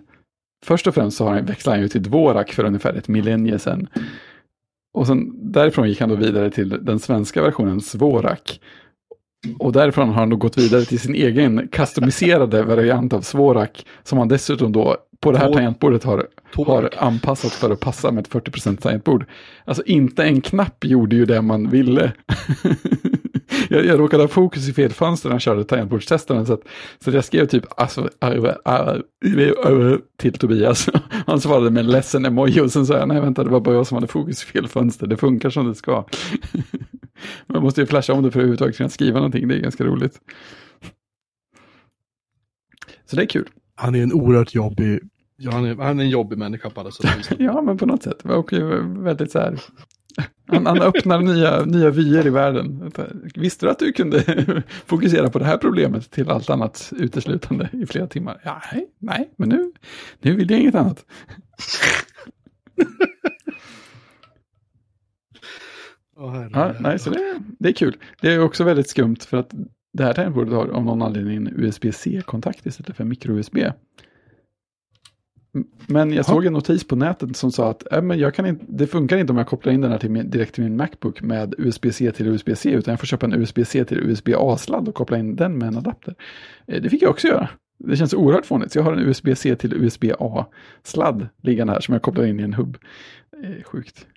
först 0.66 0.88
och 0.88 0.94
främst 0.94 1.18
så 1.18 1.26
har 1.26 1.34
han, 1.34 1.46
växlar 1.46 1.74
han 1.74 1.82
ju 1.82 1.88
till 1.88 2.04
Dvorak 2.04 2.54
för 2.54 2.64
ungefär 2.64 2.94
ett 2.94 3.08
millennie 3.08 3.60
sedan. 3.60 3.88
Och 4.94 5.08
sen 5.08 5.52
därifrån 5.52 5.90
gick 5.90 6.00
han 6.00 6.10
då 6.10 6.16
vidare 6.16 6.52
till 6.52 6.70
den 6.70 7.00
svenska 7.00 7.42
versionen 7.42 7.82
Svorak. 7.82 8.60
Och 9.60 9.72
därifrån 9.72 10.08
har 10.08 10.16
han 10.16 10.30
då 10.30 10.36
gått 10.36 10.58
vidare 10.58 10.86
till 10.86 11.00
sin 11.00 11.16
egen 11.16 11.68
customiserade 11.68 12.64
variant 12.64 13.14
av 13.14 13.22
Svorak. 13.22 13.86
Som 14.04 14.18
han 14.18 14.28
dessutom 14.28 14.72
då 14.72 14.98
på 15.20 15.32
det 15.32 15.38
här 15.38 15.54
tangentbordet 15.54 16.04
har, 16.04 16.28
har 16.66 16.90
anpassat 16.98 17.52
för 17.52 17.72
att 17.72 17.80
passa 17.80 18.12
med 18.12 18.22
ett 18.22 18.32
40% 18.32 18.78
tangentbord. 18.78 19.26
Alltså 19.66 19.84
inte 19.84 20.24
en 20.24 20.42
knapp 20.42 20.86
gjorde 20.86 21.16
ju 21.16 21.26
det 21.26 21.42
man 21.42 21.70
ville. 21.70 22.12
jag, 23.70 23.86
jag 23.86 24.00
råkade 24.00 24.24
ha 24.24 24.28
fokus 24.28 24.70
i 24.70 24.74
fel 24.74 24.94
fönster 24.94 25.30
när 25.30 25.36
jag 25.36 25.42
körde 25.42 25.64
tangentbordstestaren. 25.64 26.46
Så, 26.46 26.54
att, 26.54 26.62
så 27.04 27.10
att 27.10 27.14
jag 27.14 27.26
skrev 27.26 27.46
typ 27.46 27.64
alltså, 27.78 28.10
äh, 28.24 28.30
äh, 28.30 28.98
äh, 29.66 29.98
till 30.18 30.34
Tobias. 30.34 30.90
Han 31.26 31.42
svarade 31.42 31.72
med 31.72 31.80
en 31.80 31.92
ledsen 31.92 32.26
emoji 32.26 32.62
och 32.62 32.72
sen 32.72 32.86
sa 32.86 32.98
jag 32.98 33.08
nej 33.08 33.22
vänta 33.22 33.44
det 33.44 33.50
var 33.50 33.60
bara 33.60 33.76
jag 33.76 33.88
som 33.88 33.96
hade 33.96 34.08
fokus 34.08 34.44
i 34.44 34.46
fel 34.46 34.68
fönster. 34.68 35.08
Det 35.08 35.18
funkar 35.18 35.50
som 35.50 35.68
det 35.68 35.76
ska. 35.76 36.06
Man 37.48 37.64
måste 37.64 37.82
ju 37.82 37.88
flasha 37.88 38.14
om 38.14 38.24
det 38.24 38.32
för 38.32 38.40
att 38.40 38.42
överhuvudtaget 38.42 38.78
kunna 38.78 38.90
skriva 38.90 39.20
någonting. 39.20 39.48
Det 39.48 39.56
är 39.56 39.60
ganska 39.60 39.84
roligt. 39.84 40.22
Så 43.06 43.16
det 43.16 43.22
är 43.22 43.28
kul. 43.28 43.50
Han 43.76 43.96
är 43.96 44.04
en 44.04 44.14
oerhört 44.14 44.56
jobbig 44.56 45.00
Ja, 45.40 45.52
han, 45.52 45.66
är, 45.66 45.76
han 45.76 46.00
är 46.00 46.04
en 46.04 46.10
jobbig 46.10 46.38
människa 46.38 46.70
på 46.70 46.82
alla 46.82 46.92
sätt. 46.92 47.30
Ja, 47.40 47.62
men 47.62 47.78
på 47.78 47.86
något 47.86 48.04
sätt. 48.04 48.26
Och 48.26 48.54
ju 48.54 48.82
väldigt 49.04 49.32
så 49.32 49.40
här. 49.40 49.60
Han, 50.48 50.66
han 50.66 50.82
öppnar 50.82 51.22
nya, 51.22 51.66
nya 51.66 51.90
vyer 51.90 52.28
i 52.28 52.30
världen. 52.30 52.92
Visste 53.36 53.66
du 53.66 53.70
att 53.70 53.80
du 53.80 53.92
kunde 53.92 54.24
fokusera 54.86 55.30
på 55.30 55.40
det 55.40 55.46
här 55.46 55.58
problemet 55.58 56.12
till 56.12 56.30
allt 56.30 56.50
annat 56.50 56.94
uteslutande 56.96 57.70
i 57.74 57.86
flera 57.86 58.08
timmar? 58.08 58.42
Ja, 58.44 58.62
nej, 58.74 58.88
nej 59.00 59.34
men 59.38 59.50
nu, 59.50 59.72
nu 60.22 60.36
vill 60.36 60.52
jag 60.52 60.60
inget 60.60 60.76
annat. 60.76 61.06
Åh, 66.20 66.48
Ja, 66.54 66.74
nej, 66.80 67.00
så 67.00 67.10
det, 67.10 67.40
det 67.60 67.70
är 67.70 67.74
kul. 67.74 67.98
Det 68.22 68.34
är 68.34 68.40
också 68.40 68.64
väldigt 68.64 68.90
skumt 68.90 69.18
för 69.28 69.38
att 69.38 69.54
det 69.94 70.04
här 70.04 70.14
tangentbordet 70.14 70.54
har 70.54 70.68
av 70.68 70.86
någon 70.86 71.02
anledning 71.02 71.38
en 71.38 71.48
USB-C-kontakt 71.48 72.66
istället 72.66 72.98
för 72.98 73.04
micro-USB. 73.04 73.58
Men 75.88 76.14
jag 76.14 76.26
såg 76.26 76.46
en 76.46 76.54
notis 76.54 76.88
på 76.88 76.96
nätet 76.96 77.38
som 77.38 77.52
sa 77.52 77.70
att 77.70 77.94
äh, 77.94 78.02
men 78.02 78.20
jag 78.20 78.34
kan 78.36 78.46
inte, 78.46 78.66
det 78.68 78.88
funkar 78.88 79.18
inte 79.18 79.32
om 79.32 79.38
jag 79.38 79.48
kopplar 79.48 79.74
in 79.74 79.82
den 79.82 79.92
här 79.92 79.98
till 80.00 80.12
min, 80.12 80.30
direkt 80.30 80.56
till 80.56 80.64
min 80.64 80.78
Macbook 80.78 81.22
med 81.22 81.56
USB-C 81.58 82.12
till 82.12 82.28
USB-C, 82.28 82.70
utan 82.72 82.92
jag 82.92 83.00
får 83.00 83.08
köpa 83.08 83.26
en 83.26 83.34
USB-C 83.34 83.86
till 83.86 83.98
USB-A-sladd 84.00 84.88
och 84.88 84.96
koppla 84.96 85.18
in 85.18 85.36
den 85.36 85.58
med 85.58 85.68
en 85.68 85.78
adapter. 85.78 86.16
Eh, 86.68 86.82
Det 86.82 86.90
fick 86.90 87.02
jag 87.02 87.10
också 87.10 87.28
göra. 87.28 87.50
Det 87.80 87.96
känns 87.98 88.14
oerhört 88.14 88.46
fånigt. 88.46 88.72
Så 88.72 88.80
jag 88.80 88.84
har 88.84 88.94
en 88.94 89.00
USB-C 89.00 89.56
till 89.56 89.74
USB-A-sladd 89.74 91.28
liggande 91.42 91.74
här 91.74 91.80
som 91.80 91.94
jag 91.94 92.02
kopplar 92.02 92.26
in 92.26 92.40
i 92.40 92.44
en 92.44 92.54
hubb. 92.54 92.78
Eh, 93.44 93.64
Sjukt. 93.64 94.08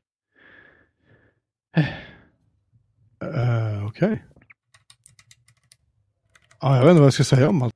Uh, 3.25 3.87
Okej. 3.87 4.25
Ja, 6.61 6.77
jag 6.77 6.83
vet 6.83 6.91
inte 6.91 7.01
vad 7.01 7.07
jag 7.07 7.13
ska 7.15 7.25
säga 7.25 7.49
om 7.49 7.63
allt. 7.63 7.75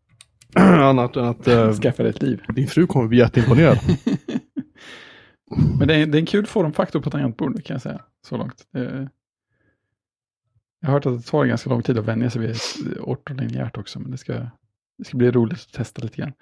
Annat 0.62 1.16
än 1.16 1.24
att 1.24 1.48
eh, 1.48 1.72
Skaffa 1.72 2.02
dig 2.02 2.11
ett 2.11 2.22
liv. 2.22 2.42
din 2.55 2.68
fru 2.68 2.86
kommer 2.86 3.09
bli 3.09 3.18
jätteimponerad. 3.18 3.78
Men 5.78 5.88
det 5.88 5.94
är, 5.94 6.07
det 6.07 6.18
är 6.18 6.20
en 6.20 6.26
kul 6.26 6.46
formfaktor 6.46 7.00
på 7.00 7.11
tangentbord 7.11 7.64
kan 7.64 7.74
jag 7.74 7.82
säga. 7.82 8.02
Så 8.26 8.36
långt. 8.36 8.66
Det, 8.72 9.09
jag 10.80 10.88
har 10.88 10.92
hört 10.92 11.07
att 11.07 11.16
det 11.22 11.30
tar 11.30 11.44
ganska 11.44 11.70
lång 11.70 11.82
tid 11.82 11.98
att 11.98 12.05
vänja 12.05 12.30
sig 12.30 12.40
vid 12.40 12.57
ortolinjärt 13.00 13.76
också. 13.76 14.00
Men 14.00 14.11
det 14.11 14.18
ska, 14.18 14.32
det 14.98 15.05
ska 15.05 15.16
bli 15.16 15.30
roligt 15.30 15.59
att 15.61 15.72
testa 15.72 16.02
lite 16.02 16.16
grann. 16.16 16.32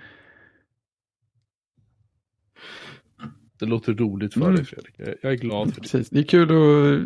Det 3.58 3.66
låter 3.66 3.94
roligt 3.94 4.34
för 4.34 4.40
Mm. 4.40 4.54
dig 4.56 4.64
Fredrik. 4.64 4.94
Jag- 5.22 5.32
är 5.32 5.36
glad 5.36 5.68
för 5.68 5.74
det. 5.74 5.80
Precis. 5.80 6.10
Det 6.10 6.18
är 6.18 6.22
kul 6.22 6.50
och 6.50 7.00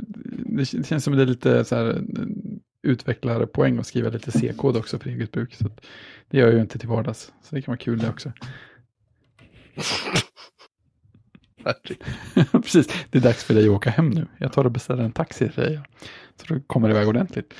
det 0.46 0.62
det 0.72 0.86
känns 0.86 1.04
som 1.04 1.16
det 1.16 1.22
är 1.22 1.26
lite 1.26 1.64
så 1.64 1.76
här 1.76 2.02
utvecklarpoäng 2.86 3.78
att 3.78 3.86
skriva 3.86 4.10
lite 4.10 4.32
C-kod 4.32 4.76
också 4.76 4.98
för 4.98 5.08
eget 5.10 5.32
bruk. 5.32 5.54
Så 5.54 5.64
det 6.30 6.38
gör 6.38 6.46
jag 6.46 6.54
ju 6.54 6.60
inte 6.60 6.78
till 6.78 6.88
vardags. 6.88 7.32
Så 7.42 7.54
det 7.54 7.62
kan 7.62 7.72
vara 7.72 7.78
kul 7.78 7.98
det 7.98 8.08
också. 8.08 8.32
Precis, 12.52 12.88
det 13.10 13.18
är 13.18 13.22
dags 13.22 13.44
för 13.44 13.54
dig 13.54 13.64
att 13.64 13.70
åka 13.70 13.90
hem 13.90 14.10
nu. 14.10 14.26
Jag 14.38 14.52
tar 14.52 14.64
och 14.64 14.72
beställer 14.72 15.02
en 15.04 15.12
taxi 15.12 15.48
till 15.48 15.62
dig. 15.64 15.80
Så 16.36 16.54
du 16.54 16.60
kommer 16.66 16.90
iväg 16.90 17.08
ordentligt. 17.08 17.54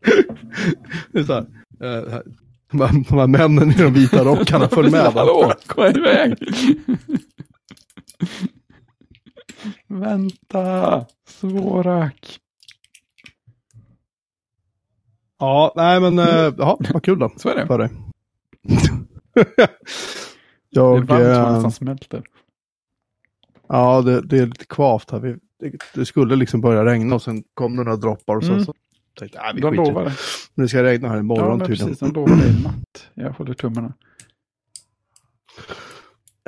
Det 1.12 1.18
är 1.18 1.24
så 1.24 1.32
här, 1.32 1.46
eh, 1.80 2.10
här- 2.10 2.22
de, 2.70 2.80
här, 2.80 3.04
de 3.08 3.18
här 3.18 3.26
männen 3.26 3.70
i 3.70 3.74
de 3.74 3.92
vita 3.94 4.24
rockarna 4.24 4.68
följ 4.68 4.90
med. 4.90 5.00
Hallå, 5.14 5.52
kom 5.66 5.84
iväg! 5.86 6.34
Vänta, 9.88 11.06
svårak. 11.28 12.38
Ja, 15.38 15.72
nej 15.76 16.00
men, 16.00 16.18
eh, 16.18 16.54
ja, 16.58 16.78
vad 16.92 17.02
kul 17.04 17.18
då. 17.18 17.32
Så 17.36 17.48
är 17.48 17.54
det. 17.56 17.66
För 17.66 17.78
dig. 17.78 17.90
Det 20.70 20.80
är 20.80 20.84
jag, 20.84 21.00
varmt 21.06 21.10
eh, 21.10 21.52
nästan 21.52 21.72
smälter. 21.72 22.22
ja 23.68 24.02
det, 24.02 24.20
det 24.20 24.38
är 24.38 24.46
lite 24.46 24.64
kvavt 24.66 25.10
här. 25.10 25.18
Vi, 25.20 25.36
det, 25.60 25.72
det 25.94 26.06
skulle 26.06 26.36
liksom 26.36 26.60
börja 26.60 26.84
regna 26.84 27.14
och 27.14 27.22
sen 27.22 27.44
kom 27.54 27.76
det 27.76 27.84
några 27.84 27.96
droppar 27.96 28.36
och 28.36 28.44
så, 28.44 28.52
Mm. 28.52 28.64
så 28.64 28.74
tänkte 29.18 29.38
jag, 29.38 29.54
vi 29.54 29.60
De 29.60 29.76
det. 30.04 30.12
Men 30.54 30.62
det 30.64 30.68
ska 30.68 30.82
regna 30.82 31.08
här 31.08 31.14
Ja, 31.14 31.20
imorgon 31.20 31.58
men 31.58 31.66
tydligen. 31.66 31.88
precis. 31.88 32.08
De 32.08 32.12
lovar 32.20 32.36
det 32.36 32.48
i 32.48 32.62
natt. 32.62 33.08
Jag 33.14 33.30
håller 33.32 33.54
tummarna. 33.54 33.92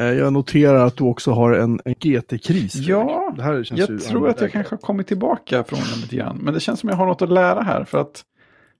Eh, 0.01 0.13
Jag 0.13 0.33
noterar 0.33 0.87
att 0.87 0.97
du 0.97 1.05
också 1.05 1.31
har 1.31 1.53
en, 1.53 1.81
en 1.85 1.95
GT-kris. 1.95 2.75
Ja, 2.75 3.33
det 3.37 3.43
här 3.43 3.65
känns 3.65 3.81
Jag 3.81 4.01
tror 4.01 4.29
att 4.29 4.41
jag 4.41 4.53
kanske 4.53 4.75
har 4.75 4.81
kommit 4.81 5.07
tillbaka 5.07 5.65
från 5.65 5.79
den 5.93 6.01
lite 6.01 6.17
grann. 6.17 6.39
Men 6.43 6.55
det 6.55 6.61
känns 6.61 6.81
som 6.81 6.89
jag 6.89 6.97
har 6.97 7.07
något 7.07 7.23
att 7.23 7.33
lära 7.33 7.63
här. 7.63 7.85
För 7.85 7.99
att 7.99 8.25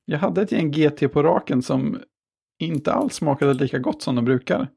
jag 0.05 0.19
hade 0.19 0.43
ett 0.43 0.53
gäng 0.53 0.71
GT 0.71 1.13
på 1.13 1.23
raken 1.23 1.63
som 1.63 1.99
inte 2.59 2.93
alls 2.93 3.15
smakade 3.15 3.55
lika 3.55 3.79
gott 3.79 4.03
som 4.03 4.15
de 4.15 4.25
brukar. 4.25 4.69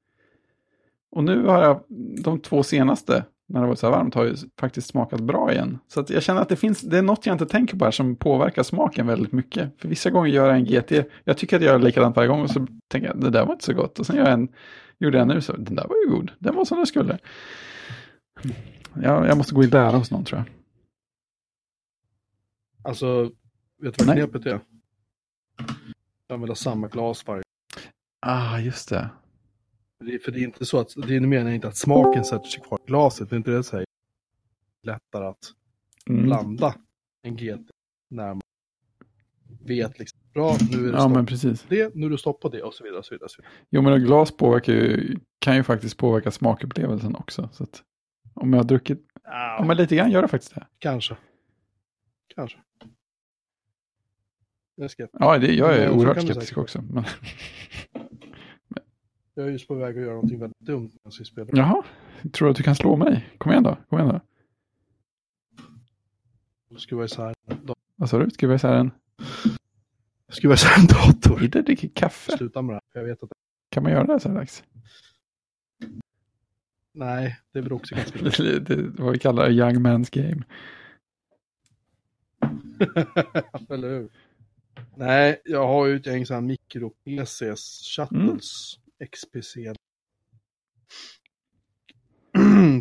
Och 1.11 1.23
nu 1.23 1.45
har 1.45 1.63
jag 1.63 1.79
de 2.23 2.39
två 2.39 2.63
senaste, 2.63 3.25
när 3.49 3.61
det 3.61 3.67
var 3.67 3.75
så 3.75 3.87
här 3.87 3.93
varmt, 3.97 4.15
har 4.15 4.23
ju 4.23 4.35
faktiskt 4.59 4.87
smakat 4.87 5.19
bra 5.21 5.51
igen. 5.51 5.79
Så 5.87 5.99
att 5.99 6.09
jag 6.09 6.23
känner 6.23 6.41
att 6.41 6.49
det 6.49 6.55
finns, 6.55 6.81
det 6.81 6.97
är 6.97 7.01
något 7.01 7.25
jag 7.25 7.33
inte 7.33 7.45
tänker 7.45 7.77
på 7.77 7.85
här 7.85 7.91
som 7.91 8.15
påverkar 8.15 8.63
smaken 8.63 9.07
väldigt 9.07 9.31
mycket. 9.31 9.69
För 9.81 9.87
vissa 9.87 10.09
gånger 10.09 10.29
gör 10.29 10.47
jag 10.47 10.55
en 10.55 10.65
GT, 10.65 10.91
jag 11.23 11.37
tycker 11.37 11.57
att 11.57 11.63
jag 11.63 11.71
gör 11.71 11.79
likadant 11.79 12.15
varje 12.15 12.29
gång 12.29 12.41
och 12.41 12.49
så 12.49 12.67
tänker 12.87 13.07
jag, 13.07 13.21
det 13.21 13.29
där 13.29 13.45
var 13.45 13.53
inte 13.53 13.65
så 13.65 13.73
gott. 13.73 13.99
Och 13.99 14.05
sen 14.05 14.15
gör 14.15 14.23
jag 14.23 14.33
en, 14.33 14.47
gjorde 15.03 15.17
jag 15.17 15.27
nu 15.27 15.41
så, 15.41 15.53
den 15.57 15.75
där 15.75 15.87
var 15.87 15.95
ju 16.05 16.09
god, 16.09 16.31
den 16.39 16.55
var 16.55 16.65
som 16.65 16.77
den 16.77 16.87
skulle. 16.87 17.19
Jag, 18.93 19.27
jag 19.27 19.37
måste 19.37 19.55
gå 19.55 19.63
i 19.63 19.67
lära 19.67 19.97
hos 19.97 20.11
någon 20.11 20.23
tror 20.25 20.39
jag. 20.39 20.47
Alltså, 22.83 23.23
vet 23.81 23.97
du 23.97 24.05
vad 24.05 24.15
knepet 24.15 24.45
är? 24.45 24.59
Använda 26.29 26.55
samma 26.55 26.87
glas 26.87 27.27
varje 27.27 27.43
Ah, 28.19 28.59
just 28.59 28.89
det. 28.89 29.09
Det 29.99 30.19
För 30.19 30.31
det 30.31 30.39
är 30.39 30.43
inte 30.43 30.65
så 30.65 30.79
att, 30.79 30.93
det 31.07 31.15
är 31.15 31.19
meningen 31.19 31.53
inte 31.53 31.67
att 31.67 31.77
smaken 31.77 32.25
sätter 32.25 32.45
sig 32.47 32.61
kvar 32.63 32.79
i 32.83 32.87
glaset, 32.87 33.29
det 33.29 33.35
är 33.35 33.37
inte 33.37 33.51
det 33.51 33.55
jag 33.55 33.65
säger. 33.65 33.85
Lättare 34.83 35.25
att 35.25 35.53
Mm. 36.09 36.23
blanda 36.23 36.75
en 37.21 37.35
GT 37.35 37.69
när 38.09 38.27
man 38.27 38.41
vet 39.61 39.99
liksom, 39.99 40.19
bra, 40.33 40.55
nu 40.71 40.77
är 40.77 40.83
det 40.83 40.89
Ja, 40.89 40.99
stopp 40.99 41.11
men 41.11 41.25
precis. 41.25 41.65
det, 41.69 41.95
nu 41.95 42.05
är 42.05 42.09
det 42.09 42.17
stopp 42.17 42.41
på 42.41 42.49
det 42.49 42.61
och 42.63 42.73
så 42.73 42.83
vidare. 42.83 42.99
Och 42.99 43.05
så 43.05 43.13
vidare, 43.13 43.25
och 43.25 43.31
så 43.31 43.41
vidare. 43.41 43.53
Jo, 43.69 43.81
men 43.81 44.03
glas 44.05 44.31
påverkar 44.37 44.73
ju, 44.73 45.17
kan 45.39 45.55
ju 45.55 45.63
faktiskt 45.63 45.97
påverka 45.97 46.31
smakupplevelsen 46.31 47.15
också. 47.15 47.49
Så 47.51 47.63
att 47.63 47.83
om 48.33 48.53
jag 48.53 48.59
har 48.59 48.63
druckit, 48.63 49.05
ja 49.23 49.63
men 49.67 49.77
lite 49.77 49.95
grann 49.95 50.11
gör 50.11 50.21
det 50.21 50.27
faktiskt 50.27 50.55
det. 50.55 50.67
Kanske. 50.79 51.15
Kanske. 52.35 52.57
Jag, 54.75 54.91
ska, 54.91 55.07
Ja, 55.13 55.37
det, 55.37 55.53
jag 55.53 55.75
är 55.75 55.83
Ja, 55.83 55.89
så 55.91 55.97
oerhört 55.97 56.21
skeptisk 56.21 56.57
också. 56.57 56.81
Men, 56.81 57.03
jag 59.33 59.47
är 59.47 59.51
just 59.51 59.67
på 59.67 59.75
väg 59.75 59.97
att 59.97 60.03
göra 60.03 60.13
någonting 60.13 60.39
väldigt 60.39 60.59
dumt 60.59 60.89
när 60.93 60.99
jag 61.03 61.13
ska 61.13 61.23
spela. 61.23 61.47
jaha, 61.53 61.83
tror 62.33 62.47
du 62.47 62.51
att 62.51 62.57
du 62.57 62.63
kan 62.63 62.75
slå 62.75 62.95
mig? 62.95 63.29
Kom 63.37 63.51
igen 63.51 63.63
då, 63.63 63.77
kom 63.89 63.99
igen 63.99 64.09
då. 64.13 64.21
Jag 66.69 66.79
skruvar 66.79 67.05
isär 67.05 67.33
en 67.47 67.57
dator. 67.65 67.75
Vad 67.95 68.09
sa 68.09 68.19
du? 68.19 68.29
Ska 70.33 70.49
vi 70.49 70.57
säga 70.57 70.71
en? 70.79 70.87
Dator. 70.87 71.43
Ida 71.43 71.61
dricker 71.61 71.89
kaffe. 71.93 72.37
Sluta 72.37 72.61
med 72.61 72.75
det. 72.75 72.81
Jag 72.99 73.03
vet 73.03 73.23
att 73.23 73.29
Kan 73.69 73.83
man 73.83 73.91
göra 73.91 74.13
det 74.13 74.19
så 74.19 74.29
här 74.29 74.35
dags? 74.35 74.63
Nej, 76.93 77.39
det 77.51 77.59
är 77.59 77.63
väl 77.63 77.73
också 77.73 77.95
ganska 77.95 78.19
Det, 78.43 78.59
det, 78.59 78.75
det 78.75 79.03
vad 79.03 79.11
vi 79.11 79.19
kallar 79.19 79.49
young 79.49 79.75
man's 79.75 80.09
game. 80.11 80.43
Eller 83.69 83.89
hur? 83.89 84.09
Nej, 84.95 85.41
jag 85.45 85.67
har 85.67 85.85
ju 85.85 85.95
ett 85.95 86.05
gäng 86.05 86.25
sådana 86.25 86.47
mikro-PCs, 86.47 87.83
Shuttles, 87.95 88.79
XPC. 89.11 89.57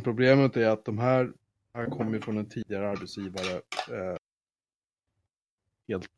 Problemet 0.04 0.56
är 0.56 0.68
att 0.68 0.84
de 0.84 0.98
här, 0.98 1.32
här 1.74 1.86
kommer 1.86 2.12
ju 2.12 2.20
från 2.20 2.38
en 2.38 2.48
tidigare 2.48 2.90
arbetsgivare. 2.90 3.54
Eh, 3.90 4.16
helt, 5.88 6.08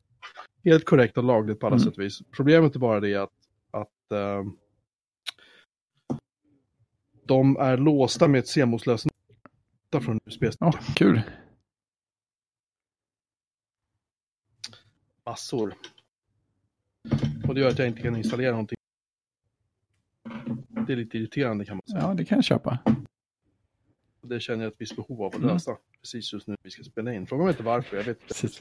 helt 0.65 0.85
korrekt 0.85 1.17
och 1.17 1.23
lagligt 1.23 1.59
på 1.59 1.67
alla 1.67 1.75
Mm. 1.75 1.85
sätt 1.85 1.97
och 1.97 2.03
vis. 2.03 2.21
Problemet 2.31 2.75
är 2.75 2.79
bara 2.79 2.99
det 2.99 3.15
att, 3.15 3.31
att 3.71 4.11
eh, 4.11 4.43
de 7.25 7.57
är 7.57 7.77
låsta 7.77 8.27
med 8.27 8.39
ett 8.39 8.47
CMOS-lösenord 8.47 9.11
från 10.01 10.19
USB. 10.25 10.43
Ja, 10.59 10.71
kul. 10.95 11.21
massor. 15.25 15.73
Och 17.47 17.55
det 17.55 17.61
gör 17.61 17.67
att 17.69 17.79
jag 17.79 17.87
inte 17.87 18.01
kan 18.01 18.15
installera 18.15 18.51
någonting. 18.51 18.77
Det 20.87 20.93
är 20.93 20.97
lite 20.97 21.17
irriterande 21.17 21.65
kan 21.65 21.75
man 21.77 21.87
säga. 21.87 22.01
Ja, 22.01 22.13
det 22.13 22.25
kan 22.25 22.37
jag 22.37 22.45
köpa. 22.45 22.79
Det 24.21 24.39
känner 24.39 24.63
jag 24.63 24.71
ett 24.73 24.81
visst 24.81 24.95
behov 24.95 25.21
av 25.21 25.27
att 25.27 25.35
Mm. 25.35 25.47
lösa. 25.47 25.77
Precis 26.01 26.33
just 26.33 26.47
nu 26.47 26.55
vi 26.63 26.71
ska 26.71 26.83
spela 26.83 27.13
in. 27.13 27.27
Fråga 27.27 27.43
mig 27.43 27.51
inte 27.51 27.63
varför, 27.63 27.97
jag 27.97 28.03
vet 28.03 28.21
inte. 28.21 28.33
Precis. 28.33 28.59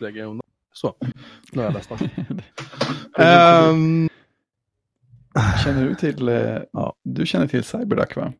Jag 0.00 0.16
undan. 0.16 0.40
Så, 0.72 0.96
nu 1.52 1.62
har 1.62 1.64
jag 1.64 1.74
läst 1.74 1.90
Ehm, 3.18 4.08
Känner 5.64 5.88
du 5.88 5.94
till, 5.94 6.28
eh, 6.28 6.58
Ja. 6.72 6.94
du 7.04 7.26
känner 7.26 7.46
till 7.46 7.64
Cyberduck 7.64 8.16
va? 8.16 8.32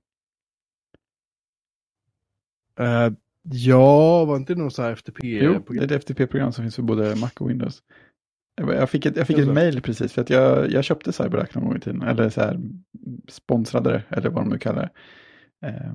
eh, 2.79 3.13
ja, 3.43 4.25
var 4.25 4.37
inte 4.37 4.55
det 4.55 4.61
någon 4.61 4.71
sån 4.71 4.85
här 4.85 4.91
Jo, 4.91 4.97
FTP-program? 4.97 5.87
det 5.89 5.95
är 5.95 5.97
ett 5.97 6.05
FTP-program 6.05 6.53
som 6.53 6.65
finns 6.65 6.77
för 6.77 6.83
både 6.83 7.17
Mac 7.17 7.31
och 7.41 7.51
Windows. 7.51 7.83
Jag 8.57 8.91
fick 8.91 9.07
ett, 9.07 9.17
jag 9.17 9.27
fick 9.27 9.39
ett 9.39 9.49
mail 9.55 9.83
precis 9.83 10.13
för 10.13 10.23
att 10.23 10.31
jag, 10.31 10.71
jag 10.71 10.85
köpte 10.85 11.13
Cyberark 11.13 11.55
någon 11.55 11.65
gång 11.65 11.77
i 11.77 11.81
tiden. 11.81 12.03
Eller 12.03 12.29
så 12.31 12.41
här 12.41 12.59
sponsrade 13.29 13.91
det, 13.91 14.17
eller 14.17 14.31
vad 14.31 14.45
de 14.45 14.49
nu 14.49 14.59
kallar 14.59 14.83
det. 15.61 15.69
Eh, 15.69 15.93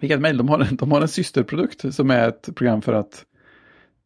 fick 0.00 0.10
ett 0.10 0.20
mail, 0.20 0.36
de 0.36 0.48
har, 0.48 0.60
en, 0.60 0.76
de 0.76 0.92
har 0.92 1.00
en 1.02 1.08
systerprodukt 1.08 1.94
som 1.94 2.10
är 2.10 2.28
ett 2.28 2.54
program 2.56 2.82
för 2.82 2.92
att 2.92 3.24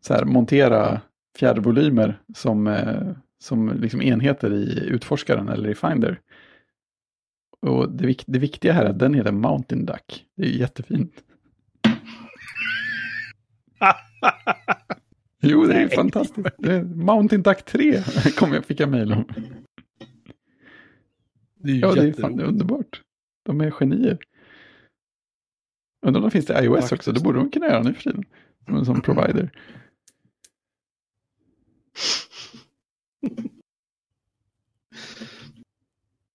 så 0.00 0.14
här, 0.14 0.24
montera 0.24 1.00
fjärrvolymer 1.38 2.22
som, 2.34 2.66
eh, 2.66 3.12
som 3.38 3.80
liksom 3.80 4.02
enheter 4.02 4.52
i 4.52 4.88
utforskaren 4.88 5.48
eller 5.48 5.68
i 5.68 5.74
Finder. 5.74 6.20
Och 7.60 7.92
det, 7.92 8.24
det 8.26 8.38
viktiga 8.38 8.72
här 8.72 8.84
är 8.84 8.90
att 8.90 8.98
den 8.98 9.14
heter 9.14 9.32
Mountain 9.32 9.86
Duck. 9.86 10.26
Det 10.36 10.42
är 10.42 10.50
jättefint. 10.50 11.12
jo, 15.42 15.64
det 15.64 15.74
är 15.74 15.78
Nej. 15.78 15.96
fantastiskt. 15.96 16.48
Det 16.58 16.74
är 16.74 16.84
Mountain 16.84 17.42
Duck 17.42 17.64
3 17.64 18.02
kom 18.36 18.52
jag, 18.52 18.64
fick 18.64 18.80
jag 18.80 18.88
mejl 18.88 19.12
om. 19.12 19.24
Det 21.54 21.70
är 21.70 21.74
ju 21.74 21.80
ja, 21.80 21.94
det 21.94 22.08
är 22.08 22.12
fan 22.12 22.40
underbart. 22.40 23.02
De 23.44 23.60
är 23.60 23.70
genier. 23.70 24.18
Undrar 26.06 26.20
om 26.20 26.24
det 26.24 26.30
finns 26.30 26.46
det 26.46 26.64
iOS 26.64 26.74
Faktiskt. 26.74 26.92
också, 26.92 27.12
det 27.12 27.20
borde 27.20 27.38
de 27.38 27.50
kunna 27.50 27.66
göra 27.66 27.82
nu 27.82 27.94
för 27.94 28.02
tiden. 28.02 28.24
Som 28.64 28.76
en 28.76 28.84
sån 28.84 29.00
provider. 29.00 29.50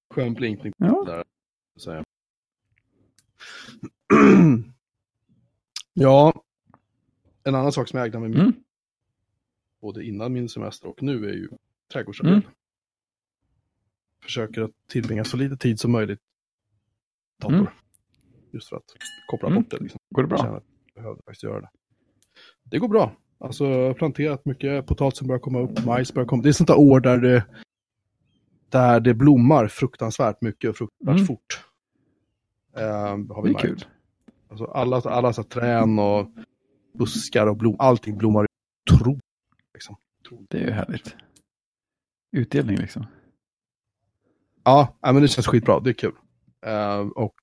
Skön 0.09 0.33
blinkning 0.33 0.73
ja. 0.77 1.03
där. 1.05 1.23
Så 1.75 2.03
ja, 5.93 6.43
en 7.43 7.55
annan 7.55 7.71
sak 7.71 7.87
som 7.87 7.97
jag 7.97 8.07
ägnar 8.07 8.19
mig 8.19 8.29
mycket 8.29 8.43
mm. 8.43 8.63
både 9.81 10.03
innan 10.05 10.33
min 10.33 10.49
semester 10.49 10.87
och 10.87 11.03
nu 11.03 11.29
är 11.29 11.33
ju 11.33 11.49
trädgårdsarbete. 11.93 12.35
Mm. 12.35 12.49
Försöker 14.23 14.61
att 14.61 14.71
tillbringa 14.87 15.23
så 15.23 15.37
lite 15.37 15.57
tid 15.57 15.79
som 15.79 15.91
möjligt 15.91 16.19
dator. 17.41 17.55
Mm. 17.55 17.67
Just 18.51 18.69
för 18.69 18.75
att 18.75 18.95
koppla 19.27 19.49
mm. 19.49 19.61
bort 19.61 19.71
det. 19.71 19.77
Liksom. 19.77 19.99
Går 20.09 20.21
det 20.23 20.27
bra? 20.27 20.45
Jag 20.45 20.63
behövde 20.95 21.21
faktiskt 21.23 21.43
göra 21.43 21.61
det. 21.61 21.69
Det 22.63 22.79
går 22.79 22.87
bra. 22.87 23.15
Alltså 23.43 23.65
jag 23.65 23.87
har 23.87 23.93
planterat 23.93 24.45
mycket 24.45 24.85
potatis 24.85 25.17
som 25.17 25.27
börjar 25.27 25.39
komma 25.39 25.59
upp, 25.59 25.85
majs 25.85 26.13
börjar 26.13 26.27
komma. 26.27 26.43
Det 26.43 26.49
är 26.49 26.53
sånt 26.53 26.67
där 26.67 26.79
år 26.79 26.99
där 26.99 27.17
det, 27.17 27.45
där 28.69 28.99
det 28.99 29.13
blommar 29.13 29.67
fruktansvärt 29.67 30.41
mycket 30.41 30.69
och 30.69 30.77
fruktansvärt 30.77 31.15
mm. 31.15 31.25
fort. 31.25 31.65
Uh, 32.77 32.83
har 33.35 33.41
vi 33.43 33.49
det 33.49 33.49
är 33.49 33.53
märkt. 33.53 33.61
kul. 33.61 33.85
Alltså 34.49 34.65
alla, 34.65 34.97
alla 34.97 35.33
så 35.33 35.43
trän 35.43 35.99
och 35.99 36.27
buskar 36.93 37.47
och 37.47 37.57
blom, 37.57 37.75
allting 37.79 38.17
blommar 38.17 38.47
otroligt. 38.91 39.21
Liksom. 39.73 39.95
Det 40.49 40.57
är 40.57 40.65
ju 40.65 40.71
härligt. 40.71 41.15
Utdelning 42.31 42.77
liksom. 42.77 43.05
Ja, 44.63 44.97
men 45.01 45.21
det 45.21 45.27
känns 45.27 45.47
skitbra. 45.47 45.79
Det 45.79 45.89
är 45.89 45.93
kul. 45.93 46.15
Uh, 46.67 47.09
och 47.15 47.35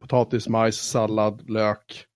potatis, 0.00 0.48
majs, 0.48 0.76
sallad, 0.76 1.50
lök. 1.50 2.06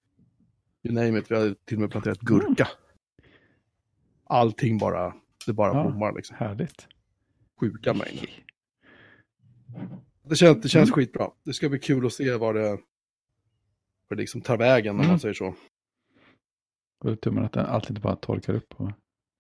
You 0.82 0.94
name 0.94 1.18
it. 1.18 1.30
Vi 1.30 1.34
har 1.34 1.54
till 1.64 1.76
och 1.76 1.80
med 1.80 1.90
planterat 1.90 2.20
gurka. 2.20 2.64
Mm. 2.64 3.30
Allting 4.24 4.78
bara, 4.78 5.14
det 5.46 5.52
bara 5.52 5.74
ja, 5.74 5.82
blommar 5.82 6.12
liksom. 6.12 6.36
Härligt. 6.36 6.88
Sjuka 7.60 7.94
mängder. 7.94 8.44
Det 10.22 10.36
känns, 10.36 10.62
det 10.62 10.68
känns 10.68 10.88
mm. 10.88 10.94
skitbra. 10.94 11.30
Det 11.44 11.52
ska 11.52 11.68
bli 11.68 11.78
kul 11.78 12.06
att 12.06 12.12
se 12.12 12.34
vad 12.34 12.54
det, 12.54 12.68
vad 14.08 14.18
det 14.18 14.20
liksom 14.20 14.40
tar 14.40 14.56
vägen 14.56 14.94
mm. 14.94 15.00
om 15.00 15.10
man 15.10 15.20
säger 15.20 15.34
så. 15.34 15.54
Och 17.04 17.20
tummen 17.20 17.44
att 17.44 17.56
allt 17.56 17.90
inte 17.90 18.00
bara 18.00 18.16
torkar 18.16 18.54
upp 18.54 18.74
och 18.80 18.90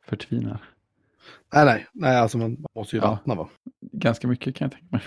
förtvinar. 0.06 0.64
Nej, 1.54 1.64
nej, 1.64 1.86
nej, 1.92 2.16
alltså 2.16 2.38
man 2.38 2.64
måste 2.74 2.96
ju 2.96 3.02
ja, 3.02 3.10
vattna 3.10 3.34
va. 3.34 3.48
Ganska 3.80 4.28
mycket 4.28 4.54
kan 4.54 4.64
jag 4.64 4.72
tänka 4.72 4.96
mig. 4.96 5.02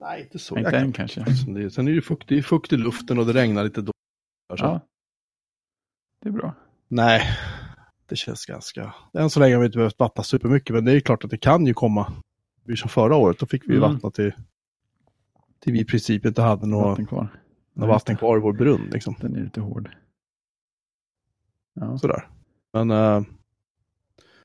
Nej, 0.00 0.22
inte 0.22 0.38
så. 0.38 0.58
Inte 0.58 0.76
än 0.76 0.92
kanske. 0.92 1.24
Sen 1.70 1.88
är 1.88 1.92
det 1.92 2.02
fukt, 2.02 2.28
det 2.28 2.38
är 2.38 2.42
fukt 2.42 2.72
i 2.72 2.76
luften 2.76 3.18
och 3.18 3.26
det 3.26 3.32
regnar 3.32 3.64
lite 3.64 3.80
då. 3.80 3.93
Ja, 4.60 4.80
det 6.20 6.28
är 6.28 6.32
bra. 6.32 6.54
Nej, 6.88 7.22
det 8.06 8.16
känns 8.16 8.46
ganska... 8.46 8.94
Än 9.12 9.30
så 9.30 9.40
länge 9.40 9.54
har 9.54 9.60
vi 9.60 9.66
inte 9.66 9.78
behövt 9.78 9.98
vattna 9.98 10.24
supermycket, 10.24 10.74
men 10.74 10.84
det 10.84 10.92
är 10.92 11.00
klart 11.00 11.24
att 11.24 11.30
det 11.30 11.38
kan 11.38 11.66
ju 11.66 11.74
komma. 11.74 12.12
Är 12.68 12.76
som 12.76 12.88
förra 12.88 13.16
året, 13.16 13.38
då 13.38 13.46
fick 13.46 13.68
vi 13.68 13.76
mm. 13.76 13.92
vattna 13.92 14.10
till, 14.10 14.32
till 15.60 15.72
vi 15.72 15.80
i 15.80 15.84
princip 15.84 16.26
inte 16.26 16.42
hade 16.42 16.66
något 16.66 16.86
vatten 16.86 17.06
kvar, 17.06 17.28
något 17.72 17.88
vatten 17.88 18.16
kvar 18.16 18.36
i 18.36 18.40
vår 18.40 18.52
brunn. 18.52 18.90
Liksom. 18.92 19.14
Den 19.20 19.36
är 19.36 19.40
lite 19.40 19.60
hård. 19.60 19.90
Ja. 21.74 21.98
Sådär. 21.98 22.28
Men 22.72 22.90
uh, 22.90 23.22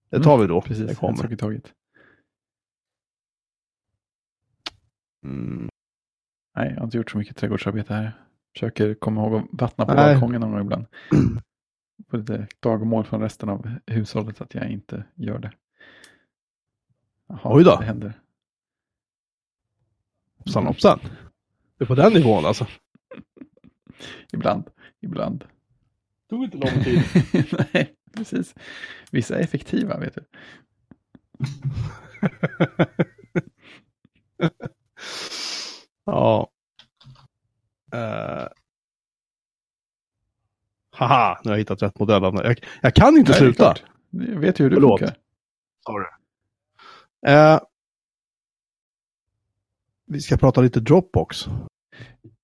det 0.10 0.24
tar 0.24 0.38
vi 0.38 0.48
då. 0.48 0.62
Precis, 0.62 0.88
det 0.88 0.96
kommer. 0.96 1.36
taget. 1.36 1.74
Mm. 5.24 5.70
Nej, 6.56 6.70
jag 6.70 6.78
har 6.78 6.84
inte 6.84 6.98
gjort 6.98 7.12
så 7.12 7.18
mycket 7.18 7.38
trädgårdsarbete 7.38 7.94
här. 7.94 8.29
Försöker 8.54 8.94
komma 8.94 9.22
ihåg 9.22 9.36
att 9.36 9.46
vattna 9.52 9.86
på 9.86 9.96
balkongen 9.96 10.42
någon 10.42 10.52
gång 10.52 10.62
ibland. 10.62 10.86
På 12.08 12.18
lite 12.18 12.48
dagmål 12.60 13.06
från 13.06 13.22
resten 13.22 13.50
av 13.50 13.70
hushållet 13.86 14.42
att 14.42 14.54
jag 14.54 14.70
inte 14.70 15.04
gör 15.16 15.40
det. 15.40 15.52
Jaha, 17.28 17.40
Oj 17.44 17.64
då. 17.64 17.76
Det 17.76 17.86
händer. 17.86 18.14
Hoppsan 20.38 20.68
hoppsan. 20.68 21.00
Det 21.78 21.84
är 21.84 21.88
på 21.88 21.96
den 21.96 22.14
nivån 22.14 22.46
alltså. 22.46 22.68
ibland, 24.34 24.70
ibland. 25.02 25.40
Det 25.40 25.48
tog 26.30 26.44
inte 26.44 26.58
lång 26.58 26.84
tid. 26.84 27.04
Nej, 27.74 27.96
precis. 28.16 28.56
Vissa 29.12 29.38
är 29.38 29.44
effektiva, 29.44 30.00
vet 30.00 30.16
du. 30.16 30.26
ja. 36.06 36.52
Uh. 37.94 38.48
Haha, 40.92 41.40
nu 41.44 41.50
har 41.50 41.56
jag 41.56 41.60
hittat 41.60 41.82
rätt 41.82 42.00
modell. 42.00 42.24
Jag, 42.24 42.60
jag 42.82 42.96
kan 42.96 43.18
inte 43.18 43.32
Nej, 43.32 43.40
sluta. 43.40 43.76
Jag 44.10 44.40
vet 44.40 44.60
ju 44.60 44.64
hur 44.64 44.70
det 44.70 44.76
Förlåt. 44.76 45.00
funkar. 45.00 45.18
Sorry. 45.86 46.06
Uh. 47.28 47.60
Vi 50.06 50.22
ska 50.22 50.38
prata 50.38 50.62
lite 50.62 50.80
Dropbox. 50.80 51.46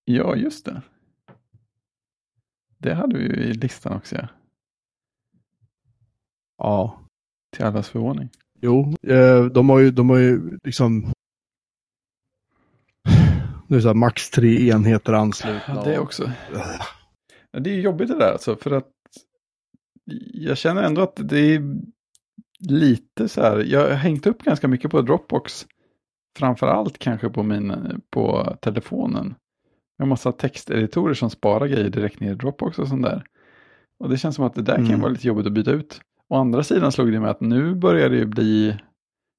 Ja, 0.06 0.36
just 0.36 0.66
det. 0.66 0.82
Det 2.78 2.94
hade 2.94 3.18
vi 3.18 3.24
ju 3.24 3.34
i 3.34 3.54
listan 3.54 3.94
också. 3.98 4.16
Ja. 4.16 4.28
ja. 6.58 7.00
Till 7.52 7.66
allas 7.66 7.90
förvåning. 7.90 8.30
Jo, 8.62 8.96
eh, 9.08 9.46
de 9.46 9.70
har 9.70 9.80
ju, 9.80 9.92
de 9.92 10.10
har 10.10 10.18
ju 10.18 10.60
liksom 10.64 11.14
nu 13.68 13.78
är 13.78 13.82
så 13.82 13.88
här, 13.88 13.96
max 13.96 14.30
tre 14.30 14.70
enheter 14.70 15.14
anslutna. 15.14 15.62
Ja, 15.68 15.84
det 15.84 16.00
också. 16.00 16.32
Ja, 17.52 17.60
det 17.60 17.70
är 17.70 17.80
jobbigt 17.80 18.08
det 18.08 18.20
där 18.20 18.32
alltså, 18.32 18.56
för 18.56 18.72
att 18.72 18.92
jag 20.34 20.58
känner 20.58 20.84
ändå 20.84 21.02
att 21.02 21.16
det 21.16 21.40
är 21.40 21.62
lite 22.60 23.30
så 23.30 23.42
här, 23.42 23.60
jag 23.60 23.80
har 23.80 23.90
hängt 23.90 24.28
upp 24.28 24.44
ganska 24.44 24.68
mycket 24.68 24.92
på 24.92 25.02
Dropbox. 25.02 25.66
Framför 26.38 26.68
allt 26.68 26.98
kanske 26.98 27.30
på, 27.30 27.44
min, 27.44 28.02
på 28.10 28.58
telefonen. 28.62 29.36
Jag 29.98 30.06
har 30.06 30.10
massa 30.10 30.32
texteditorer 30.32 31.14
som 31.14 31.30
sparar 31.30 31.68
grejer 31.68 31.90
direkt 31.90 32.20
ner 32.20 32.32
i 32.32 32.36
Dropbox 32.36 32.80
och 32.80 32.88
sånt 32.88 33.04
där. 33.04 33.24
Och 34.00 34.10
det 34.10 34.18
känns 34.18 34.36
som 34.36 34.46
att 34.46 34.54
det 34.54 34.62
där 34.62 34.76
mm. 34.76 34.90
kan 34.90 35.00
vara 35.00 35.12
lite 35.12 35.28
jobbigt 35.28 35.46
att 35.46 35.54
byta 35.54 35.72
ut. 35.72 36.02
Å 36.30 36.36
andra 36.36 36.64
sidan 36.64 36.92
slog 36.92 37.12
det 37.12 37.20
med 37.20 37.30
att 37.30 37.42
nu 37.42 37.76
börjar 37.76 38.10
det 38.10 38.16
ju 38.16 38.26
bli 38.26 38.78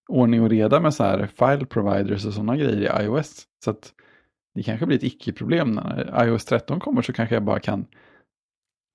ordning 0.09 0.43
och 0.43 0.51
reda 0.51 0.81
med 0.81 0.95
så 0.95 1.05
här 1.05 1.27
file 1.27 1.67
providers 1.67 2.27
och 2.27 2.33
sådana 2.33 2.57
grejer 2.57 3.03
i 3.03 3.05
iOS. 3.05 3.47
Så 3.65 3.71
att 3.71 3.93
det 4.57 4.63
kanske 4.63 4.87
blir 4.87 4.97
ett 4.97 5.03
icke-problem 5.03 5.71
när 5.71 6.25
iOS 6.27 6.45
13 6.45 6.81
kommer 6.81 7.03
så 7.03 7.13
kanske 7.13 7.35
jag 7.35 7.45
bara 7.45 7.61
kan 7.61 7.87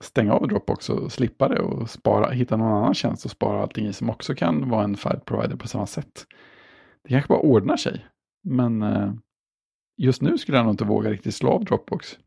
stänga 0.04 0.34
av 0.34 0.48
Dropbox 0.48 0.90
och 0.90 1.12
slippa 1.12 1.48
det 1.48 1.60
och 1.60 1.90
spara, 1.90 2.32
hitta 2.32 2.58
någon 2.58 2.72
annan 2.72 2.94
tjänst 2.94 3.26
och 3.26 3.32
spara 3.32 3.62
allting 3.62 3.88
i 3.88 3.94
som 3.94 4.10
också 4.10 4.36
kan 4.36 4.70
vara 4.70 4.84
en 4.84 4.98
file 4.98 5.20
provider 5.26 5.56
på 5.56 5.68
samma 5.68 5.88
sätt. 5.88 6.26
Det 7.04 7.10
kanske 7.10 7.28
bara 7.28 7.40
ordnar 7.40 7.78
sig. 7.78 8.06
Men 8.44 8.82
eh, 8.82 9.14
just 9.98 10.22
nu 10.22 10.38
skulle 10.38 10.58
jag 10.58 10.66
nog 10.66 10.74
inte 10.74 10.84
våga 10.84 11.10
riktigt 11.10 11.36
slå 11.36 11.50
av 11.50 11.66
Dropbox. 11.66 12.18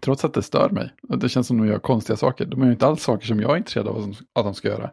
Trots 0.00 0.24
att 0.24 0.34
det 0.34 0.42
stör 0.42 0.70
mig. 0.70 0.90
Det 1.02 1.28
känns 1.28 1.46
som 1.46 1.56
att 1.56 1.66
de 1.66 1.72
gör 1.72 1.78
konstiga 1.78 2.16
saker. 2.16 2.46
De 2.46 2.62
gör 2.62 2.70
inte 2.70 2.86
alls 2.86 3.02
saker 3.02 3.26
som 3.26 3.40
jag 3.40 3.52
är 3.52 3.56
intresserad 3.56 3.88
av 3.88 4.14
att 4.32 4.44
de 4.44 4.54
ska 4.54 4.68
göra. 4.68 4.90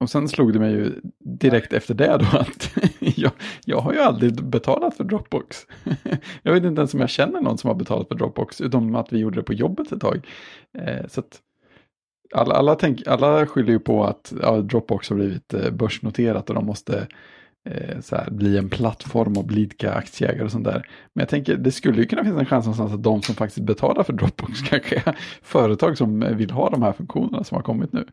Och 0.00 0.10
sen 0.10 0.28
slog 0.28 0.52
det 0.52 0.58
mig 0.58 0.72
ju 0.72 1.00
direkt 1.18 1.72
efter 1.72 1.94
det 1.94 2.18
då 2.18 2.38
att 2.38 2.76
jag, 2.98 3.32
jag 3.64 3.80
har 3.80 3.92
ju 3.92 3.98
aldrig 3.98 4.44
betalat 4.44 4.96
för 4.96 5.04
Dropbox. 5.04 5.66
jag 6.42 6.52
vet 6.52 6.64
inte 6.64 6.80
ens 6.80 6.94
om 6.94 7.00
jag 7.00 7.10
känner 7.10 7.40
någon 7.40 7.58
som 7.58 7.68
har 7.68 7.74
betalat 7.74 8.08
för 8.08 8.14
Dropbox, 8.14 8.60
utom 8.60 8.94
att 8.94 9.12
vi 9.12 9.18
gjorde 9.18 9.36
det 9.36 9.42
på 9.42 9.52
jobbet 9.52 9.92
ett 9.92 10.00
tag. 10.00 10.26
Eh, 10.78 11.06
så 11.08 11.22
alla, 12.34 12.54
alla, 12.54 12.74
tänk, 12.74 13.06
alla 13.06 13.46
skyller 13.46 13.72
ju 13.72 13.78
på 13.78 14.04
att 14.04 14.32
ja, 14.42 14.60
Dropbox 14.60 15.08
har 15.08 15.16
blivit 15.16 15.54
eh, 15.54 15.70
börsnoterat 15.70 16.48
och 16.48 16.54
de 16.54 16.66
måste 16.66 17.06
eh, 17.68 18.00
så 18.00 18.16
här, 18.16 18.30
bli 18.30 18.58
en 18.58 18.68
plattform 18.68 19.36
och 19.36 19.44
blidka 19.44 19.92
aktieägare 19.92 20.44
och 20.44 20.52
sånt 20.52 20.64
där. 20.64 20.88
Men 21.12 21.22
jag 21.22 21.28
tänker, 21.28 21.56
det 21.56 21.72
skulle 21.72 22.00
ju 22.00 22.06
kunna 22.06 22.24
finnas 22.24 22.40
en 22.40 22.46
chans 22.46 22.66
någonstans 22.66 22.92
att 22.92 23.02
de 23.02 23.22
som 23.22 23.34
faktiskt 23.34 23.66
betalar 23.66 24.02
för 24.02 24.12
Dropbox 24.12 24.60
kanske 24.68 24.96
är 24.96 25.18
företag 25.42 25.98
som 25.98 26.36
vill 26.36 26.50
ha 26.50 26.70
de 26.70 26.82
här 26.82 26.92
funktionerna 26.92 27.44
som 27.44 27.56
har 27.56 27.62
kommit 27.62 27.92
nu. 27.92 28.04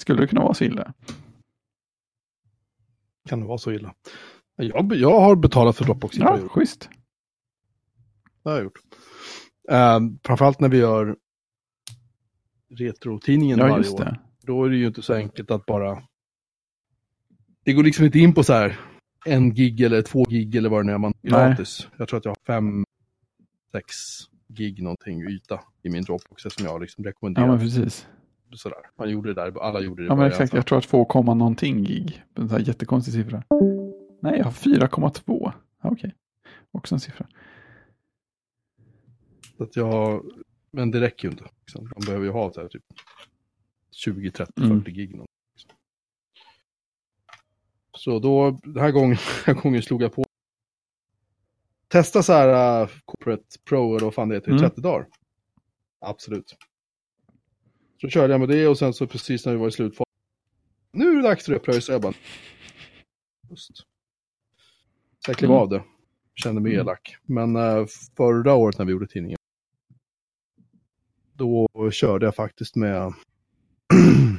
Skulle 0.00 0.20
det 0.20 0.26
kunna 0.26 0.42
vara 0.42 0.54
så 0.54 0.64
illa? 0.64 0.92
Kan 3.28 3.40
det 3.40 3.46
vara 3.46 3.58
så 3.58 3.72
illa? 3.72 3.94
Jag, 4.56 4.94
jag 4.94 5.20
har 5.20 5.36
betalat 5.36 5.76
för 5.76 5.84
Dropbox 5.84 6.16
i 6.16 6.20
Ja, 6.20 6.26
perioder. 6.32 6.48
schysst. 6.48 6.88
Det 8.42 8.48
har 8.50 8.56
jag 8.56 8.64
gjort. 8.64 8.78
Um, 9.68 10.18
framförallt 10.24 10.60
när 10.60 10.68
vi 10.68 10.78
gör 10.78 11.16
Retro-tidningen 12.70 13.58
Ja, 13.58 13.64
varje 13.64 13.76
just 13.78 13.94
år. 13.94 13.98
det. 13.98 14.20
Då 14.42 14.64
är 14.64 14.70
det 14.70 14.76
ju 14.76 14.86
inte 14.86 15.02
så 15.02 15.14
enkelt 15.14 15.50
att 15.50 15.66
bara... 15.66 16.02
Det 17.64 17.72
går 17.72 17.82
liksom 17.84 18.04
inte 18.04 18.18
in 18.18 18.34
på 18.34 18.44
så 18.44 18.52
här 18.52 18.80
en 19.26 19.54
gig 19.54 19.80
eller 19.80 20.02
två 20.02 20.24
gig 20.24 20.54
eller 20.56 20.68
vad 20.68 20.80
det 20.80 20.86
nu 20.86 20.92
är 20.92 20.98
man 20.98 21.12
gratis. 21.22 21.88
Jag 21.96 22.08
tror 22.08 22.18
att 22.18 22.24
jag 22.24 22.30
har 22.30 22.38
fem, 22.46 22.84
sex 23.72 23.94
gig 24.48 24.82
någonting 24.82 25.22
yta 25.22 25.60
i 25.82 25.90
min 25.90 26.02
Dropbox 26.04 26.42
som 26.42 26.64
jag 26.64 26.80
liksom 26.80 27.04
Ja, 27.04 27.10
rekommenderar. 27.10 27.46
men 27.48 27.58
precis. 27.58 28.06
Sådär. 28.58 28.78
Man 28.98 29.10
gjorde 29.10 29.34
det 29.34 29.42
där, 29.44 29.60
alla 29.62 29.80
gjorde 29.80 30.02
det 30.02 30.06
i 30.06 30.08
Ja, 30.08 30.16
men 30.16 30.26
exakt. 30.26 30.52
Jag 30.54 30.66
tror 30.66 30.78
att 30.78 30.88
2, 30.88 31.22
någonting 31.22 31.84
gig. 31.84 32.22
En 32.34 32.48
sån 32.48 32.58
här 32.58 32.66
jättekonstig 32.68 33.14
siffra. 33.14 33.42
Nej, 34.22 34.38
jag 34.38 34.44
har 34.44 34.52
4,2. 34.52 35.52
Ja, 35.82 35.90
Okej. 35.90 36.14
Också 36.70 36.94
en 36.94 37.00
siffra. 37.00 37.26
Så 39.56 39.62
att 39.64 39.76
jag, 39.76 40.24
men 40.70 40.90
det 40.90 41.00
räcker 41.00 41.28
ju 41.28 41.32
inte. 41.32 41.44
Liksom. 41.60 41.84
Man 41.84 42.04
behöver 42.06 42.24
ju 42.24 42.30
ha 42.30 42.52
så 42.52 42.60
här, 42.60 42.68
typ 42.68 42.84
20, 43.90 44.30
30, 44.30 44.52
Mm. 44.62 44.78
40 44.80 44.90
gig. 44.92 45.14
någon, 45.14 45.26
liksom. 45.54 45.70
Så 47.98 48.18
då, 48.18 48.50
den 48.62 48.78
här 48.82 48.90
gången, 48.90 49.16
den 49.46 49.54
här 49.56 49.62
gången 49.62 49.82
slog 49.82 50.02
jag 50.02 50.12
på. 50.12 50.24
Testa 51.88 52.22
så 52.22 52.32
här 52.32 52.82
uh, 52.82 52.88
Corporate 53.04 53.58
Pro 53.68 53.96
eller 53.96 54.04
vad 54.04 54.14
fan 54.14 54.28
det 54.28 54.34
heter 54.34 54.48
i 54.48 54.50
Mm. 54.54 54.62
30 54.70 54.80
dagar. 54.80 55.06
Absolut. 56.00 56.56
Så 58.04 58.10
körde 58.10 58.32
jag 58.34 58.40
med 58.40 58.48
det 58.48 58.68
och 58.68 58.78
sen 58.78 58.94
så 58.94 59.06
precis 59.06 59.46
när 59.46 59.52
vi 59.52 59.58
var 59.58 59.68
i 59.68 59.70
slutfasen. 59.70 60.04
Nu 60.92 61.10
är 61.10 61.16
det 61.16 61.22
dags 61.22 61.44
för 61.44 61.52
upplösa. 61.52 61.92
Jag 61.92 62.02
bara. 62.02 62.12
Just. 63.50 63.76
Så 63.76 63.84
jag 65.30 65.36
klev 65.36 65.50
Mm. 65.50 65.62
av 65.62 65.68
det. 65.68 65.84
Kände 66.34 66.60
mig 66.60 66.72
Mm. 66.74 66.86
elak. 66.86 67.16
Men 67.22 67.56
eh, 67.56 67.86
förra 68.16 68.54
året 68.54 68.78
när 68.78 68.84
vi 68.84 68.92
gjorde 68.92 69.06
tidningen. 69.06 69.38
Då 71.32 71.68
körde 71.92 72.26
jag 72.26 72.34
faktiskt 72.34 72.76
med. 72.76 73.12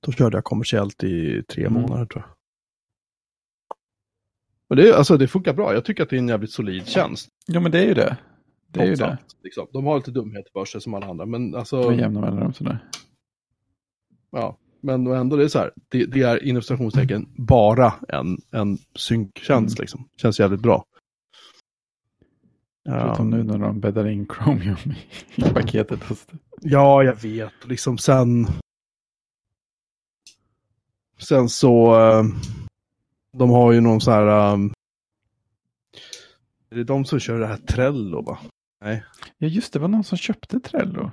då 0.00 0.12
körde 0.12 0.36
jag 0.36 0.44
kommersiellt 0.44 1.04
i 1.04 1.42
tre 1.42 1.66
Mm. 1.66 1.82
månader 1.82 2.06
tror 2.06 2.24
jag. 2.26 2.34
Men 4.68 4.78
det, 4.78 4.96
alltså, 4.96 5.16
det 5.16 5.28
funkar 5.28 5.54
bra. 5.54 5.74
Jag 5.74 5.84
tycker 5.84 6.02
att 6.02 6.10
det 6.10 6.16
är 6.16 6.18
en 6.18 6.28
jävligt 6.28 6.52
solid 6.52 6.86
tjänst. 6.86 7.28
Ja, 7.46 7.60
men 7.60 7.72
det 7.72 7.78
är 7.78 7.86
ju 7.86 7.94
det. 7.94 8.16
Det 8.70 8.80
är 8.80 8.86
ju 8.86 8.94
det. 8.94 9.18
Liksom. 9.42 9.66
De 9.72 9.84
har 9.86 9.96
lite 9.96 10.10
dumheter 10.10 10.50
för 10.52 10.64
sig 10.64 10.80
som 10.80 10.94
alla 10.94 11.06
andra. 11.06 11.26
Men 11.26 11.54
alltså. 11.54 11.90
Med 11.90 11.98
jämna 11.98 12.20
mellanrum 12.20 12.52
sådär. 12.52 12.78
Ja, 14.30 14.56
men 14.80 15.06
ändå 15.06 15.36
det 15.36 15.44
är 15.44 15.48
så 15.48 15.58
här. 15.58 15.72
Det, 15.88 16.04
det 16.06 16.22
är 16.22 16.44
inom 16.44 16.62
citationstecken 16.62 17.28
bara 17.36 17.92
en, 18.08 18.38
en 18.50 18.78
synktjänst 18.94 19.78
Mm. 19.78 19.82
liksom. 19.82 20.08
Känns 20.16 20.40
jävligt 20.40 20.60
bra. 20.60 20.84
Förutom 22.84 23.32
Ja, 23.32 23.36
nu 23.36 23.42
när 23.44 23.58
de 23.58 23.80
bäddar 23.80 24.08
in 24.08 24.26
Chromium 24.26 24.76
i, 25.36 25.40
i 25.40 25.50
paketet. 25.54 26.00
Ja, 26.60 27.02
jag 27.02 27.14
vet. 27.22 27.52
Liksom 27.64 27.98
sen. 27.98 28.46
Sen 31.18 31.48
så. 31.48 32.00
eh, 32.00 32.24
de 33.32 33.50
har 33.50 33.72
ju 33.72 33.80
någon 33.80 34.00
så 34.00 34.10
här. 34.10 34.52
um, 34.54 34.72
är 36.70 36.76
det 36.76 36.84
de 36.84 37.04
som 37.04 37.18
kör 37.20 37.40
det 37.40 37.46
här 37.46 37.56
Trello 37.56 38.22
va? 38.22 38.38
Ja, 38.80 39.00
just 39.38 39.72
det. 39.72 39.78
var 39.78 39.88
någon 39.88 40.04
som 40.04 40.18
köpte 40.18 40.60
Trello. 40.60 41.10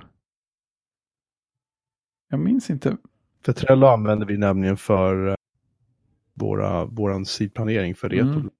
Jag 2.28 2.40
minns 2.40 2.70
inte. 2.70 2.96
För 3.44 3.52
Trello 3.52 3.86
använder 3.86 4.26
vi 4.26 4.36
nämligen 4.36 4.76
för 4.76 5.28
eh, 5.28 5.34
våra, 6.34 6.84
våran 6.84 7.24
sidplanering 7.24 7.94
för. 7.94 8.12
Mm. 8.12 8.50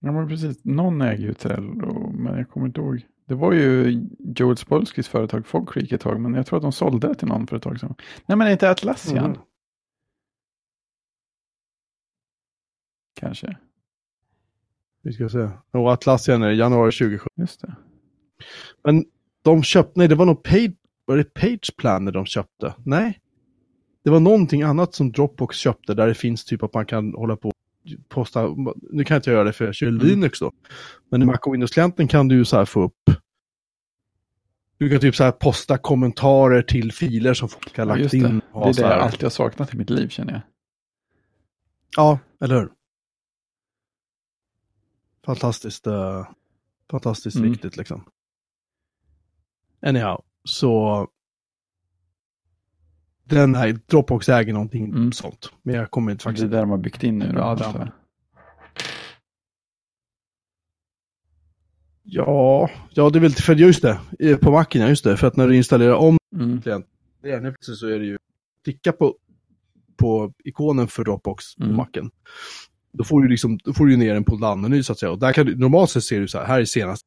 Ja, 0.00 0.12
men 0.12 0.28
precis. 0.28 0.64
Någon 0.64 1.02
äger 1.02 1.24
ju 1.24 1.34
Trello, 1.34 2.12
men 2.12 2.36
jag 2.36 2.50
kommer 2.50 2.66
inte 2.66 2.80
ihåg. 2.80 3.06
Det 3.24 3.34
var 3.34 3.52
ju 3.52 4.00
Joel 4.18 4.56
Spolskys 4.56 5.08
företag 5.08 5.46
Fogcreek 5.46 5.92
ett 5.92 6.00
tag, 6.00 6.20
men 6.20 6.34
jag 6.34 6.46
tror 6.46 6.56
att 6.56 6.62
de 6.62 6.72
sålde 6.72 7.08
det 7.08 7.14
till 7.14 7.28
någon 7.28 7.46
för 7.46 7.56
ett 7.56 7.62
tag 7.62 7.80
sedan. 7.80 7.94
Nej, 8.26 8.38
men 8.38 8.52
inte 8.52 8.70
Atlassian. 8.70 9.24
Mm. 9.24 9.38
Kanske. 13.14 13.56
Vi 15.02 15.12
ska 15.12 15.28
se. 15.28 15.48
Och 15.70 15.90
Atlassian 15.92 16.42
är 16.42 16.50
januari 16.50 16.92
2017. 16.92 17.28
Just 17.36 17.60
det. 17.60 17.74
Men 18.84 19.04
de 19.42 19.62
köpte, 19.62 19.92
nej 19.98 20.08
det 20.08 20.14
var 20.14 20.26
nog 20.26 20.42
Page, 20.42 20.72
var 21.04 21.16
det 21.16 21.24
Page 21.34 21.76
Planner 21.78 22.12
de 22.12 22.26
köpte? 22.26 22.74
Nej. 22.84 23.20
Det 24.04 24.10
var 24.10 24.20
någonting 24.20 24.62
annat 24.62 24.94
som 24.94 25.12
Dropbox 25.12 25.56
köpte 25.56 25.94
där 25.94 26.06
det 26.06 26.14
finns 26.14 26.44
typ 26.44 26.62
att 26.62 26.74
man 26.74 26.86
kan 26.86 27.14
hålla 27.14 27.36
på 27.36 27.48
och 27.48 27.54
posta, 28.08 28.48
nu 28.90 29.04
kan 29.04 29.14
jag 29.14 29.18
inte 29.18 29.30
göra 29.30 29.44
det 29.44 29.52
för 29.52 29.64
jag 29.64 29.74
kör 29.74 29.86
Mm. 29.86 30.06
Linux 30.06 30.38
då. 30.38 30.52
Men 31.10 31.22
i 31.22 31.24
Mac 31.24 31.36
och 31.46 31.54
Windows-klienten 31.54 32.08
kan 32.08 32.28
du 32.28 32.34
ju 32.36 32.44
så 32.44 32.56
här 32.56 32.64
få 32.64 32.82
upp 32.82 33.10
du 34.78 34.90
kan 34.90 35.00
typ 35.00 35.16
så 35.16 35.24
här 35.24 35.32
posta 35.32 35.78
kommentarer 35.78 36.62
till 36.62 36.92
filer 36.92 37.34
som 37.34 37.48
folk 37.48 37.76
har 37.76 37.84
Ja, 37.84 37.88
lagt 37.88 38.00
just 38.00 38.14
in. 38.14 38.22
det. 38.22 38.40
och 38.52 38.66
Det 38.66 38.70
är 38.82 38.88
det 38.88 38.94
jag 38.94 39.00
alltid 39.02 39.22
har 39.22 39.30
saknat 39.30 39.74
i 39.74 39.76
mitt 39.76 39.90
liv 39.90 40.08
känner 40.08 40.32
jag. 40.32 40.40
Ja, 41.96 42.18
eller 42.40 42.54
hur? 42.60 42.68
Fantastiskt, 45.26 45.86
uh, 45.86 46.26
fantastiskt 46.90 47.36
Mm. 47.36 47.50
viktigt 47.50 47.76
liksom. 47.76 48.04
Anyhow, 49.82 50.24
så 50.44 51.08
den 53.24 53.54
här 53.54 53.78
Dropbox 53.86 54.28
äger 54.28 54.52
någonting 54.52 54.84
Mm. 54.84 55.12
sånt. 55.12 55.52
Men 55.62 55.74
jag 55.74 55.90
kommer 55.90 56.12
inte 56.12 56.24
Det 56.24 56.28
är 56.28 56.32
faktiskt... 56.32 56.50
där 56.50 56.60
de 56.60 56.70
har 56.70 56.78
byggt 56.78 57.02
in 57.02 57.18
nu. 57.18 57.32
Då, 57.32 57.38
Ja, 57.38 57.54
det-. 57.54 57.92
Ja, 62.02 62.70
ja 62.90 63.10
det 63.10 63.18
är 63.18 63.20
väl 63.20 63.30
för 63.32 63.54
just 63.54 63.82
det, 63.82 64.00
eh, 64.18 64.36
på 64.36 64.50
Macen, 64.50 64.80
ja 64.80 64.88
just 64.88 65.04
det, 65.04 65.16
för 65.16 65.26
att 65.26 65.36
när 65.36 65.48
du 65.48 65.56
installerar 65.56 65.94
om 65.94 66.16
Mm. 66.34 66.60
det 67.22 67.30
är 67.30 67.40
nu 67.40 67.52
precis 67.52 67.80
så 67.80 67.86
är 67.86 67.98
det 67.98 68.04
ju, 68.04 68.18
klicka 68.64 68.92
på, 68.92 69.16
på 69.96 70.32
ikonen 70.44 70.88
för 70.88 71.04
Dropbox 71.04 71.54
på 71.56 71.64
Mm. 71.64 71.76
Macen. 71.76 72.10
Då 72.92 73.04
får 73.04 73.22
du 73.22 73.28
liksom, 73.28 73.58
då 73.64 73.72
får 73.72 73.86
du 73.86 73.96
ner 73.96 74.14
en 74.14 74.24
poddmeny 74.24 74.82
så 74.82 74.92
att 74.92 74.98
säga. 74.98 75.12
Och 75.12 75.18
där 75.18 75.32
kan 75.32 75.46
du, 75.46 75.56
normalt 75.56 75.90
sett 75.90 76.04
ser 76.04 76.20
du 76.20 76.28
så 76.28 76.38
här, 76.38 76.46
här 76.46 76.60
är 76.60 76.64
senast. 76.64 77.02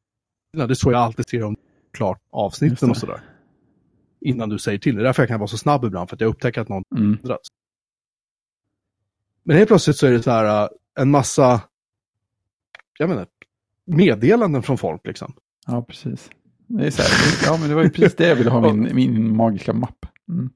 Det 0.52 0.62
är 0.62 0.74
så 0.74 0.92
jag 0.92 1.00
alltid 1.00 1.28
ser 1.28 1.42
om 1.42 1.56
klart 1.92 2.20
avsnitten 2.30 2.90
och 2.90 2.96
sådär. 2.96 3.20
Innan 4.20 4.48
du 4.48 4.58
säger 4.58 4.78
till. 4.78 4.94
Det 4.94 5.02
är 5.02 5.04
därför 5.04 5.22
jag 5.22 5.28
kan 5.28 5.40
vara 5.40 5.48
så 5.48 5.58
snabb 5.58 5.84
ibland, 5.84 6.08
för 6.08 6.16
att 6.16 6.20
jag 6.20 6.28
upptäcker 6.28 6.60
att 6.60 6.68
någon 6.68 6.82
Mm. 6.96 7.18
ändrats. 7.22 7.48
Men 9.42 9.56
helt 9.56 9.68
plötsligt 9.68 9.96
så 9.96 10.06
är 10.06 10.10
det 10.10 10.22
så 10.22 10.30
här 10.30 10.62
äh, 10.62 10.68
en 11.00 11.10
massa, 11.10 11.60
jag 12.98 13.08
menar, 13.08 13.26
meddelanden 13.86 14.62
från 14.62 14.78
folk 14.78 15.06
liksom. 15.06 15.32
Ja, 15.66 15.82
precis. 15.82 16.30
Det 16.66 16.86
är 16.86 16.90
så 16.90 17.02
här, 17.02 17.52
ja, 17.52 17.58
men 17.60 17.68
det 17.68 17.74
var 17.74 17.82
ju 17.82 17.90
precis 17.90 18.16
det 18.16 18.28
jag 18.28 18.36
ville 18.36 18.50
ha 18.50 18.72
min, 18.74 18.94
min 18.94 19.36
magiska 19.36 19.72
mapp. 19.72 20.06
Mm. 20.28 20.50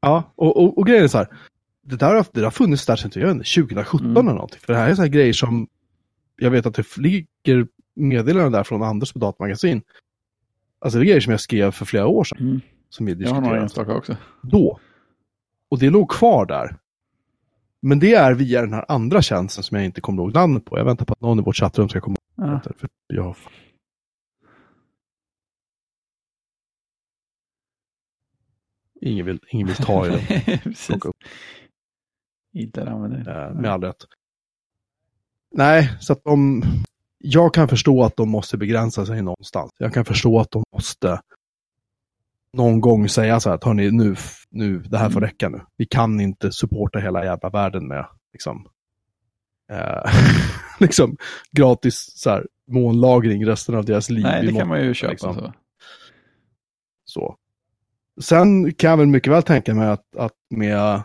Ja, 0.00 0.32
och, 0.36 0.56
och, 0.56 0.78
och 0.78 0.86
grejen 0.86 1.04
är 1.04 1.08
så 1.08 1.18
här. 1.18 1.28
Det 1.86 1.96
där 1.96 2.14
det 2.14 2.28
där 2.32 2.42
har 2.44 2.50
funnits 2.50 2.86
där 2.86 2.96
sedan 2.96 3.10
jag 3.14 3.26
vet 3.26 3.34
inte, 3.34 3.50
2017 3.50 4.00
Mm. 4.06 4.16
eller 4.16 4.32
någonting. 4.34 4.60
För 4.60 4.72
det 4.72 4.78
här 4.78 4.90
är 4.90 4.94
så 4.94 5.02
här 5.02 5.08
grejer 5.08 5.32
som, 5.32 5.68
jag 6.36 6.50
vet 6.50 6.66
att 6.66 6.74
det 6.74 6.82
flyger 6.82 7.66
meddelanden 7.96 8.52
där 8.52 8.64
från 8.64 8.82
Anders 8.82 9.12
på 9.12 9.18
datamagasin. 9.18 9.82
Alltså 10.78 10.98
det 10.98 11.02
är 11.04 11.06
grejer 11.06 11.20
som 11.20 11.30
jag 11.30 11.40
skrev 11.40 11.70
för 11.70 11.84
flera 11.84 12.06
år 12.06 12.24
sedan. 12.24 12.38
Mm. 12.40 12.60
Som 12.88 13.06
vi 13.06 13.12
Jag 13.12 13.18
har 13.18 13.40
några 13.40 13.40
diskuterade 13.40 13.62
enstaka 13.62 13.94
också. 13.94 14.16
då. 14.42 14.80
Och 15.68 15.78
det 15.78 15.90
låg 15.90 16.10
kvar 16.10 16.46
där. 16.46 16.76
Men 17.82 17.98
det 17.98 18.14
är 18.14 18.34
via 18.34 18.60
den 18.60 18.72
här 18.72 18.84
andra 18.88 19.22
tjänsten 19.22 19.64
som 19.64 19.76
jag 19.76 19.84
inte 19.84 20.00
kommer 20.00 20.22
ihåg 20.22 20.34
namnet 20.34 20.64
på. 20.64 20.78
Jag 20.78 20.84
väntar 20.84 21.04
på 21.04 21.12
att 21.12 21.20
någon 21.20 21.38
i 21.38 21.42
vårt 21.42 21.56
chattrum 21.56 21.88
ska 21.88 22.00
komma 22.00 22.16
ihåg 22.38 22.48
Ja. 22.48 22.60
För 22.78 22.88
jag... 23.06 23.36
Ingen 29.00 29.26
vill, 29.26 29.40
ingen 29.48 29.66
vill 29.66 29.76
ta 29.76 30.06
i 30.06 30.10
det. 30.10 30.60
använder 32.88 33.18
det. 33.24 33.44
Eh, 33.44 33.54
med 33.60 33.70
all 33.70 33.82
rätt. 33.82 34.04
Nej, 35.50 35.96
så 36.00 36.12
att 36.12 36.24
de... 36.24 36.62
Jag 37.18 37.54
kan 37.54 37.68
förstå 37.68 38.02
att 38.04 38.16
de 38.16 38.28
måste 38.28 38.56
begränsa 38.56 39.06
sig 39.06 39.22
någonstans. 39.22 39.70
Jag 39.78 39.94
kan 39.94 40.04
förstå 40.04 40.40
att 40.40 40.50
de 40.50 40.62
måste 40.74 41.20
någon 42.52 42.80
gång 42.80 43.08
säga 43.08 43.40
så 43.40 43.48
här 43.48 43.56
att 43.56 43.64
hörni, 43.64 43.90
nu, 43.90 44.16
nu, 44.50 44.78
det 44.78 44.98
här 44.98 45.10
får 45.10 45.20
Mm. 45.20 45.28
räcka 45.28 45.48
nu. 45.48 45.60
Vi 45.76 45.86
kan 45.86 46.20
inte 46.20 46.52
supporta 46.52 46.98
hela 46.98 47.24
jävla 47.24 47.50
världen 47.50 47.88
med 47.88 48.06
liksom, 48.32 48.66
eh, 49.70 50.12
liksom 50.80 51.16
gratis 51.52 52.12
så 52.16 52.30
här, 52.30 52.46
månlagring 52.70 53.46
resten 53.46 53.74
av 53.74 53.84
deras 53.84 54.10
liv. 54.10 54.22
Nej, 54.22 54.46
det 54.46 54.52
kan 54.52 54.68
man 54.68 54.84
ju 54.84 54.94
köpa. 54.94 55.10
liksom. 55.10 55.34
Så. 55.34 55.52
Så. 57.04 57.36
Sen 58.20 58.72
kan 58.74 58.90
jag 58.90 58.96
väl 58.96 59.06
mycket 59.06 59.32
väl 59.32 59.42
tänka 59.42 59.74
mig 59.74 59.88
att, 59.88 60.16
att 60.16 60.32
med 60.50 61.02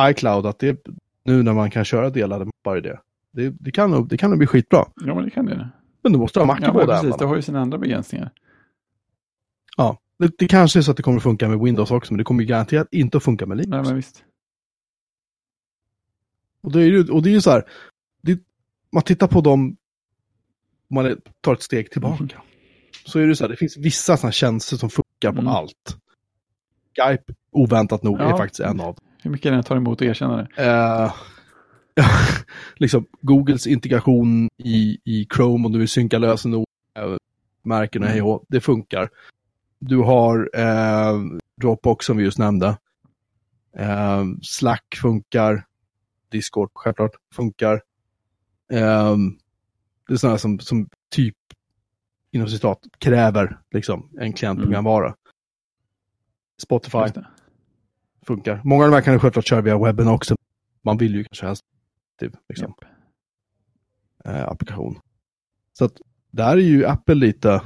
iCloud, 0.00 0.46
att 0.46 0.58
det 0.58 0.86
nu 1.24 1.42
när 1.42 1.52
man 1.54 1.70
kan 1.70 1.84
köra 1.84 2.10
delade 2.10 2.44
mappar 2.44 2.78
i 2.78 2.80
det, 2.80 3.00
det, 3.32 3.50
det, 3.60 3.70
kan, 3.70 3.90
nog, 3.90 4.08
det 4.08 4.16
kan 4.16 4.30
nog 4.30 4.38
bli 4.38 4.46
skitbra. 4.46 4.84
Ja, 5.04 5.14
men 5.14 5.24
det 5.24 5.30
kan 5.30 5.46
det. 5.46 5.68
Men 6.02 6.12
du 6.12 6.18
måste 6.18 6.38
ha 6.40 6.46
Mac 6.46 6.58
Ja, 6.62 6.72
båda 6.72 7.00
precis. 7.00 7.16
Det 7.16 7.24
har 7.24 7.36
ju 7.36 7.42
sina 7.42 7.60
andra 7.60 7.78
begränsningar. 7.78 8.30
det, 10.18 10.32
det 10.38 10.48
kanske 10.48 10.78
är 10.78 10.82
så 10.82 10.90
att 10.90 10.96
det 10.96 11.02
kommer 11.02 11.20
funka 11.20 11.48
med 11.48 11.58
Windows 11.60 11.90
också, 11.90 12.12
men 12.12 12.18
det 12.18 12.24
kommer 12.24 12.42
ju 12.42 12.46
garanterat 12.48 12.88
inte 12.90 13.16
att 13.16 13.22
funka 13.24 13.46
med 13.46 13.56
Linux. 13.56 13.70
Nej, 13.70 13.82
men 13.84 13.96
visst. 13.96 14.24
Och 16.62 16.72
det 16.72 16.80
är 16.82 16.86
ju, 16.86 17.08
och 17.10 17.22
det 17.22 17.30
är 17.30 17.32
ju 17.32 17.40
så 17.40 17.50
här, 17.50 17.64
det, 18.22 18.38
man 18.92 19.02
tittar 19.02 19.26
på 19.26 19.40
dem, 19.40 19.76
man 20.88 21.16
tar 21.40 21.52
ett 21.52 21.62
steg 21.62 21.90
tillbaka. 21.90 22.24
Mm. 22.24 22.28
Så 23.06 23.18
är 23.18 23.26
det 23.26 23.36
så 23.36 23.44
här, 23.44 23.48
det 23.48 23.56
finns 23.56 23.76
vissa 23.76 24.16
sådana 24.16 24.32
tjänster 24.32 24.76
som 24.76 24.90
funkar 24.90 25.32
på 25.32 25.40
Mm. 25.40 25.46
allt. 25.48 25.96
Skype, 26.96 27.34
oväntat 27.50 28.02
nog, 28.02 28.20
Ja. 28.20 28.32
är 28.32 28.36
faktiskt 28.36 28.60
en 28.60 28.80
av 28.80 28.94
dem. 28.94 29.04
Hur 29.22 29.30
mycket 29.30 29.52
den 29.52 29.62
tar 29.62 29.76
emot 29.76 30.00
och 30.00 30.06
erkänner 30.06 30.36
det. 30.56 30.64
Eh, 30.64 31.12
ja, 31.94 32.04
liksom 32.76 33.06
Googles 33.20 33.66
integration 33.66 34.48
i, 34.64 34.98
i 35.04 35.26
Chrome 35.34 35.66
om 35.66 35.72
du 35.72 35.78
vill 35.78 35.88
synka 35.88 36.18
lösenord, 36.18 36.66
äh, 36.98 37.16
märken 37.62 38.02
och 38.02 38.08
hej 38.08 38.22
och 38.22 38.44
det 38.48 38.60
funkar. 38.60 39.10
Du 39.78 39.96
har 39.96 40.50
eh, 40.54 41.20
Dropbox 41.60 42.06
som 42.06 42.16
vi 42.16 42.24
just 42.24 42.38
nämnde. 42.38 42.78
Eh, 43.76 44.24
Slack 44.42 44.98
funkar. 45.02 45.66
Discord 46.30 46.70
självklart 46.74 47.12
funkar. 47.34 47.82
Eh, 48.72 49.16
det 50.08 50.14
är 50.14 50.16
sådana 50.16 50.38
som, 50.38 50.58
som 50.58 50.88
typ 51.10 51.36
inom 52.32 52.48
citat 52.48 52.78
kräver 52.98 53.58
liksom 53.70 54.10
en 54.18 54.32
klientprogramvara. 54.32 55.14
Spotify 56.62 56.98
Just 56.98 57.14
det. 57.14 57.26
Funkar. 58.34 58.60
Många 58.64 58.84
av 58.84 58.90
de 58.90 58.94
här 58.96 59.02
kan 59.02 59.12
du 59.14 59.18
självklart 59.20 59.46
köra 59.46 59.60
via 59.60 59.78
webben 59.78 60.08
också. 60.08 60.34
Man 60.82 60.96
vill 60.98 61.14
ju 61.14 61.24
kanske 61.24 61.46
helst 61.46 61.64
typ, 62.20 62.32
liksom, 62.48 62.74
Japp. 64.24 64.34
eh, 64.36 64.48
applikation. 64.48 64.98
Så 65.72 65.84
att 65.84 65.92
där 66.30 66.52
är 66.56 66.56
ju 66.60 66.86
Apple 66.86 67.14
lite... 67.14 67.62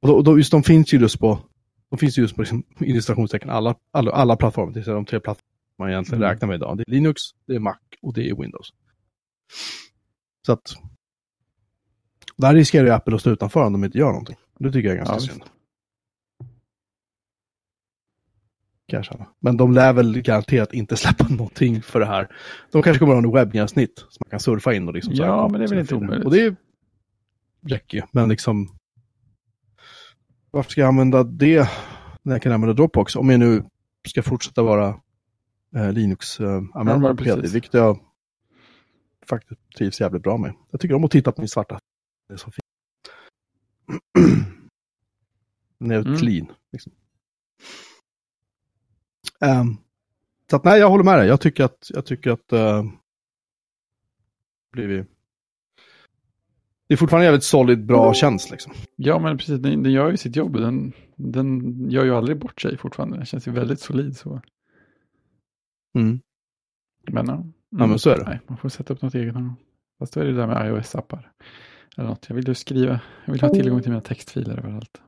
Och 0.00 0.08
då, 0.08 0.22
då, 0.22 0.38
just 0.38 0.50
de 0.52 0.62
finns 0.62 0.94
ju 0.94 0.98
just 0.98 1.18
på, 1.18 1.38
de 1.90 1.98
finns 1.98 2.18
ju 2.18 2.22
just 2.22 2.34
på 2.36 2.42
liksom, 2.42 2.62
illustrationstecken 2.80 3.50
alla, 3.50 3.74
alla, 3.90 4.10
alla 4.12 4.36
plattformar, 4.36 4.68
det 4.72 4.74
vill 4.74 4.84
säga 4.84 4.94
de 4.94 5.04
tre 5.04 5.20
plattformar 5.20 5.48
man 5.78 5.90
egentligen 5.90 6.22
Mm. 6.22 6.30
räknar 6.32 6.48
med 6.48 6.54
idag. 6.54 6.76
Det 6.76 6.82
är 6.86 6.90
Linux, 6.90 7.20
det 7.46 7.54
är 7.54 7.58
Mac 7.58 7.76
och 8.02 8.14
det 8.14 8.30
är 8.30 8.34
Windows. 8.36 8.68
Så 10.46 10.52
att 10.52 10.74
där 12.36 12.54
riskerar 12.54 12.84
ju 12.86 12.90
Apple 12.92 13.14
att 13.14 13.20
stå 13.20 13.30
utanför 13.30 13.64
om 13.66 13.72
de 13.72 13.84
inte 13.84 13.98
gör 13.98 14.08
någonting. 14.08 14.36
Det 14.58 14.72
tycker 14.72 14.88
jag 14.88 14.92
är 14.98 15.04
ganska 15.04 15.14
Ja, 15.14 15.20
synd. 15.20 15.42
Kan 18.88 18.96
jag 18.96 19.04
känna. 19.04 19.26
Men 19.40 19.56
de 19.56 19.72
lär 19.72 19.92
väl 19.92 20.20
garanterat 20.22 20.72
inte 20.74 20.96
släppa 20.96 21.28
någonting 21.30 21.82
för 21.82 22.00
det 22.00 22.06
här. 22.06 22.28
De 22.72 22.82
kanske 22.82 22.98
kommer 22.98 23.12
att 23.16 23.22
ha 23.22 23.28
en 23.28 23.34
webbgränssnitt 23.34 23.98
som 23.98 24.22
man 24.24 24.30
kan 24.30 24.40
surfa 24.40 24.74
in 24.74 24.88
och 24.88 24.94
liksom 24.94 25.14
Ja, 25.14 25.48
men 25.48 25.60
det 25.60 25.66
är 25.66 25.68
väl 25.68 25.78
inte 25.78 25.94
omöjligt. 25.94 26.26
Och 26.26 26.32
det 26.32 26.56
räcker 27.66 27.98
ju, 27.98 28.04
men 28.12 28.28
liksom 28.28 28.68
varför 30.50 30.70
ska 30.70 30.80
jag 30.80 30.88
använda 30.88 31.24
det 31.24 31.68
när 32.22 32.34
jag 32.34 32.42
kan 32.42 32.52
använda 32.52 32.74
Dropbox? 32.74 33.16
Om 33.16 33.30
jag 33.30 33.40
nu 33.40 33.64
ska 34.08 34.22
fortsätta 34.22 34.62
vara 34.62 34.88
eh, 35.76 35.92
Linux-användare 35.92 36.98
Ja, 37.00 37.06
heltid, 37.08 37.34
precis. 37.34 37.54
vilket 37.54 37.74
jag 37.74 37.98
faktiskt 39.28 39.60
trivs 39.78 40.00
jävligt 40.00 40.22
bra 40.22 40.36
med. 40.38 40.54
Jag 40.70 40.80
tycker 40.80 40.94
om 40.94 41.04
att 41.04 41.10
titta 41.10 41.32
på 41.32 41.40
min 41.40 41.48
svarta. 41.48 41.78
Det 42.28 42.34
är 42.34 42.38
så 42.38 42.50
fint. 42.50 42.64
Den 45.78 45.90
är 45.90 45.98
Mm. 46.06 46.16
clean. 46.18 46.46
Liksom. 46.72 46.92
Ehm, 49.44 49.76
så 50.50 50.56
att 50.56 50.64
nej, 50.64 50.80
jag 50.80 50.90
håller 50.90 51.04
med 51.04 51.18
dig. 51.18 51.28
Jag 51.28 51.40
tycker 51.40 51.64
att, 51.64 51.90
jag 51.94 52.06
tycker 52.06 52.30
att 52.30 52.52
uh, 52.52 52.84
blir 54.72 54.86
vi... 54.86 55.04
Det 56.88 56.94
är 56.94 56.96
fortfarande 56.96 57.24
en 57.26 57.28
jävligt 57.28 57.44
solid, 57.44 57.86
bra 57.86 58.14
tjänst 58.14 58.50
liksom. 58.50 58.72
Ja, 58.96 59.18
men 59.18 59.38
precis. 59.38 59.60
Den, 59.60 59.82
den 59.82 59.92
gör 59.92 60.10
ju 60.10 60.16
sitt 60.16 60.36
jobb. 60.36 60.52
Den, 60.52 60.92
den 61.16 61.80
gör 61.90 62.04
ju 62.04 62.14
aldrig 62.14 62.38
bort 62.38 62.60
sig 62.60 62.76
fortfarande. 62.78 63.16
Den 63.16 63.26
känns 63.26 63.48
ju 63.48 63.52
väldigt 63.52 63.80
solid 63.80 64.16
så. 64.16 64.40
Mm. 65.94 66.20
Men, 67.10 67.26
ja. 67.26 67.44
Ja, 67.70 67.86
men 67.86 67.98
så 67.98 68.10
är 68.10 68.18
det. 68.18 68.24
Nej, 68.24 68.40
man 68.46 68.58
får 68.58 68.68
sätta 68.68 68.92
upp 68.92 69.02
något 69.02 69.14
eget. 69.14 69.34
Fast 69.98 70.12
då 70.14 70.20
är 70.20 70.24
det 70.24 70.32
där 70.32 70.46
med 70.46 70.66
iOS-appar. 70.66 71.30
Eller 71.96 72.08
något. 72.08 72.26
Jag 72.28 72.36
vill 72.36 72.48
ju 72.48 72.54
skriva. 72.54 73.00
Jag 73.24 73.32
vill 73.32 73.42
ha 73.42 73.48
tillgång 73.48 73.82
till 73.82 73.90
mina 73.90 74.00
textfiler 74.00 74.58
överallt. 74.58 75.00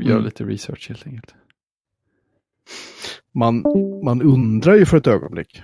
Göra 0.00 0.12
Mm. 0.12 0.24
lite 0.24 0.44
research 0.44 0.88
helt 0.88 1.06
enkelt. 1.06 1.34
Man, 3.32 3.64
man 4.04 4.22
undrar 4.22 4.74
ju 4.74 4.86
för 4.86 4.96
ett 4.96 5.06
ögonblick, 5.06 5.62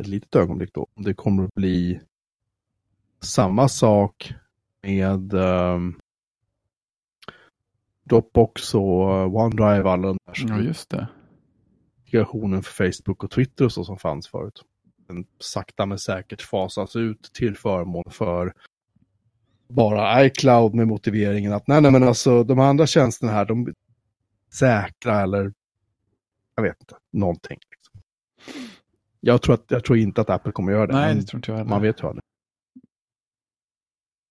ett 0.00 0.06
litet 0.06 0.36
ögonblick 0.36 0.70
då, 0.74 0.86
om 0.94 1.02
det 1.02 1.14
kommer 1.14 1.44
att 1.44 1.54
bli 1.54 2.00
samma 3.20 3.68
sak 3.68 4.34
med 4.82 5.34
um, 5.34 5.98
Dropbox 8.04 8.74
och 8.74 9.14
eh, 9.14 9.34
OneDrive, 9.34 9.90
alla 9.90 10.08
de 10.08 10.18
där 10.26 10.34
Ja, 10.48 10.60
just 10.60 10.90
det. 10.90 11.08
integrationen 12.04 12.62
för 12.62 12.92
Facebook 12.92 13.24
och 13.24 13.30
Twitter 13.30 13.64
och 13.64 13.72
så 13.72 13.84
som 13.84 13.98
fanns 13.98 14.28
förut. 14.28 14.62
Den 15.08 15.26
sakta 15.38 15.86
men 15.86 15.98
säkert 15.98 16.42
fasas 16.42 16.96
ut 16.96 17.30
till 17.34 17.56
förmån 17.56 18.04
för 18.10 18.52
bara 19.68 20.24
iCloud 20.26 20.74
med 20.74 20.86
motiveringen 20.88 21.52
att 21.52 21.66
nej, 21.66 21.80
nej 21.80 21.90
men 21.90 22.02
alltså 22.02 22.44
de 22.44 22.58
andra 22.58 22.86
tjänsterna 22.86 23.32
här, 23.32 23.44
de 23.44 23.74
säkra 24.52 25.20
eller 25.20 25.52
jag 26.64 26.72
vet 26.72 26.80
inte, 26.80 26.96
någonting. 27.12 27.58
Liksom. 27.70 28.00
Jag, 29.20 29.42
tror 29.42 29.54
att, 29.54 29.64
jag 29.68 29.84
tror 29.84 29.98
inte 29.98 30.20
att 30.20 30.30
Apple 30.30 30.52
kommer 30.52 30.72
göra 30.72 30.86
det. 30.86 30.92
Nej, 30.92 31.08
men 31.08 31.16
det 31.16 31.26
tror 31.26 31.38
inte 31.38 31.50
jag 31.50 31.58
heller. 31.58 31.70
man 31.70 31.82
vet 31.82 32.02
ju 32.02 32.06
aldrig. 32.06 32.22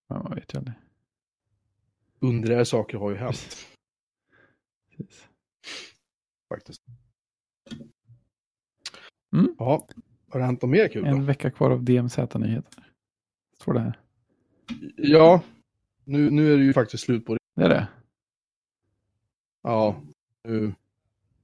Ja, 0.08 0.24
man 0.24 0.36
vet 0.36 0.54
ju 0.54 0.58
aldrig. 0.58 0.76
Underligare 2.20 2.66
saker 2.66 2.98
har 2.98 3.12
ju 3.12 3.18
hänt 3.18 3.68
Precis. 4.98 5.28
faktiskt. 6.50 6.82
Mm. 9.34 9.56
Ja, 9.58 9.88
har 10.30 10.40
det 10.40 10.46
hänt 10.46 10.62
något 10.62 10.72
mer 10.72 10.88
kul 10.88 11.04
då? 11.04 11.10
En 11.10 11.26
vecka 11.26 11.52
kvar 11.52 11.72
av 11.72 11.84
DMZ-nyheter. 11.84 12.92
Står 13.62 13.74
det 13.74 13.80
här. 13.80 14.00
Ja, 14.98 15.44
nu, 16.04 16.30
nu 16.30 16.54
är 16.54 16.58
det 16.58 16.64
ju 16.64 16.74
faktiskt 16.74 17.04
slut 17.04 17.26
på 17.26 17.34
det. 17.34 17.40
Det 17.56 17.64
är 17.64 17.70
det. 17.70 17.88
Ja, 19.62 20.02
nu. 20.44 20.74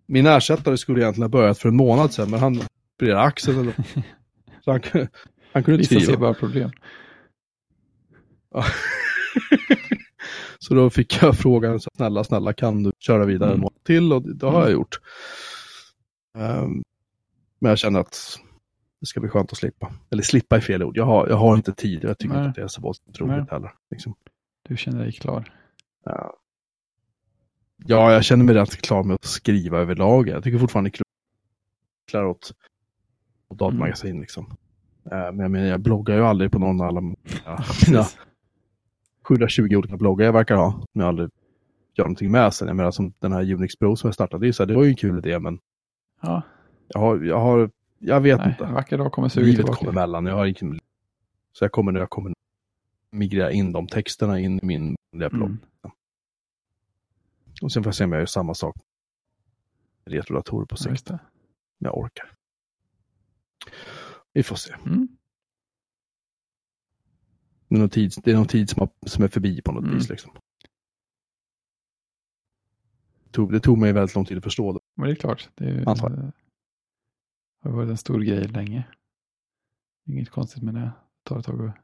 Min 0.07 0.25
ersättare 0.25 0.77
skulle 0.77 1.01
egentligen 1.01 1.23
ha 1.23 1.29
börjat 1.39 1.57
för 1.59 1.69
en 1.69 1.75
månad 1.75 2.13
sedan, 2.13 2.29
men 2.29 2.39
han 2.39 2.61
opererade 2.95 3.21
axeln. 3.21 3.59
Eller... 3.59 3.73
Så 4.65 4.71
han, 4.71 4.81
han 5.53 5.63
kunde 5.63 5.81
inte 5.81 5.93
Vissa 5.93 5.93
ser 5.93 5.99
skriva. 5.99 6.19
bara 6.19 6.33
problem. 6.33 6.71
Ja. 8.53 8.63
så 10.59 10.73
då 10.73 10.89
fick 10.89 11.21
jag 11.21 11.37
frågan, 11.37 11.79
så 11.79 11.89
snälla, 11.95 12.23
snälla, 12.23 12.53
kan 12.53 12.83
du 12.83 12.91
köra 12.99 13.25
vidare 13.25 13.49
en 13.49 13.53
Mm. 13.53 13.61
månad 13.61 13.83
till? 13.83 14.13
Och 14.13 14.35
det 14.35 14.45
har 14.45 14.53
jag 14.53 14.61
Mm. 14.67 14.73
gjort. 14.73 14.99
Ehm, 16.37 16.83
men 17.59 17.69
jag 17.69 17.77
känner 17.79 17.99
att 17.99 18.39
det 18.99 19.05
ska 19.05 19.19
bli 19.19 19.29
skönt 19.29 19.51
att 19.51 19.57
slippa. 19.57 19.93
Eller 20.11 20.23
slippa 20.23 20.57
i 20.57 20.61
fel 20.61 20.83
ord. 20.83 20.97
Jag 20.97 21.05
har, 21.05 21.27
jag 21.27 21.35
har 21.35 21.55
inte 21.55 21.73
tid. 21.73 22.03
Jag 22.03 22.17
tycker 22.17 22.33
Nej. 22.35 22.39
inte 22.45 22.49
att 22.49 22.55
det 22.55 22.61
är 22.61 22.67
så 22.67 22.81
våldsamt 22.81 23.19
roligt 23.19 23.51
heller. 23.51 23.71
Liksom. 23.91 24.15
Du 24.69 24.77
känner 24.77 25.03
dig 25.03 25.11
klar. 25.11 25.53
Ja. 26.05 26.33
Ja, 27.85 28.13
jag 28.13 28.23
känner 28.23 28.45
mig 28.45 28.55
rätt 28.55 28.77
klar 28.81 29.03
med 29.03 29.13
att 29.15 29.23
skriva 29.25 29.79
överlag. 29.79 30.27
Jag 30.27 30.43
tycker 30.43 30.59
fortfarande 30.59 30.89
det 30.89 30.95
är 30.95 30.97
kul 30.97 31.03
att 32.05 32.11
klä 32.11 32.23
åt, 32.25 32.51
åt 33.49 33.57
datamagasin. 33.57 34.21
Liksom. 34.21 34.45
Eh, 35.11 35.17
Men 35.17 35.39
jag, 35.39 35.51
menar, 35.51 35.65
jag 35.67 35.79
bloggar 35.81 36.15
ju 36.15 36.23
aldrig 36.25 36.51
på 36.51 36.59
någon 36.59 36.81
av 36.81 36.87
alla 36.87 37.01
ja, 37.01 37.05
mina 37.87 37.99
Precis. 37.99 38.17
720 39.23 39.75
olika 39.75 39.97
bloggar 39.97 40.25
jag 40.25 40.33
verkar 40.33 40.55
ha. 40.55 40.71
Som 40.71 41.01
jag 41.01 41.07
aldrig 41.07 41.29
gör 41.97 42.05
någonting 42.05 42.31
med 42.31 42.53
sen. 42.53 42.67
Jag 42.67 42.77
menar 42.77 42.91
som 42.91 43.13
den 43.19 43.31
här 43.31 43.53
Unix 43.53 43.75
Pro 43.75 43.95
som 43.95 44.07
jag 44.07 44.13
startade. 44.13 44.45
Det, 44.45 44.49
är 44.49 44.51
så 44.51 44.63
här, 44.63 44.67
det 44.67 44.75
var 44.75 44.83
ju 44.83 44.89
en 44.89 44.95
kul 44.95 45.17
idé 45.17 45.39
men 45.39 45.59
Ja, 46.21 46.41
jag 46.87 46.99
har, 46.99 47.17
jag, 47.23 47.39
har, 47.39 47.69
jag 47.99 48.21
vet 48.21 48.37
nej, 48.39 48.49
inte. 48.49 48.65
en 48.65 48.73
vacker 48.73 48.97
dag 48.97 49.11
kommer 49.11 49.29
suget 49.29 49.55
tillbaka. 49.55 49.77
kommer 49.79 49.91
emellan. 49.91 50.25
Jag 50.25 50.35
har 50.35 50.45
inte, 50.45 50.65
så 51.53 51.63
jag 51.63 51.71
kommer, 51.71 51.93
jag 51.93 52.09
kommer 52.09 52.33
migrera 53.11 53.51
in 53.51 53.71
de 53.71 53.87
texterna 53.87 54.39
in 54.39 54.59
i 54.63 54.65
min 54.65 54.95
vanliga 55.11 55.29
blogg. 55.29 55.49
Mm. 55.49 55.59
Och 57.61 57.71
sen 57.71 57.83
får 57.83 57.87
jag 57.87 57.95
se 57.95 58.03
om 58.03 58.11
jag 58.11 58.19
gör 58.19 58.25
samma 58.25 58.53
sak. 58.53 58.75
Retrodatorer 60.05 60.65
på 60.65 60.73
Ja, 60.73 60.77
sikt. 60.77 60.89
just 60.91 61.05
det. 61.07 61.13
Om 61.13 61.19
jag 61.85 61.97
orkar. 61.97 62.33
Vi 64.33 64.43
får 64.43 64.55
se. 64.55 64.73
Mm. 64.73 65.07
Det 67.67 67.75
är 67.75 67.79
någon 67.79 67.89
tid, 67.89 68.11
det 68.23 68.31
är 68.31 68.35
någon 68.35 68.47
tid 68.47 68.69
som, 68.69 68.79
har, 68.79 68.89
som 69.09 69.23
är 69.23 69.27
förbi 69.27 69.61
på 69.61 69.71
något 69.71 69.83
Mm. 69.83 69.95
vis. 69.97 70.09
Liksom. 70.09 70.33
Det, 73.23 73.31
tog, 73.31 73.51
det 73.51 73.59
tog 73.59 73.77
mig 73.77 73.93
väldigt 73.93 74.15
lång 74.15 74.25
tid 74.25 74.37
att 74.37 74.43
förstå 74.43 74.73
det. 74.73 74.79
Men 74.95 75.05
det 75.07 75.13
är 75.13 75.15
klart. 75.15 75.49
Det 75.55 75.65
är, 75.65 75.79
jag. 75.79 75.95
har 77.61 77.71
varit 77.71 77.89
en 77.89 77.97
stor 77.97 78.19
grej 78.21 78.47
länge. 78.47 78.87
Inget 80.05 80.29
konstigt 80.29 80.63
med 80.63 80.73
det. 80.73 80.79
Det 80.81 81.29
tar 81.29 81.39
ett 81.39 81.45
tag 81.45 81.67
att... 81.69 81.75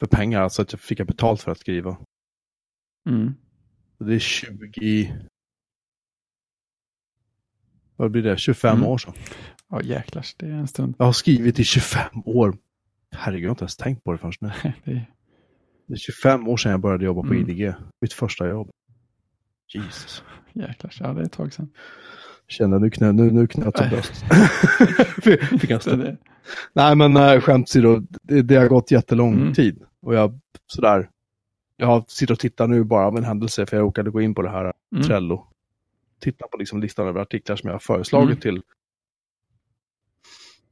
för 0.00 0.06
pengar, 0.06 0.40
alltså 0.40 0.62
att 0.62 0.72
jag 0.72 0.80
fick 0.80 1.06
betalt 1.06 1.42
för 1.42 1.52
att 1.52 1.58
skriva. 1.58 1.96
Mm. 3.08 3.34
Det 3.98 4.14
är 4.14 4.18
20... 4.18 5.14
Vad 7.96 8.10
blir 8.10 8.22
det? 8.22 8.38
25 8.38 8.76
Mm. 8.76 8.88
år 8.88 8.98
sedan. 8.98 9.14
Ja, 9.68 9.82
jäklar, 9.82 10.26
det 10.38 10.46
är 10.46 10.50
en 10.52 10.68
stund. 10.68 10.94
Jag 10.98 11.06
har 11.06 11.12
skrivit 11.12 11.58
i 11.58 11.64
25 11.64 12.22
år. 12.24 12.56
Herregud, 13.10 13.44
jag 13.44 13.48
har 13.48 13.54
inte 13.54 13.62
ens 13.64 13.76
tänkt 13.76 14.04
på 14.04 14.12
det 14.12 14.18
förrän 14.18 14.32
nu. 14.40 14.50
Det 14.84 14.90
är, 14.92 15.12
Det 15.88 15.94
är 15.94 15.98
25 15.98 16.48
år 16.48 16.56
sedan 16.56 16.70
jag 16.72 16.80
började 16.80 17.04
jobba 17.04 17.22
på 17.22 17.34
Mm. 17.34 17.50
IDG. 17.50 17.74
Mitt 18.00 18.12
första 18.12 18.48
jobb. 18.48 18.70
Jesus. 19.74 20.22
jäklar, 20.52 20.92
ja 21.00 21.12
det 21.12 21.20
är 21.20 21.24
ett 21.24 21.32
tag 21.32 21.52
sedan. 21.52 21.68
Känner 22.48 22.78
nu 22.78 22.90
knö, 22.90 23.12
nu, 23.12 23.30
nu 23.30 23.46
knöt 23.46 23.74
jag 23.80 23.90
bröst. 23.90 24.24
Fick 25.60 25.70
jag 25.70 25.80
det, 25.84 26.16
Nej 26.72 26.96
men 26.96 27.16
äh, 27.16 27.40
skämt 27.40 27.68
åsido, 27.68 28.00
det, 28.22 28.42
det 28.42 28.56
har 28.56 28.68
gått 28.68 28.90
jättelång 28.90 29.34
Mm. 29.40 29.52
tid. 29.54 29.82
Och 30.02 30.14
jag 30.14 30.38
sådär, 30.66 31.10
jag 31.76 32.10
sitter 32.10 32.34
och 32.34 32.38
tittar 32.40 32.66
nu 32.66 32.84
bara 32.84 33.06
av 33.06 33.16
en 33.16 33.24
händelse 33.24 33.66
för 33.66 33.76
jag 33.76 33.84
råkade 33.84 34.10
gå 34.10 34.20
in 34.20 34.34
på 34.34 34.42
det 34.42 34.50
här 34.50 34.72
mm. 34.92 35.04
Trello. 35.04 35.46
Titta 36.20 36.46
på 36.48 36.56
liksom 36.58 36.80
listan 36.80 37.08
över 37.08 37.20
artiklar 37.20 37.56
som 37.56 37.66
jag 37.68 37.74
har 37.74 37.78
föreslagit 37.80 38.28
Mm. 38.28 38.40
till. 38.40 38.62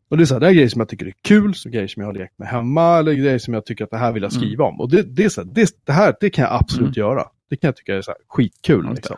Och 0.08 0.16
det 0.16 0.22
är 0.22 0.24
så 0.24 0.34
här, 0.34 0.40
det 0.40 0.46
är 0.48 0.52
grejer 0.52 0.68
som 0.68 0.80
jag 0.80 0.88
tycker 0.88 1.06
är 1.06 1.14
kul, 1.22 1.54
så 1.54 1.68
grejer 1.68 1.86
som 1.88 2.00
jag 2.00 2.08
har 2.08 2.14
lekt 2.14 2.38
med 2.38 2.48
hemma, 2.48 2.98
eller 2.98 3.12
grejer 3.12 3.38
som 3.38 3.54
jag 3.54 3.64
tycker 3.66 3.84
att 3.84 3.90
det 3.90 3.96
här 3.96 4.12
vill 4.12 4.22
jag 4.22 4.32
skriva 4.32 4.64
om. 4.64 4.80
Och 4.80 4.90
det, 4.90 5.02
det, 5.02 5.24
är 5.24 5.28
så 5.28 5.40
här, 5.44 5.48
det, 5.52 5.70
det 5.84 5.92
här, 5.92 6.14
det 6.20 6.30
kan 6.30 6.44
jag 6.44 6.52
absolut 6.60 6.96
göra. 6.96 7.24
Det 7.50 7.56
kan 7.56 7.68
jag 7.68 7.76
tycka 7.76 7.94
är 7.96 8.02
så 8.02 8.10
här, 8.10 8.18
skitkul. 8.28 8.86
Det. 8.86 8.94
Liksom. 8.94 9.16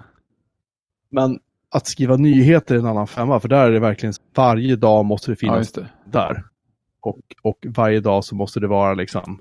Men 1.11 1.39
att 1.71 1.87
skriva 1.87 2.17
nyheter 2.17 2.75
är 2.75 2.79
en 2.79 2.87
annan 2.87 3.07
femma, 3.07 3.41
för 3.41 3.49
där 3.49 3.67
är 3.69 3.71
det 3.73 3.81
verkligen 3.81 4.13
varje 4.35 4.77
dag 4.77 5.05
måste 5.05 5.31
det 5.31 5.33
Ja, 5.33 5.37
finnas 5.37 5.59
just 5.59 5.75
det. 5.75 5.89
där. 6.07 6.45
Och, 7.01 7.21
och 7.43 7.67
varje 7.69 8.01
dag 8.01 8.25
så 8.25 8.35
måste 8.35 8.61
det 8.61 8.67
vara 8.67 8.95
liksom 8.95 9.41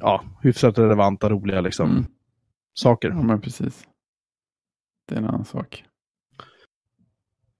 ja, 0.00 0.24
hyfsat 0.42 0.78
relevanta, 0.78 1.28
roliga 1.30 1.60
liksom, 1.60 1.90
Mm. 1.90 2.04
saker. 2.74 3.08
Ja, 3.08 3.22
men 3.22 3.40
precis. 3.40 3.86
Det 5.08 5.14
är 5.14 5.18
en 5.18 5.24
annan 5.24 5.44
sak. 5.44 5.84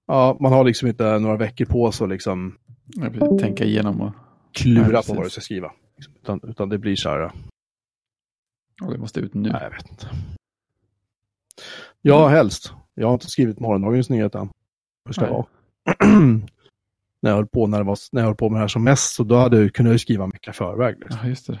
Ja, 0.07 0.37
man 0.39 0.53
har 0.53 0.63
liksom 0.63 0.87
inte 0.87 1.19
några 1.19 1.37
veckor 1.37 1.65
på 1.65 1.91
sig 1.91 2.03
att 2.03 2.09
liksom 2.09 2.57
tänka 3.39 3.63
igenom 3.65 4.01
och, 4.01 4.11
klura 4.53 4.87
Nej, 4.87 5.03
på 5.07 5.13
vad 5.13 5.25
du 5.25 5.29
ska 5.29 5.41
skriva. 5.41 5.71
Utan, 6.21 6.39
utan 6.43 6.69
det 6.69 6.77
blir 6.77 6.95
så 6.95 7.09
här, 7.09 7.31
och 8.83 8.91
det 8.91 8.97
måste 8.97 9.19
ut 9.19 9.33
nu. 9.33 9.49
nej 9.51 9.59
jag 9.63 9.69
vet 9.69 9.89
inte. 9.91 10.07
Ja, 12.01 12.27
helst. 12.27 12.73
Jag 12.93 13.07
har 13.07 13.13
inte 13.13 13.27
skrivit 13.29 13.59
morgondagens 13.59 14.09
nyhet 14.09 14.35
än. 14.35 14.49
Ska 15.11 15.21
det 15.21 15.31
Nej. 15.31 15.33
vara? 15.35 15.45
när, 17.21 17.29
jag 17.31 17.35
höll 17.35 17.47
på, 17.47 17.67
när, 17.67 17.83
var, 17.83 17.97
när 18.11 18.21
jag 18.21 18.25
höll 18.27 18.35
på 18.35 18.49
med 18.49 18.57
det 18.57 18.61
här 18.63 18.67
som 18.67 18.83
mest, 18.83 19.13
så 19.15 19.23
då 19.23 19.35
hade 19.35 19.61
jag 19.61 19.73
kunnat 19.73 19.93
ju 19.93 19.99
skriva 19.99 20.27
mycket 20.27 20.47
i 20.47 20.57
förväg. 20.57 20.95
Liksom. 20.99 21.19
Ja, 21.23 21.29
just 21.29 21.47
det. 21.47 21.59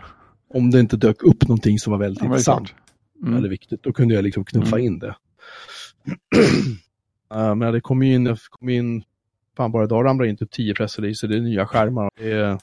Om 0.53 0.71
det 0.71 0.79
inte 0.79 0.97
dök 0.97 1.23
upp 1.23 1.41
någonting 1.47 1.79
som 1.79 1.91
var 1.91 1.99
väldigt 1.99 2.23
Ja, 2.23 2.27
intressant. 2.27 2.73
Mm. 3.21 3.37
eller 3.37 3.49
viktigt, 3.49 3.83
då 3.83 3.93
kunde 3.93 4.13
jag 4.15 4.23
liksom 4.23 4.45
knuffa 4.45 4.75
Mm. 4.75 4.85
in 4.85 4.99
det. 4.99 5.15
Eh, 7.33 7.55
men 7.55 7.73
det 7.73 7.81
kom 7.81 8.03
ju 8.03 8.13
in, 8.15 8.37
kom 8.49 8.69
in, 8.69 9.03
fan 9.57 9.71
bara 9.71 9.83
idag 9.83 10.05
ramlar 10.05 10.25
in 10.25 10.37
typ 10.37 10.51
10 10.51 10.73
pressreleaser, 10.73 11.27
det 11.27 11.37
är 11.37 11.41
nya 11.41 11.65
skärmar. 11.67 12.09
Det 12.17 12.31
är, 12.31 12.59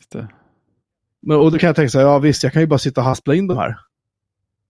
men, 1.23 1.37
och 1.37 1.53
då 1.53 1.59
kan 1.59 1.67
jag 1.67 1.77
tänka 1.77 1.89
så 1.91 1.99
här, 1.99 2.07
ja 2.07 2.19
visst, 2.19 2.43
jag 2.43 2.53
kan 2.53 2.63
ju 2.63 2.67
bara 2.69 2.79
sitta 2.79 3.01
och 3.01 3.05
haspla 3.05 3.35
in 3.35 3.47
de 3.47 3.57
här. 3.59 3.77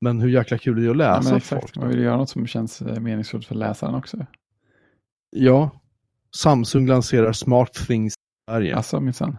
Men 0.01 0.21
hur 0.21 0.29
jäkla 0.29 0.59
kul 0.59 0.79
är 0.79 0.83
det 0.83 0.91
att 0.91 0.97
Ja, 0.97 1.17
läsa 1.17 1.31
men 1.31 1.41
för 1.41 1.49
folk? 1.49 1.63
exakt. 1.63 1.77
Man 1.77 1.89
vill 1.89 1.99
ju 1.99 2.05
göra 2.05 2.17
något 2.17 2.29
som 2.31 2.47
känns 2.47 2.83
eh, 2.83 3.01
meningsfullt 3.01 3.47
för 3.47 3.55
läsaren 3.55 3.95
också. 3.95 4.27
Ja, 5.31 5.71
Samsung 6.37 6.87
lanserar 6.87 7.33
Smart 7.33 7.73
Things 7.73 8.15
i 8.15 8.17
Sverige. 8.51 8.77
Alltså 8.77 9.01
minsann. 9.01 9.37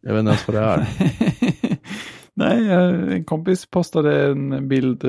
Jag 0.00 0.12
vet 0.12 0.20
inte 0.20 0.30
ens 0.30 0.48
vad 0.48 0.56
det 0.56 0.60
är. 0.62 0.86
Nej, 2.34 2.70
eh, 2.70 3.14
en 3.14 3.24
kompis 3.24 3.66
postade 3.66 4.26
en 4.30 4.68
bild 4.68 5.04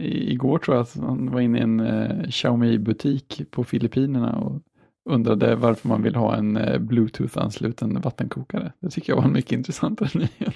igår 0.00 0.58
tror 0.58 0.76
jag. 0.76 0.82
Att 0.82 0.96
han 0.96 1.30
var 1.30 1.40
inne 1.40 1.58
i 1.58 1.62
en 1.62 1.80
eh, 1.80 2.28
Xiaomi-butik 2.30 3.42
på 3.50 3.64
Filippinerna 3.64 4.36
och 4.36 4.62
undrade 5.10 5.56
varför 5.56 5.88
man 5.88 6.02
vill 6.02 6.14
ha 6.14 6.36
en 6.36 6.56
eh, 6.56 6.78
Bluetooth-ansluten 6.78 8.00
vattenkokare. 8.00 8.72
Det 8.80 8.90
tycker 8.90 9.12
jag 9.12 9.16
var 9.16 9.24
en 9.24 9.32
mycket 9.32 9.52
intressantare 9.52 10.10
nyhet. 10.14 10.54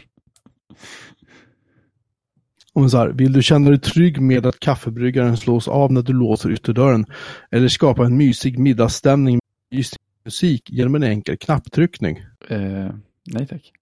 Så 2.90 2.98
här, 2.98 3.08
vill 3.08 3.32
du 3.32 3.42
känna 3.42 3.70
dig 3.70 3.78
trygg 3.78 4.20
med 4.20 4.46
att 4.46 4.60
kaffebryggaren 4.60 5.36
slås 5.36 5.68
av 5.68 5.92
när 5.92 6.02
du 6.02 6.12
låser 6.12 6.50
ytterdörren? 6.50 7.06
Eller 7.50 7.68
skapa 7.68 8.06
en 8.06 8.16
mysig 8.16 8.58
middagsstämning 8.58 9.34
med 9.34 9.78
mysig 9.78 9.98
musik 10.24 10.70
genom 10.70 10.94
en 10.94 11.02
enkel 11.02 11.36
knapptryckning? 11.36 12.18
Eh, 12.48 12.90
nej 13.24 13.46
tack. 13.48 13.72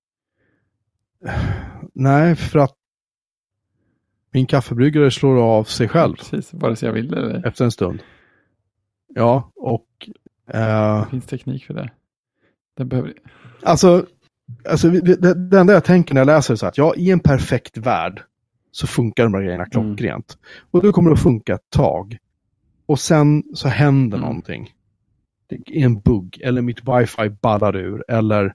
Nej, 1.95 2.37
för 2.37 2.59
att 2.59 2.76
min 4.33 4.47
kaffebryggare 4.47 5.11
slår 5.11 5.37
av 5.43 5.65
sig 5.65 5.89
själv 5.89 6.15
Precis, 6.19 6.55
vare 6.55 6.77
sig 6.77 6.87
jag 6.87 6.95
vill 6.95 7.15
eller 7.15 7.47
efter 7.47 7.65
en 7.65 7.71
stund. 7.71 8.01
Ja, 9.15 9.51
och 9.57 9.87
eh, 10.53 11.01
Det 11.05 11.11
finns 11.11 11.27
teknik 11.27 11.65
för 11.67 11.75
det. 11.75 11.91
Det 12.77 12.85
behöver... 12.85 13.13
alltså, 13.63 14.07
alltså 14.69 14.91
det, 14.91 15.35
det 15.51 15.59
enda 15.59 15.73
jag 15.73 15.85
tänker 15.85 16.15
när 16.15 16.21
jag 16.21 16.27
läser 16.27 16.55
är 16.55 16.57
så 16.59 16.67
att 16.67 16.79
ja, 16.79 16.95
i 16.97 17.11
en 17.11 17.21
perfekt 17.21 17.77
värld 17.77 18.23
så 18.71 18.87
funkar 18.87 19.25
de 19.25 19.35
här 19.35 19.43
grejerna 19.43 19.67
klockrent. 19.67 20.39
Och 20.71 20.83
då 20.83 20.93
kommer 20.93 21.11
det 21.11 21.15
att 21.15 21.23
funka 21.23 21.55
ett 21.55 21.71
tag. 21.71 22.17
Och 22.87 23.01
sen 23.01 23.43
så 23.55 23.69
händer 23.69 24.19
Mm. 24.19 24.29
någonting. 24.29 24.71
Det 25.49 25.57
är 25.81 25.85
en 25.85 26.01
bugg, 26.01 26.41
eller 26.45 26.63
mitt 26.63 26.79
wifi 26.89 27.29
ballar 27.43 27.77
ur, 27.77 28.05
eller 28.09 28.55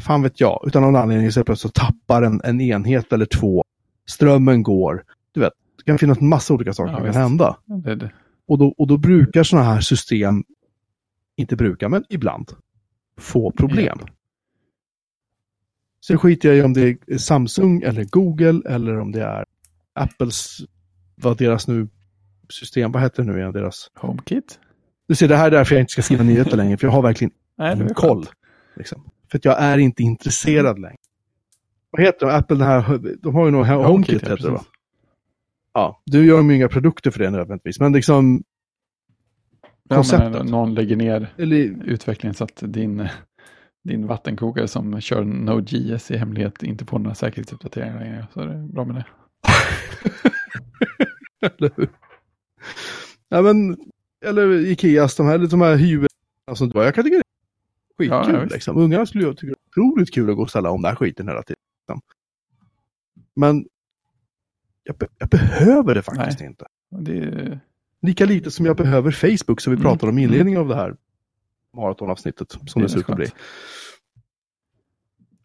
fan 0.00 0.22
vet 0.22 0.40
jag, 0.40 0.64
utan 0.66 0.82
någon 0.82 0.96
anledning 0.96 1.32
så 1.32 1.44
plötsligt 1.44 1.74
så 1.76 1.80
tappar 1.80 2.22
en, 2.22 2.40
en 2.44 2.60
enhet 2.60 3.12
eller 3.12 3.26
två. 3.26 3.64
Strömmen 4.08 4.62
går. 4.62 5.04
Du 5.32 5.40
vet, 5.40 5.52
det 5.76 5.82
kan 5.84 5.98
finnas 5.98 6.18
en 6.18 6.28
massa 6.28 6.54
olika 6.54 6.72
saker 6.72 6.92
Ja, 6.92 6.98
som 6.98 7.06
kan 7.12 7.22
hända. 7.22 7.56
Det, 7.64 7.94
det. 7.94 8.10
Och 8.46 8.58
då, 8.58 8.74
och 8.78 8.86
då 8.86 8.96
brukar 8.96 9.42
sådana 9.42 9.66
här 9.74 9.80
system, 9.80 10.44
inte 11.36 11.56
brukar, 11.56 11.88
men 11.88 12.04
ibland, 12.08 12.52
få 13.18 13.52
problem. 13.52 13.98
Sen 16.06 16.18
skiter 16.18 16.48
jag 16.48 16.58
i 16.58 16.62
om 16.62 16.72
det 16.72 16.98
är 17.06 17.18
Samsung 17.18 17.82
eller 17.82 18.04
Google 18.04 18.62
eller 18.70 18.98
om 19.00 19.12
det 19.12 19.22
är 19.22 19.44
Apples, 19.92 20.58
vad 21.14 21.38
deras 21.38 21.68
nu 21.68 21.88
system, 22.48 22.92
vad 22.92 23.02
heter 23.02 23.22
det 23.22 23.32
nu 23.32 23.38
igen, 23.38 23.52
deras... 23.52 23.90
HomeKit? 23.94 24.58
Du 25.08 25.14
ser, 25.14 25.28
det 25.28 25.36
här 25.36 25.46
är 25.46 25.50
därför 25.50 25.74
jag 25.74 25.82
inte 25.82 25.92
ska 25.92 26.02
skriva 26.02 26.24
nyheter 26.24 26.56
längre, 26.56 26.76
för 26.76 26.86
jag 26.86 26.92
har 26.92 27.02
verkligen 27.02 27.32
Nej, 27.58 27.88
koll. 27.94 28.26
Liksom. 28.76 29.10
För 29.30 29.38
att 29.38 29.44
jag 29.44 29.62
är 29.62 29.78
inte 29.78 30.02
intresserad 30.02 30.78
längre. 30.78 30.96
Vad 31.90 32.02
heter 32.02 32.26
de? 32.26 32.32
Apple, 32.34 32.56
den 32.56 32.66
här, 32.66 32.98
de 33.22 33.34
har 33.34 33.44
ju 33.44 33.50
nog 33.50 33.66
HomeKit, 33.66 33.86
HomeKit, 33.88 34.22
ja, 34.22 34.28
heter 34.30 34.44
det 34.44 34.50
va? 34.50 34.64
Ja, 35.72 36.02
du 36.06 36.26
gör 36.26 36.42
ju 36.42 36.56
inga 36.56 36.68
produkter 36.68 37.10
för 37.10 37.18
det 37.18 37.30
nödvändigtvis, 37.30 37.80
men 37.80 37.92
liksom, 37.92 38.42
Ja, 39.90 39.96
konceptet. 39.96 40.32
men 40.32 40.46
någon 40.46 40.74
lägger 40.74 40.96
ner 40.96 41.32
eller 41.36 41.56
utvecklingen 41.84 42.34
så 42.34 42.44
att 42.44 42.62
din, 42.66 43.08
din 43.84 44.06
vattenkokare 44.06 44.68
som 44.68 45.00
kör 45.00 45.24
Node.js 45.24 46.10
i 46.10 46.16
hemlighet 46.16 46.62
inte 46.62 46.84
får 46.86 46.98
några 46.98 47.14
säkerhetsuppdateringar 47.14 48.00
längre. 48.00 48.26
Så 48.34 48.40
är 48.40 48.46
det 48.46 48.54
bra 48.72 48.84
med 48.84 48.94
det. 48.96 49.04
Eller 51.58 51.70
hur? 51.76 51.88
Ja, 53.28 53.42
men, 53.42 53.76
eller 54.24 54.66
Ikeas, 54.66 55.16
de 55.16 55.26
här, 55.26 55.38
de 55.38 55.60
här 55.60 55.76
huvudena 55.76 56.08
som 56.54 56.68
bara, 56.68 56.84
jag 56.84 56.94
kan 56.94 57.04
tycka 57.04 57.16
det 57.16 58.04
är 58.04 58.08
skitkul. 58.08 58.34
Ja, 58.34 58.40
ja, 58.42 58.48
liksom. 58.54 58.76
Ungarna 58.76 59.06
skulle 59.06 59.24
ju 59.24 59.34
tycka 59.34 59.46
det 59.74 59.80
är 59.80 59.84
otroligt 59.84 60.14
kul 60.14 60.30
att 60.30 60.36
gå 60.36 60.42
och 60.42 60.50
ställa 60.50 60.70
om 60.70 60.82
den 60.82 60.88
här 60.88 60.96
skiten 60.96 61.28
hela 61.28 61.42
tiden. 61.42 61.57
Liksom. 61.88 62.00
Men 63.36 63.66
jag, 64.84 64.96
be 64.96 65.08
jag 65.18 65.28
behöver 65.28 65.94
det 65.94 66.02
faktiskt 66.02 66.40
inte. 66.40 66.66
Och 66.90 67.02
Det 67.02 67.60
Lika 68.02 68.24
lite 68.24 68.50
som 68.50 68.66
jag 68.66 68.76
behöver 68.76 69.10
Facebook 69.10 69.60
som 69.60 69.70
vi 69.70 69.74
Mm, 69.74 69.82
pratade 69.82 70.10
om 70.12 70.18
i 70.18 70.22
inledningen 70.22 70.60
av 70.60 70.68
det 70.68 70.74
här 70.76 70.96
maratonavsnittet, 71.76 72.52
som 72.66 72.82
Det 72.82 72.86
det, 72.86 72.86
är 72.86 72.88
ser 72.88 72.98
ut 73.00 73.10
att 73.10 73.16
bli. 73.16 73.26
skönt. 73.26 73.36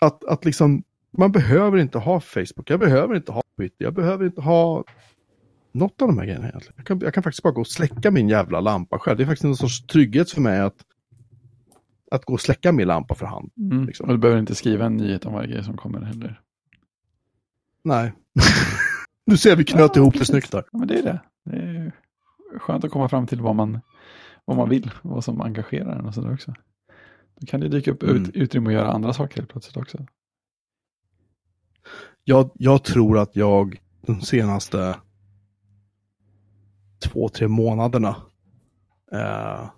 Att, 0.02 0.24
att 0.26 0.46
liksom, 0.46 0.84
man 1.18 1.32
behöver 1.32 1.78
inte 1.78 1.98
ha 1.98 2.20
Facebook, 2.20 2.70
jag 2.70 2.80
behöver 2.80 3.16
inte 3.16 3.32
ha 3.32 3.44
Twitter, 3.58 3.86
jag 3.86 3.94
behöver 3.94 4.26
inte 4.26 4.42
ha 4.42 4.84
något 5.72 6.02
av 6.02 6.08
de 6.08 6.18
här 6.18 6.26
grejerna 6.26 6.50
egentligen. 6.50 6.74
Jag 6.78 6.86
kan, 6.86 7.00
jag 7.00 7.14
kan 7.14 7.24
faktiskt 7.24 7.44
bara 7.44 7.54
gå 7.54 7.62
och 7.62 7.68
släcka 7.68 8.12
min 8.12 8.30
jävla 8.30 8.60
lampa 8.60 9.00
själv. 9.00 9.18
Det 9.18 9.24
är 9.24 9.28
faktiskt 9.28 9.44
en 9.46 9.56
sorts 9.56 9.86
trygghet 9.88 10.32
för 10.32 10.42
mig 10.42 10.60
att, 10.60 10.76
att 12.14 12.26
gå 12.26 12.34
och 12.34 12.42
släcka 12.42 12.72
min 12.72 12.88
lampa 12.88 13.16
för 13.16 13.26
hand. 13.26 13.52
mm. 13.58 13.86
liksom. 13.86 14.06
Och 14.06 14.12
du 14.14 14.18
behöver 14.18 14.40
inte 14.40 14.56
skriva 14.56 14.86
en 14.86 14.98
nyhet 14.98 15.26
om 15.26 15.34
varje 15.34 15.48
grej 15.52 15.64
som 15.64 15.78
kommer 15.78 16.02
heller. 16.02 16.42
Nej. 17.84 18.14
nu 19.26 19.38
ser 19.38 19.56
vi 19.56 19.64
knöt 19.64 19.92
Ja, 19.96 20.02
ihop 20.02 20.14
det 20.20 20.26
snyggt 20.26 20.52
där. 20.52 20.64
Ja, 20.72 20.80
men 20.80 20.88
det 20.88 21.00
är 21.00 21.04
det. 21.04 21.22
Det 21.46 21.56
är 21.58 21.92
skönt 22.60 22.84
att 22.84 22.92
komma 22.92 23.10
fram 23.10 23.28
till 23.28 23.42
vad 23.42 23.56
man, 23.56 23.80
vad 24.46 24.58
man 24.58 24.70
vill, 24.70 24.92
vad 25.02 25.24
som 25.24 25.42
engagerar 25.42 26.00
en 26.00 26.06
och 26.06 26.14
sådär 26.14 26.34
också. 26.34 26.54
Då 27.40 27.48
kan 27.48 27.60
det 27.60 27.70
dyka 27.70 27.92
upp 27.92 28.04
Mm. 28.04 28.16
ut, 28.24 28.30
utrymme 28.36 28.68
att 28.70 28.74
göra 28.74 28.92
andra 28.92 29.14
saker 29.14 29.36
helt 29.36 29.50
plötsligt 29.50 29.78
också. 29.78 30.06
Jag, 32.24 32.50
jag 32.54 32.84
tror 32.84 33.18
att 33.18 33.36
jag 33.36 33.82
de 34.02 34.22
senaste 34.22 34.96
två, 37.00 37.30
tre 37.30 37.48
månaderna 37.48 38.16
eh, 39.12 39.70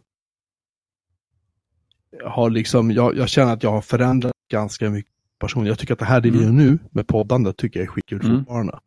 har 2.23 2.49
liksom, 2.49 2.91
jag, 2.91 3.17
jag 3.17 3.29
känner 3.29 3.53
att 3.53 3.63
jag 3.63 3.71
har 3.71 3.81
förändrat 3.81 4.33
ganska 4.51 4.89
mycket 4.89 5.11
person. 5.39 5.65
Jag 5.65 5.79
tycker 5.79 5.93
att 5.93 5.99
det 5.99 6.05
här 6.05 6.21
det 6.21 6.29
vi 6.29 6.37
gör 6.37 6.49
Mm. 6.49 6.55
nu 6.65 6.79
med 6.91 7.07
poddande 7.07 7.53
tycker 7.53 7.79
jag 7.79 7.87
är 7.87 7.91
skitkul 7.91 8.25
Mm. 8.25 8.37
fortfarande. 8.37 8.79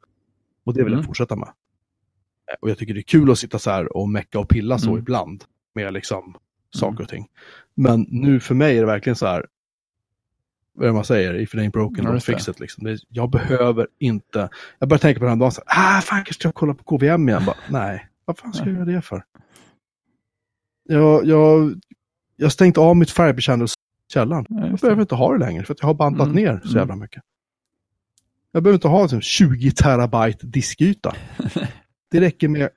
Och 0.65 0.75
det 0.75 0.83
vill 0.85 0.93
jag 0.93 0.99
Mm. 0.99 1.07
fortsätta 1.07 1.37
med. 1.37 1.49
Eh, 1.49 2.55
Och 2.61 2.71
jag 2.71 2.79
tycker 2.79 2.95
det 2.95 3.01
är 3.01 3.03
kul 3.03 3.31
att 3.31 3.39
sitta 3.39 3.59
så 3.59 3.71
här 3.71 3.97
och 3.97 4.09
mecka 4.09 4.39
och 4.39 4.49
pilla 4.49 4.79
så 4.79 4.89
Mm. 4.89 4.99
ibland 4.99 5.45
med 5.75 5.93
liksom 5.93 6.35
saker 6.75 7.03
och 7.03 7.09
ting. 7.09 7.27
Men 7.75 8.07
nu 8.11 8.41
för 8.41 8.55
mig 8.55 8.77
är 8.77 8.81
det 8.81 8.87
verkligen 8.87 9.17
så 9.17 9.27
här, 9.27 9.47
vad 10.75 10.85
är 10.85 10.87
det 10.89 10.95
man 10.95 11.05
säger, 11.05 11.35
if 11.35 11.55
it 11.55 11.61
ain't 11.61 11.71
broken, 11.73 12.07
don't 12.07 12.13
det. 12.15 12.21
fix 12.21 12.49
it. 12.49 12.61
Liksom. 12.61 12.85
Det, 12.85 12.99
jag 13.09 13.31
behöver 13.31 13.87
inte, 13.99 14.49
jag 14.79 14.89
börjar 14.89 14.99
tänka 14.99 15.19
på 15.19 15.25
den 15.25 15.33
här 15.35 15.41
dagen, 15.41 15.53
så 15.53 15.63
här, 15.67 15.99
ah 15.99 16.01
fan 16.01 16.19
kanske 16.19 16.35
ska 16.35 16.49
jag 16.49 16.55
kolla 16.55 16.75
på 16.75 16.85
KVM 16.85 17.29
igen. 17.29 17.43
Bara, 17.47 17.57
nej, 17.71 18.09
vad 18.25 18.39
fan 18.39 18.53
ska 18.53 18.65
jag 18.67 18.75
göra 18.75 18.85
det 18.85 19.03
för? 19.03 19.25
Jag, 20.89 21.27
jag, 21.27 21.75
jag 22.41 22.53
stängt 22.53 22.79
av 22.79 22.97
mitt 22.97 23.11
färgbekännelse 23.11 23.75
i 24.09 24.13
källaren. 24.13 24.47
Ja, 24.49 24.67
Jag 24.67 24.79
behöver 24.79 25.01
inte 25.03 25.15
ha 25.15 25.33
det 25.33 25.39
längre 25.39 25.65
för 25.65 25.73
att 25.75 25.81
jag 25.81 25.87
har 25.87 25.95
bantat 25.95 26.27
Mm, 26.29 26.37
ner 26.37 26.61
så 26.63 26.69
mm. 26.69 26.79
jävla 26.79 26.97
mycket. 26.97 27.23
Jag 28.53 28.63
behöver 28.63 28.75
inte 28.77 28.89
ha 28.89 29.03
liksom, 29.03 29.21
20 29.21 29.71
terabyte 29.71 30.47
diskyta. 30.47 31.15
Det 32.11 32.21
räcker 32.21 32.49
med 32.49 32.69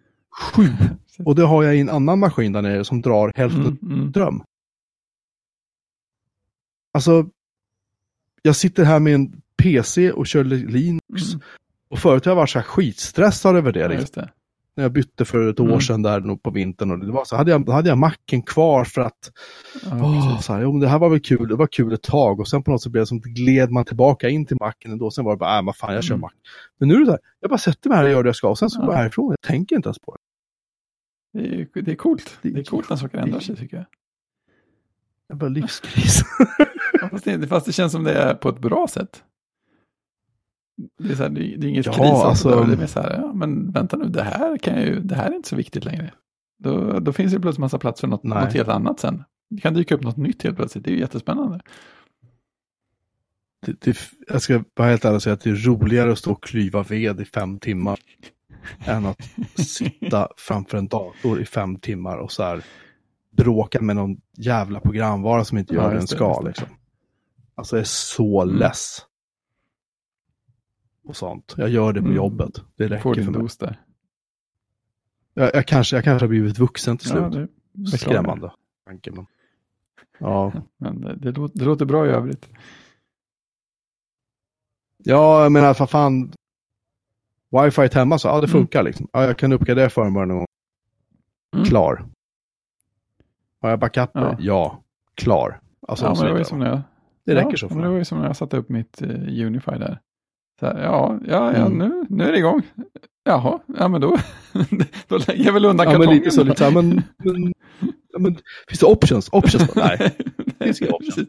7. 0.55 0.63
Och 1.25 1.35
det 1.35 1.43
har 1.45 1.63
jag 1.63 1.75
i 1.75 1.79
en 1.79 1.89
annan 1.89 2.19
maskin 2.19 2.51
där 2.51 2.61
nere 2.61 2.85
som 2.85 3.01
drar 3.01 3.31
hälften 3.35 3.61
Mm, 3.65 3.77
mm. 3.93 4.11
dröm. 4.11 4.43
Alltså, 6.93 7.29
jag 8.41 8.55
sitter 8.55 8.83
här 8.83 8.99
med 8.99 9.15
en 9.15 9.41
PC 9.57 10.11
och 10.11 10.27
kör 10.27 10.43
Linux. 10.43 11.01
Mm. 11.33 11.41
Och 11.89 11.99
förut 11.99 12.25
har 12.25 12.31
jag 12.31 12.35
varit 12.35 12.49
så 12.49 12.59
här 12.59 12.63
skitstressad 12.65 13.55
över 13.55 13.71
det. 13.71 13.79
Ja, 13.79 13.87
Liksom. 13.87 14.01
just 14.01 14.13
det. 14.13 14.29
När 14.81 14.85
jag 14.85 14.91
bytte 14.93 15.25
för 15.25 15.49
ett 15.49 15.59
år 15.59 15.65
Mm. 15.67 15.81
sedan 15.81 16.01
där 16.01 16.19
nog 16.21 16.43
på 16.43 16.51
vintern. 16.51 16.91
Och 16.91 16.99
det 16.99 17.11
var 17.11 17.25
så 17.25 17.35
hade 17.35 17.51
jag, 17.51 17.69
hade 17.69 17.89
jag 17.89 17.97
macken 17.97 18.41
kvar 18.41 18.83
för 18.85 19.01
att 19.01 19.31
Ja, 19.83 19.89
Åh, 20.01 20.39
så 20.39 20.53
här, 20.53 20.61
jo, 20.61 20.79
det 20.79 20.87
här 20.87 20.99
var 20.99 21.09
väl 21.09 21.19
kul, 21.19 21.47
det 21.47 21.55
var 21.55 21.67
kul 21.67 21.93
ett 21.93 22.01
tag 22.03 22.39
och 22.39 22.47
sen 22.47 22.63
på 22.63 22.71
något 22.71 22.81
sätt 22.83 22.91
blev 22.91 23.01
det 23.01 23.05
som 23.07 23.19
gled 23.19 23.71
man 23.71 23.85
tillbaka 23.85 24.29
in 24.29 24.45
till 24.45 24.57
macken 24.59 24.91
ändå. 24.91 25.11
Sen 25.11 25.25
var 25.25 25.31
det 25.31 25.37
bara, 25.37 25.57
äh, 25.59 25.65
vad 25.65 25.75
fan, 25.77 25.93
jag 25.93 26.03
kör 26.03 26.13
Mm. 26.15 26.21
mack. 26.21 26.33
Men 26.79 26.89
nu 26.89 26.95
är 26.95 26.99
det 26.99 27.05
så 27.05 27.11
här, 27.11 27.19
jag 27.39 27.49
bara 27.49 27.57
sätter 27.57 27.89
mig 27.89 27.97
här 27.97 28.05
och 28.05 28.11
gör 28.11 28.23
det 28.23 28.27
jag 28.27 28.35
ska 28.35 28.49
och 28.49 28.57
sen 28.59 28.69
så 28.69 28.79
Ja. 28.81 28.85
går 28.85 28.93
jag 28.93 28.99
härifrån. 28.99 29.29
Jag 29.29 29.41
tänker 29.47 29.75
inte 29.75 29.87
ens 29.87 29.99
på 29.99 30.15
det. 31.33 31.39
Det 31.39 31.61
är, 31.79 31.81
det 31.81 31.91
är 31.91 31.95
coolt. 31.95 32.37
Det- 32.41 32.49
Det 32.49 32.59
är 32.59 32.63
coolt 32.63 32.89
när 32.89 32.97
saker 32.97 33.17
ändrar 33.17 33.39
sig 33.39 33.55
tycker 33.55 33.77
jag. 33.77 33.85
Jag 35.27 35.37
bara 35.37 35.49
livskris. 35.49 36.21
Fast 37.11 37.25
det, 37.25 37.47
fast 37.47 37.65
det 37.65 37.71
känns 37.71 37.91
som 37.91 38.03
det 38.03 38.13
är 38.13 38.33
på 38.33 38.49
ett 38.49 38.59
bra 38.59 38.87
sätt. 38.87 39.23
Det 40.99 41.11
är, 41.11 41.15
så 41.15 41.23
här, 41.23 41.29
det, 41.29 41.39
det 41.57 41.67
är 41.67 41.69
inget 41.69 41.85
Ja, 41.85 41.91
kris. 41.93 42.05
Alltså, 42.05 42.49
alltså- 42.49 42.63
det 42.63 42.73
är 42.73 42.77
mer 42.77 42.87
så 42.87 42.99
här, 42.99 43.19
ja, 43.21 43.33
men 43.33 43.71
vänta 43.71 43.97
nu, 43.97 44.05
det 44.05 44.23
här, 44.23 44.57
kan 44.57 44.75
jag 44.75 44.85
ju, 44.85 44.99
det 44.99 45.15
här 45.15 45.31
är 45.31 45.35
inte 45.35 45.49
så 45.49 45.55
viktigt 45.55 45.85
längre. 45.85 46.11
Då, 46.63 46.99
då 46.99 47.13
finns 47.13 47.33
det 47.33 47.39
plötsligt 47.39 47.59
massa 47.59 47.79
plats 47.79 48.01
för 48.01 48.07
något, 48.07 48.23
Nej. 48.23 48.43
något 48.45 48.53
helt 48.53 48.69
annat 48.69 48.99
sen. 48.99 49.23
Det 49.49 49.61
kan 49.61 49.73
dyka 49.73 49.95
upp 49.95 50.01
något 50.03 50.17
nytt 50.17 50.43
helt 50.43 50.55
plötsligt, 50.55 50.83
det 50.83 50.89
är 50.91 50.93
ju 50.93 50.99
jättespännande. 50.99 51.59
det, 53.65 53.81
det, 53.81 53.97
jag 54.27 54.41
ska 54.41 54.63
vara 54.75 54.89
helt 54.89 55.05
ärlig 55.05 55.15
och 55.15 55.23
säga 55.23 55.33
att 55.33 55.41
det 55.41 55.49
är 55.49 55.55
roligare 55.55 56.11
att 56.11 56.19
stå 56.19 56.31
och 56.31 56.43
klyva 56.43 56.83
ved 56.83 57.21
i 57.21 57.25
fem 57.25 57.59
timmar 57.59 57.99
än 58.85 59.05
att 59.05 59.29
sitta 59.57 60.27
framför 60.37 60.77
en 60.77 60.87
dator 60.87 61.41
i 61.41 61.45
fem 61.45 61.75
timmar 61.79 62.17
och 62.17 62.31
så 62.31 62.43
här 62.43 62.63
bråka 63.37 63.81
med 63.81 63.95
någon 63.95 64.17
jävla 64.37 64.79
programvara 64.79 65.45
som 65.45 65.57
inte 65.57 65.75
Ja, 65.75 65.81
gör 65.81 65.89
det 65.91 65.97
den 65.97 66.07
ska. 66.07 66.41
Liksom. 66.41 66.67
Alltså 67.55 67.75
jag 67.75 67.81
är 67.81 67.85
så 67.85 68.41
Mm. 68.41 68.55
less. 68.55 68.97
Och 71.03 71.15
sånt. 71.15 71.53
Jag 71.57 71.69
gör 71.69 71.93
det 71.93 71.99
på 72.01 72.05
Mm. 72.05 72.15
jobbet. 72.17 72.53
Det 72.75 72.87
Får 72.87 72.89
räcker 72.95 73.09
lite 73.09 73.23
för 73.23 73.31
mig. 73.31 73.41
dos 73.41 73.57
där. 73.57 73.79
Jag, 75.33 75.55
jag, 75.55 75.65
kanske, 75.67 75.95
jag 75.97 76.03
kanske 76.03 76.23
har 76.23 76.29
blivit 76.29 76.59
vuxen 76.59 76.97
till 76.97 77.09
slut. 77.09 77.21
Ja, 77.33 77.47
det. 77.73 77.97
Skrämmande. 77.97 78.51
tanke, 78.85 79.11
Men... 79.11 79.25
Ja. 80.19 80.51
Men 80.77 81.01
det, 81.01 81.15
det, 81.15 81.31
låter, 81.31 81.59
det 81.59 81.65
låter 81.65 81.85
bra 81.85 82.05
i 82.07 82.09
övrigt. 82.09 82.49
ja, 84.97 85.43
jag 85.43 85.51
menar 85.51 85.73
för 85.73 85.85
fan. 85.85 86.33
Wifi 87.63 87.89
hemma 87.93 88.17
så, 88.19 88.27
ja 88.27 88.33
det 88.33 88.37
Mm. 88.37 88.49
funkar 88.49 88.83
liksom. 88.83 89.07
Ja, 89.13 89.23
jag 89.23 89.37
kan 89.37 89.51
uppgradera 89.53 90.03
någon 90.09 90.29
gång. 90.29 90.45
Mm. 91.55 91.65
Klar. 91.65 92.05
Har 93.61 93.69
jag 93.69 93.79
backuper? 93.79 94.21
Ja. 94.21 94.35
Ja. 94.39 94.83
Klar. 95.15 95.59
Alltså, 95.87 96.05
Ja, 96.05 96.13
men 96.17 96.25
det 96.25 96.31
var 96.31 96.39
ju 96.39 96.45
som 96.45 96.59
när 96.59 96.69
jag, 96.69 96.81
det 97.23 97.35
räcker 97.35 97.49
ja, 97.51 97.57
så 97.57 97.67
men 97.69 97.77
Det 97.83 97.89
var 97.89 97.97
ju 97.97 98.05
som 98.05 98.19
när 98.19 98.25
jag 98.25 98.35
satte 98.37 98.57
upp 98.57 98.69
mitt 98.69 99.01
uh, 99.01 99.45
Unify 99.47 99.71
där. 99.71 99.99
Här, 100.61 100.79
ja, 100.83 101.19
ja, 101.27 101.53
ja 101.57 101.65
Mm. 101.65 101.77
nu, 101.77 102.05
nu 102.09 102.23
är 102.23 102.31
det 102.31 102.37
igång. 102.37 102.61
Jaha, 103.23 103.59
ja 103.67 103.87
men 103.87 104.01
då, 104.01 104.17
då 105.07 105.17
lägger 105.17 105.45
jag 105.45 105.53
väl 105.53 105.65
undan 105.65 105.85
Ja, 105.85 105.91
men 105.91 105.99
kartongen. 106.01 106.17
lite 106.19 106.31
så, 106.31 106.43
lite 106.43 106.57
så 106.57 106.63
här, 106.63 106.71
men, 106.71 107.01
men, 107.17 107.53
ja, 108.13 108.19
men 108.19 108.37
finns 108.67 108.79
det 108.79 108.85
options? 108.85 109.29
Options? 109.31 109.75
Nej, 109.75 110.11
finns 110.59 110.81
inga 110.81 110.91
options. 110.91 111.15
det 111.15 111.25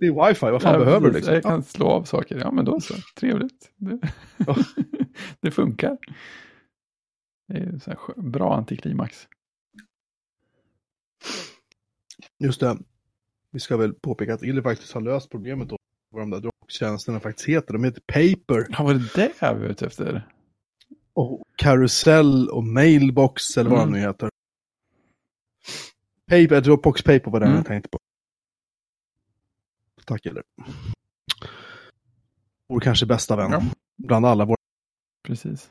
det 0.00 0.06
är 0.06 0.28
wifi, 0.28 0.46
vad 0.50 0.62
fan 0.62 0.72
Ja, 0.72 0.78
behöver 0.78 1.08
du 1.08 1.14
liksom? 1.14 1.34
Jag 1.34 1.42
kan 1.42 1.62
slå 1.62 1.86
av 1.86 2.04
saker, 2.04 2.38
ja 2.38 2.50
men 2.50 2.64
då 2.64 2.80
så, 2.80 2.94
trevligt. 3.16 3.70
Det, 3.76 3.98
Ja. 4.46 4.56
det 5.40 5.50
funkar. 5.50 5.98
Det 7.48 7.54
är 7.58 7.78
så 7.78 7.90
här 7.90 7.98
bra 8.22 8.56
antiklimax. 8.56 9.28
Just 12.38 12.60
det. 12.60 12.78
Vi 13.50 13.60
ska 13.60 13.76
väl 13.76 13.94
påpeka 13.94 14.34
att 14.34 14.42
Illy 14.42 14.62
faktiskt 14.62 14.92
har 14.92 15.00
löst 15.00 15.30
problemet 15.30 15.68
då. 15.68 15.76
Vad 16.10 16.22
de 16.22 16.30
där 16.30 16.40
Dropbox-tjänsterna 16.68 17.20
faktiskt 17.20 17.48
heter. 17.48 17.72
De 17.72 17.84
heter 17.84 18.00
Paper 18.00 18.66
Ja, 18.70 18.82
var 18.84 18.94
det 18.94 19.14
det 19.14 19.32
jag 19.40 19.54
var 19.54 19.66
ute 19.66 19.86
efter? 19.86 20.28
och 21.14 21.42
Carousel 21.56 22.48
och 22.48 22.64
Mailbox 22.64 23.56
eller 23.56 23.70
vad 23.70 23.78
Mm. 23.82 23.92
de 23.92 23.98
nu 24.00 24.06
heter. 24.06 24.28
Paper, 26.30 26.60
Dropbox 26.60 27.02
Paper 27.02 27.30
var 27.30 27.40
det 27.40 27.46
Mm. 27.46 27.56
jag 27.56 27.66
tänkte 27.66 27.88
på. 27.88 27.98
Tack 30.04 30.26
Illy. 30.26 30.40
Vår 32.68 32.80
kanske 32.80 33.06
bästa 33.06 33.36
vän. 33.36 33.50
Ja. 33.50 33.62
Bland 33.96 34.26
alla 34.26 34.44
våra. 34.44 34.56
Precis. 35.26 35.68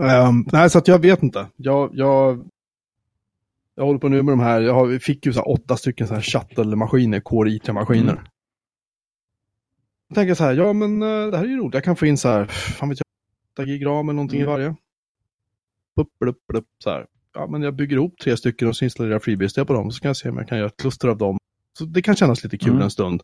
Ehm, 0.00 0.44
nej, 0.52 0.70
så 0.70 0.78
att 0.78 0.88
jag 0.88 0.98
vet 0.98 1.22
inte. 1.22 1.48
Jag, 1.56 1.90
jag, 1.94 2.50
jag 3.74 3.84
håller 3.84 3.98
på 3.98 4.08
nu 4.08 4.22
med 4.22 4.32
de 4.32 4.40
här. 4.40 4.60
Jag 4.60 4.74
har, 4.74 4.86
vi 4.86 5.00
fick 5.00 5.26
ju 5.26 5.32
så 5.32 5.42
åtta 5.42 5.76
stycken 5.76 6.08
så 6.08 6.14
här 6.14 6.20
shuttle-maskiner, 6.22 7.20
Core 7.20 7.50
i3-maskiner. 7.50 8.12
Mm. 8.12 8.24
Jag 10.12 10.14
tänker 10.14 10.34
så 10.34 10.44
här, 10.44 10.54
ja 10.54 10.72
men 10.72 11.02
eh, 11.02 11.08
det 11.26 11.36
här 11.36 11.44
är 11.44 11.48
ju 11.48 11.56
roligt. 11.56 11.74
Jag 11.74 11.84
kan 11.84 11.96
få 11.96 12.06
in 12.06 12.18
så 12.18 12.28
här, 12.28 12.44
fan 12.44 12.88
vet 12.88 12.98
jag, 12.98 13.64
8 13.64 13.66
gig 13.70 13.86
ram 13.86 14.08
eller 14.08 14.16
någonting 14.16 14.40
Mm. 14.40 14.50
i 14.50 14.52
varje. 14.52 14.68
Upp, 16.00 16.08
upp, 16.26 16.38
upp, 16.54 16.66
så 16.84 16.90
här. 16.90 17.06
Ja, 17.34 17.46
men 17.46 17.62
jag 17.62 17.74
bygger 17.76 17.96
ihop 17.96 18.14
tre 18.22 18.36
stycken 18.36 18.68
och 18.68 18.76
så 18.76 18.84
installerar 18.84 19.12
jag 19.12 19.22
FreeBSD 19.22 19.66
på 19.66 19.72
dem. 19.72 19.90
Så 19.90 20.00
kan 20.00 20.08
jag 20.08 20.16
se 20.16 20.28
om 20.28 20.36
jag 20.36 20.48
kan 20.48 20.58
göra 20.58 20.66
ett 20.68 20.76
kluster 20.76 21.08
av 21.08 21.16
dem. 21.18 21.38
Så 21.78 21.84
det 21.84 22.02
kan 22.02 22.16
kännas 22.16 22.44
lite 22.44 22.58
kul 22.58 22.70
Mm. 22.70 22.82
en 22.82 22.90
stund. 22.90 23.20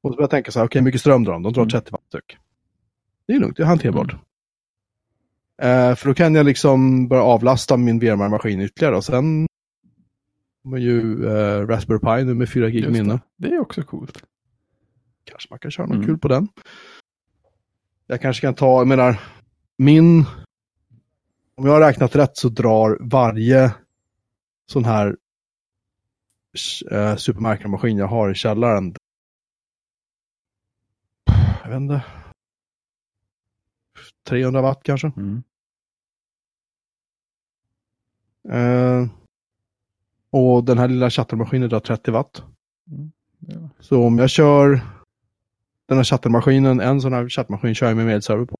Och 0.00 0.10
så 0.12 0.16
börjar 0.16 0.22
jag 0.22 0.30
tänka 0.30 0.50
så 0.50 0.58
här, 0.58 0.66
okej, 0.66 0.82
mycket 0.82 1.00
ström 1.00 1.24
drar 1.24 1.32
de? 1.32 1.42
De 1.42 1.52
drar 1.52 1.62
Mm. 1.62 1.70
30 1.70 1.90
watt 1.92 2.02
styck. 2.08 2.36
Det 3.26 3.32
är 3.32 3.38
lugnt, 3.40 3.56
det 3.56 3.62
är 3.62 3.66
hanterbart. 3.66 4.14
Mm. 5.62 5.90
Eh, 5.90 5.96
för 5.96 6.08
då 6.08 6.14
kan 6.14 6.34
jag 6.34 6.46
liksom 6.46 7.08
börja 7.08 7.22
avlasta 7.22 7.76
min 7.76 7.98
VMware-maskin 8.00 8.60
ytterligare 8.60 8.96
och 8.96 9.04
sen 9.04 9.46
kommer 10.62 10.78
ju 10.78 11.26
eh, 11.26 11.66
Raspberry 11.66 11.98
Pi 12.00 12.24
nu 12.24 12.34
med 12.34 12.48
4 12.48 12.70
gig 12.70 12.90
minne. 12.90 13.20
det. 13.36 13.48
det 13.48 13.54
är 13.54 13.60
också 13.60 13.82
coolt. 13.82 14.22
Kanske 15.30 15.46
man 15.50 15.58
kan 15.58 15.70
köra 15.70 15.86
något 15.86 15.94
Mm. 15.94 16.06
kul 16.06 16.18
på 16.18 16.28
den. 16.28 16.48
Jag 18.06 18.20
kanske 18.20 18.40
kan 18.40 18.54
ta, 18.54 18.80
jag 18.80 18.88
menar, 18.88 19.20
min... 19.76 20.24
Om 21.54 21.66
jag 21.66 21.72
har 21.72 21.80
räknat 21.80 22.16
rätt 22.16 22.36
så 22.36 22.48
drar 22.48 22.98
varje 23.00 23.74
sån 24.66 24.84
här 24.84 25.16
eh, 26.90 27.16
supermarknadsmaskin 27.16 27.98
jag 27.98 28.06
har 28.06 28.30
i 28.30 28.34
källaren. 28.34 28.94
Jag 31.62 31.68
vet 31.70 31.76
inte. 31.76 32.02
300 34.28 34.60
watt 34.62 34.80
kanske. 34.82 35.12
Mm. 35.16 35.42
Eh, 38.48 39.08
och 40.30 40.64
den 40.64 40.78
här 40.78 40.88
lilla 40.88 41.10
chattermaskinen 41.10 41.68
drar 41.68 41.80
30 41.80 42.10
watt. 42.10 42.42
Mm. 42.90 43.12
Ja. 43.38 43.68
Så 43.80 44.04
om 44.06 44.18
jag 44.18 44.30
kör 44.30 44.80
den 45.88 45.96
här 45.96 46.04
chattermaskinen, 46.04 46.80
en 46.80 47.00
sån 47.00 47.12
här 47.12 47.28
chattmaskin 47.28 47.74
kör 47.74 47.86
jag 47.88 47.96
med 47.96 48.06
medserver 48.06 48.44
på. 48.44 48.56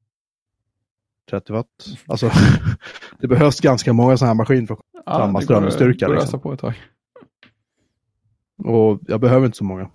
30 1.31 1.53
watt. 1.53 1.67
Alltså, 2.07 2.31
det 3.19 3.27
behövs 3.29 3.61
ganska 3.61 3.93
många 3.93 4.17
sådana 4.17 4.31
här 4.31 4.35
maskiner 4.37 4.67
för, 4.67 4.79
Samma 5.05 5.27
det 5.27 5.33
går- 5.33 5.41
strömstyrka, 5.41 6.07
går 6.07 6.17
att 6.17 6.23
liksom. 6.23 6.41
på 6.41 6.53
ett 6.53 6.61
tag. 6.61 6.75
och 8.65 9.01
jag 9.09 9.21
behöver 9.21 9.47
inte 9.47 9.59
så 9.59 9.65
många. 9.65 9.91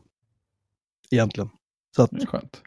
Egentligen. 1.11 1.49
Så 1.95 2.01
att 2.03 2.09
Det 2.11 2.21
är 2.21 2.25
skönt. 2.25 2.61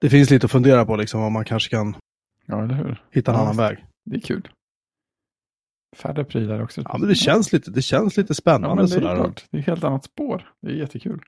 det 0.00 0.10
finns 0.10 0.30
lite 0.30 0.44
att 0.46 0.50
fundera 0.52 0.86
på 0.86 0.96
liksom 0.96 1.20
om 1.22 1.32
man 1.32 1.44
kanske 1.44 1.70
kan 1.70 1.96
Ja, 2.46 2.62
eller 2.64 2.74
hur? 2.74 3.02
hitta 3.10 3.30
en 3.30 3.36
Ja, 3.36 3.42
annan 3.42 3.56
väg. 3.56 3.84
Det 4.04 4.16
är 4.16 4.20
kul. 4.20 4.48
Färre 5.96 6.24
prylar 6.24 6.62
också. 6.62 6.82
Ja, 6.84 6.98
men 6.98 7.08
det 7.08 7.14
känns 7.14 7.52
lite, 7.52 7.70
det 7.70 7.82
känns 7.82 8.16
lite 8.16 8.30
Ja, 8.30 8.34
spännande 8.34 8.68
men 8.68 8.76
det 8.86 8.96
är 8.96 9.00
sådär. 9.00 9.14
klart. 9.16 9.44
Det 9.50 9.56
är 9.56 9.60
ett 9.60 9.66
helt 9.66 9.84
annat 9.84 10.04
spår. 10.04 10.52
Det 10.60 10.70
är 10.70 10.74
jättekul. 10.74 11.22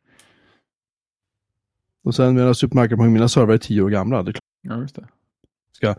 Och 2.04 2.14
sen 2.14 2.34
menar 2.34 2.52
supermarknaden, 2.52 3.12
mina 3.12 3.28
servrar 3.28 3.54
är 3.54 3.58
tio 3.58 3.82
år 3.82 3.90
gamla. 3.90 4.22
Det 4.22 4.30
är 4.30 4.32
klart 4.32 4.42
Ja, 4.62 4.80
just 4.80 4.94
det. 4.94 5.08
ska 5.72 5.94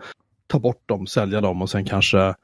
ta 0.47 0.59
bort 0.59 0.81
dem, 0.89 1.07
sälja 1.07 1.41
dem 1.41 1.61
och 1.61 1.69
sen 1.69 1.85
kanske 1.85 2.35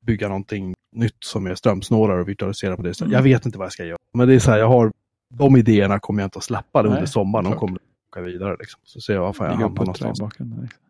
bygga 0.00 0.28
någonting 0.28 0.74
nytt 0.92 1.24
som 1.24 1.46
är 1.46 1.54
strömsnålare 1.54 2.20
och 2.20 2.28
virtualisera 2.28 2.76
på 2.76 2.82
det 2.82 2.94
sättet. 2.94 3.06
Mm. 3.06 3.12
Jag 3.16 3.22
vet 3.22 3.46
inte 3.46 3.58
vad 3.58 3.64
jag 3.64 3.72
ska 3.72 3.84
göra. 3.84 3.98
Men 4.14 4.28
det 4.28 4.34
är 4.34 4.38
så 4.38 4.50
här, 4.50 4.58
jag 4.58 4.68
har 4.68 4.92
de 5.28 5.56
idéerna 5.56 5.98
kommer 5.98 6.22
jag 6.22 6.26
inte 6.26 6.38
att 6.38 6.44
släppa 6.44 6.82
Nej, 6.82 6.90
under 6.92 7.06
sommaren. 7.06 7.44
De 7.44 7.50
klart. 7.50 7.60
kommer 7.60 7.76
att 7.76 7.82
åka 8.10 8.20
vidare. 8.20 8.56
Liksom. 8.58 8.80
Så 8.84 9.00
ser 9.00 9.14
jag 9.14 9.20
var 9.20 9.32
fan 9.32 9.46
jag 9.46 9.52
hamnar 9.54 9.68
någonstans. 9.68 10.20
bakgrunden. 10.20 10.60
Liksom. 10.62 10.80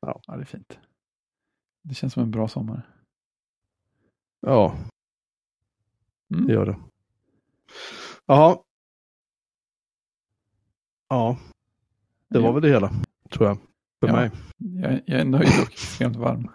Ja. 0.00 0.20
ja, 0.26 0.34
det 0.36 0.40
är 0.42 0.44
fint. 0.44 0.78
Det 1.82 1.94
känns 1.94 2.12
som 2.12 2.22
en 2.22 2.30
bra 2.30 2.48
sommar. 2.48 2.82
Ja, 4.40 4.76
Mm. 6.34 6.46
det 6.46 6.52
gör 6.52 6.66
det. 6.66 6.76
Jaha. 8.26 8.58
Ja, 11.08 11.36
det 12.30 12.38
var 12.38 12.52
väl 12.52 12.62
det 12.62 12.68
hela, 12.68 12.92
tror 13.30 13.48
jag. 13.48 13.58
För 14.00 14.06
Ja. 14.08 14.12
mig. 14.12 14.30
Jag, 14.56 15.00
jag 15.06 15.20
är 15.20 15.24
nöjd 15.24 15.48
och 15.62 15.68
extremt 15.72 16.16
varm. 16.16 16.50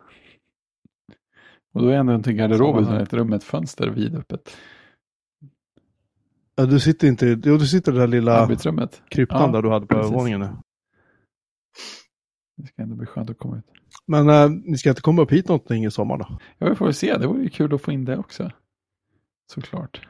Och 1.74 1.82
då 1.82 1.88
är 1.88 1.94
ändå 1.98 2.14
inte 2.16 2.34
garderoben 2.34 2.86
här. 2.86 3.00
ett 3.00 3.14
rum 3.14 3.28
med 3.30 3.38
ett 3.38 3.44
fönster 3.44 3.88
vidöppet. 3.90 4.58
Ja, 6.56 6.66
du 6.66 6.80
sitter 6.80 7.08
inte 7.08 7.26
jo, 7.44 7.58
du 7.58 7.68
sitter 7.68 7.92
i 7.92 7.96
det 7.96 8.02
där 8.02 8.08
lilla 8.08 8.48
kryptan 9.10 9.42
Ja, 9.42 9.48
där 9.48 9.62
du 9.62 9.70
hade 9.70 9.86
på 9.86 9.96
övervåningen. 9.98 10.48
Det 12.58 12.68
ska 12.68 12.82
ändå 12.82 12.96
bli 12.96 13.06
skönt 13.06 13.30
att 13.30 13.38
komma 13.38 13.58
ut. 13.58 13.66
Men 14.06 14.30
äh, 14.30 14.50
ni 14.50 14.78
ska 14.78 14.90
inte 14.90 15.02
komma 15.02 15.22
upp 15.22 15.32
hit 15.32 15.48
någonting 15.48 15.86
i 15.86 15.92
sommar 15.92 16.18
då? 16.18 16.40
Ja, 16.58 16.70
vi 16.70 16.76
får 16.76 16.86
väl 16.86 16.94
se. 16.94 17.18
Det 17.18 17.28
vore 17.28 17.44
ju 17.44 17.50
kul 17.50 17.74
att 17.74 17.82
få 17.82 17.92
in 17.92 18.06
det 18.06 18.18
också. 18.18 18.52
Såklart. 19.52 20.08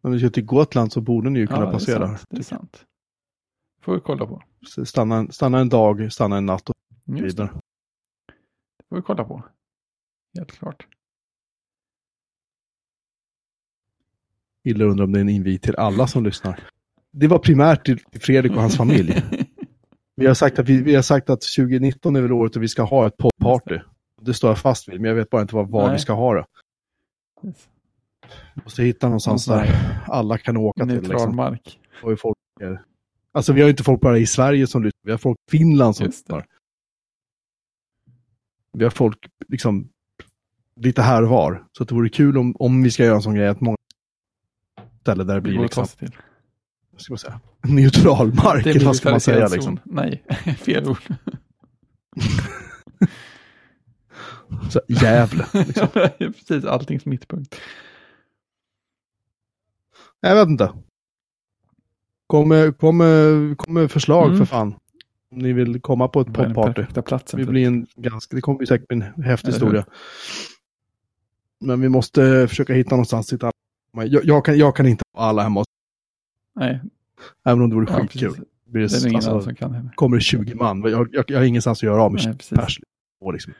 Om 0.00 0.12
ni 0.12 0.18
ska 0.18 0.30
till 0.30 0.44
Gotland 0.44 0.92
så 0.92 1.00
borde 1.00 1.30
ni 1.30 1.38
ju 1.38 1.46
kunna 1.46 1.58
ja, 1.60 1.64
det 1.64 1.68
är 1.70 1.72
passera. 1.72 2.06
sant. 2.08 2.24
Det 2.30 2.38
är 2.38 2.42
sant. 2.42 2.84
Får 3.84 3.94
vi 3.94 4.00
kolla 4.00 4.26
på. 4.26 4.42
Stanna, 4.84 5.16
en- 5.16 5.32
stanna 5.32 5.58
en 5.58 5.68
dag, 5.68 6.12
stanna 6.12 6.36
en 6.36 6.46
natt 6.46 6.68
och 6.70 6.74
vidare. 7.04 7.48
Det 8.78 8.84
får 8.88 8.96
vi 8.96 9.02
kolla 9.02 9.24
på. 9.24 9.44
Helt 10.38 10.52
klart. 10.52 10.86
Illa 14.64 14.84
undrar 14.84 15.04
om 15.04 15.12
det 15.12 15.18
är 15.18 15.20
en 15.20 15.28
invit 15.28 15.62
till 15.62 15.76
alla 15.76 16.06
som 16.06 16.24
lyssnar. 16.24 16.60
Det 17.10 17.26
var 17.28 17.38
primärt 17.38 17.84
till 17.86 17.98
Fredrik 18.20 18.52
och 18.52 18.60
hans 18.60 18.76
familj. 18.76 19.22
Vi 20.16 20.26
har 20.26 20.34
sagt 20.34 20.58
att, 20.58 20.68
vi, 20.68 20.82
vi 20.82 20.94
har 20.94 21.02
sagt 21.02 21.30
att 21.30 21.40
2019 21.56 22.16
är 22.16 22.20
väl 22.20 22.32
året 22.32 22.52
då 22.52 22.60
vi 22.60 22.68
ska 22.68 22.82
ha 22.82 23.06
ett 23.06 23.16
poddparty. 23.16 23.78
Det 24.20 24.34
står 24.34 24.50
jag 24.50 24.58
fast 24.58 24.88
vid, 24.88 25.00
men 25.00 25.08
jag 25.08 25.14
vet 25.14 25.30
bara 25.30 25.42
inte 25.42 25.54
var, 25.54 25.64
var 25.64 25.92
vi 25.92 25.98
ska 25.98 26.12
ha 26.12 26.34
det. 26.34 26.46
Vi 28.54 28.62
måste 28.64 28.82
hitta 28.82 29.06
någonstans 29.06 29.46
där 29.46 29.66
alla 30.08 30.38
kan 30.38 30.56
åka 30.56 30.80
till. 30.86 30.94
Neutral 30.94 31.10
Liksom. 31.12 31.36
mark. 31.36 31.80
Och 32.02 32.20
folk 32.20 32.36
är- 32.60 32.84
Alltså 33.34 33.52
vi 33.52 33.60
har 33.60 33.66
ju 33.66 33.70
inte 33.70 33.84
folk 33.84 34.00
bara 34.00 34.18
i 34.18 34.26
Sverige 34.26 34.66
som 34.66 34.82
lyssnar, 34.82 35.00
vi 35.04 35.10
har 35.10 35.18
folk 35.18 35.38
i 35.48 35.50
Finland 35.50 35.96
som 35.96 36.04
det. 36.04 36.08
lyssnar. 36.08 36.46
Vi 38.72 38.84
har 38.84 38.90
folk 38.90 39.18
liksom 39.48 39.88
lite 40.80 41.02
här 41.02 41.22
och 41.22 41.28
var. 41.28 41.66
Så 41.72 41.84
det 41.84 41.94
vore 41.94 42.08
kul 42.08 42.38
om, 42.38 42.56
om 42.58 42.82
vi 42.82 42.90
ska 42.90 43.04
göra 43.04 43.16
en 43.16 43.22
sån 43.22 43.34
grej 43.34 43.48
att 43.48 43.60
många 43.60 43.76
ställen 45.00 45.26
där 45.26 45.34
det 45.34 45.40
Det 45.40 45.42
blir 45.42 45.56
att 45.56 45.62
liksom, 45.62 45.86
ska 46.96 47.12
man 47.12 47.18
säga, 47.18 47.40
neutral 47.62 48.34
mark, 48.34 48.64
Det 48.64 48.70
eller 48.70 48.84
vad 48.84 48.96
ska 48.96 49.10
man 49.10 49.20
säga 49.20 49.48
liksom. 49.48 49.80
Nej, 49.84 50.24
fel 50.58 50.88
ord. 50.88 50.98
Så, 54.70 54.80
Gävle. 54.88 55.46
Liksom. 55.52 55.88
Precis, 56.18 56.64
alltings 56.64 57.06
mittpunkt. 57.06 57.60
Jag 60.20 60.34
vet 60.34 60.48
inte. 60.48 60.72
Kom, 62.26 62.52
kom 63.56 63.74
med 63.74 63.90
förslag 63.90 64.26
Mm. 64.26 64.38
för 64.38 64.44
fan. 64.44 64.74
Om 65.30 65.38
ni 65.38 65.52
vill 65.52 65.80
komma 65.80 66.08
på 66.08 66.20
ett 66.20 66.32
popparty. 66.34 66.82
Det 67.36 67.44
för 67.44 67.52
blir 67.52 67.66
en 67.66 67.86
ganska, 67.96 68.36
det 68.36 68.42
kommer 68.42 68.58
bli 68.58 68.66
säkert 68.66 68.88
bli 68.88 68.96
en 69.16 69.22
häftig 69.24 69.52
historia. 69.52 69.86
Men 71.60 71.80
vi 71.80 71.88
måste 71.88 72.48
försöka 72.48 72.72
hitta 72.74 72.90
någonstans 72.90 73.26
dit 73.28 73.42
alla 73.42 73.52
jag, 74.08 74.24
jag, 74.24 74.44
kan, 74.44 74.58
jag 74.58 74.76
kan 74.76 74.86
inte 74.86 75.02
ha 75.14 75.24
alla 75.24 75.42
hemma 75.42 75.60
hos 75.60 75.66
Nej, 76.56 76.80
Även 77.44 77.62
om 77.62 77.68
det 77.70 77.74
vore 77.76 77.86
ja, 77.92 78.00
skitkul. 78.00 78.28
precis. 78.30 78.44
Blir 78.64 78.88
Det 78.88 78.96
är 78.96 79.00
det, 79.00 79.08
ingen 79.08 79.16
alltså, 79.16 79.40
som 79.40 79.54
kan 79.54 79.74
henne. 79.74 79.92
kommer 79.94 80.16
det 80.16 80.22
20 80.22 80.54
man. 80.54 80.82
Jag, 80.82 81.08
jag, 81.12 81.24
jag 81.28 81.38
har 81.38 81.44
ingenstans 81.44 81.78
att 81.78 81.82
göra 81.82 82.02
av 82.02 82.12
med 82.12 82.20
20 82.20 82.28
Nej, 82.28 82.36
precis. 82.38 82.58
pers. 82.58 82.80
Liksom. 83.32 83.52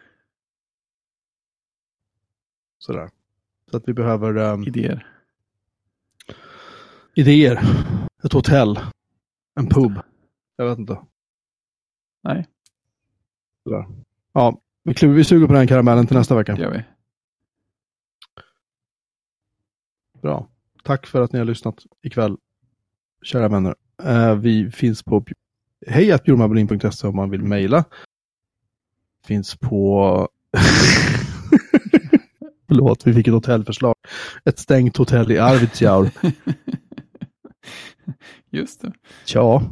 Sådär. 2.78 3.10
Så 3.70 3.76
att 3.76 3.88
vi 3.88 3.92
behöver 3.92 4.34
ehm, 4.36 4.64
Idéer. 4.64 5.06
idéer. 7.14 7.60
Ett 8.24 8.32
hotell. 8.32 8.80
En 9.60 9.68
pub. 9.68 9.98
Jag 10.56 10.68
vet 10.68 10.78
inte. 10.78 10.98
Nej, 12.22 12.46
Sådär. 13.64 13.86
Ja, 14.32 14.60
vi, 14.84 14.94
kliver, 14.94 15.14
vi 15.14 15.24
suger 15.24 15.46
på 15.46 15.52
den 15.52 15.66
karamellen 15.66 16.06
till 16.06 16.16
nästa 16.16 16.34
det 16.34 16.40
vecka. 16.40 16.56
gör 16.56 16.70
vi. 16.70 16.84
Bra. 20.22 20.48
Tack 20.84 21.06
för 21.06 21.20
att 21.20 21.32
ni 21.32 21.38
har 21.38 21.46
lyssnat 21.46 21.82
ikväll, 22.02 22.36
kära 23.22 23.48
vänner. 23.48 23.74
Eh, 24.02 24.34
vi 24.34 24.70
finns 24.70 25.02
på 25.02 25.24
hejatbjurmanbrodin.se 25.86 27.08
om 27.08 27.16
man 27.16 27.30
vill 27.30 27.42
mejla. 27.42 27.84
Finns 29.26 29.56
på... 29.56 30.28
Förlåt, 32.66 33.06
vi 33.06 33.14
fick 33.14 33.28
ett 33.28 33.34
hotellförslag. 33.34 33.94
Ett 34.44 34.58
stängt 34.58 34.96
hotell 34.96 35.32
i 35.32 35.38
Arvidsjaur. 35.38 36.10
Just 38.50 38.80
det. 38.80 38.92
Tja. 39.24 39.62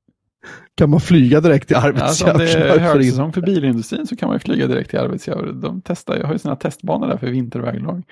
kan 0.74 0.90
man 0.90 1.00
flyga 1.00 1.40
direkt 1.40 1.68
till 1.68 1.76
Alltså, 1.76 2.26
Arvidsjaur? 2.26 2.32
om 2.32 2.38
det 2.38 2.52
är 2.52 2.78
högsäsong 2.94 3.32
för 3.32 3.40
bilindustrin 3.40 4.06
så 4.06 4.16
kan 4.16 4.26
man 4.26 4.36
ju 4.36 4.40
flyga 4.40 4.66
direkt 4.66 4.90
till 4.90 4.98
Arvidsjaur. 4.98 5.52
De 5.52 5.82
testar, 5.84 6.16
jag 6.16 6.26
har 6.26 6.32
ju 6.32 6.38
sina 6.38 6.56
testbanor 6.56 7.08
där 7.08 7.16
för 7.16 7.26
vinterväglag. 7.26 8.02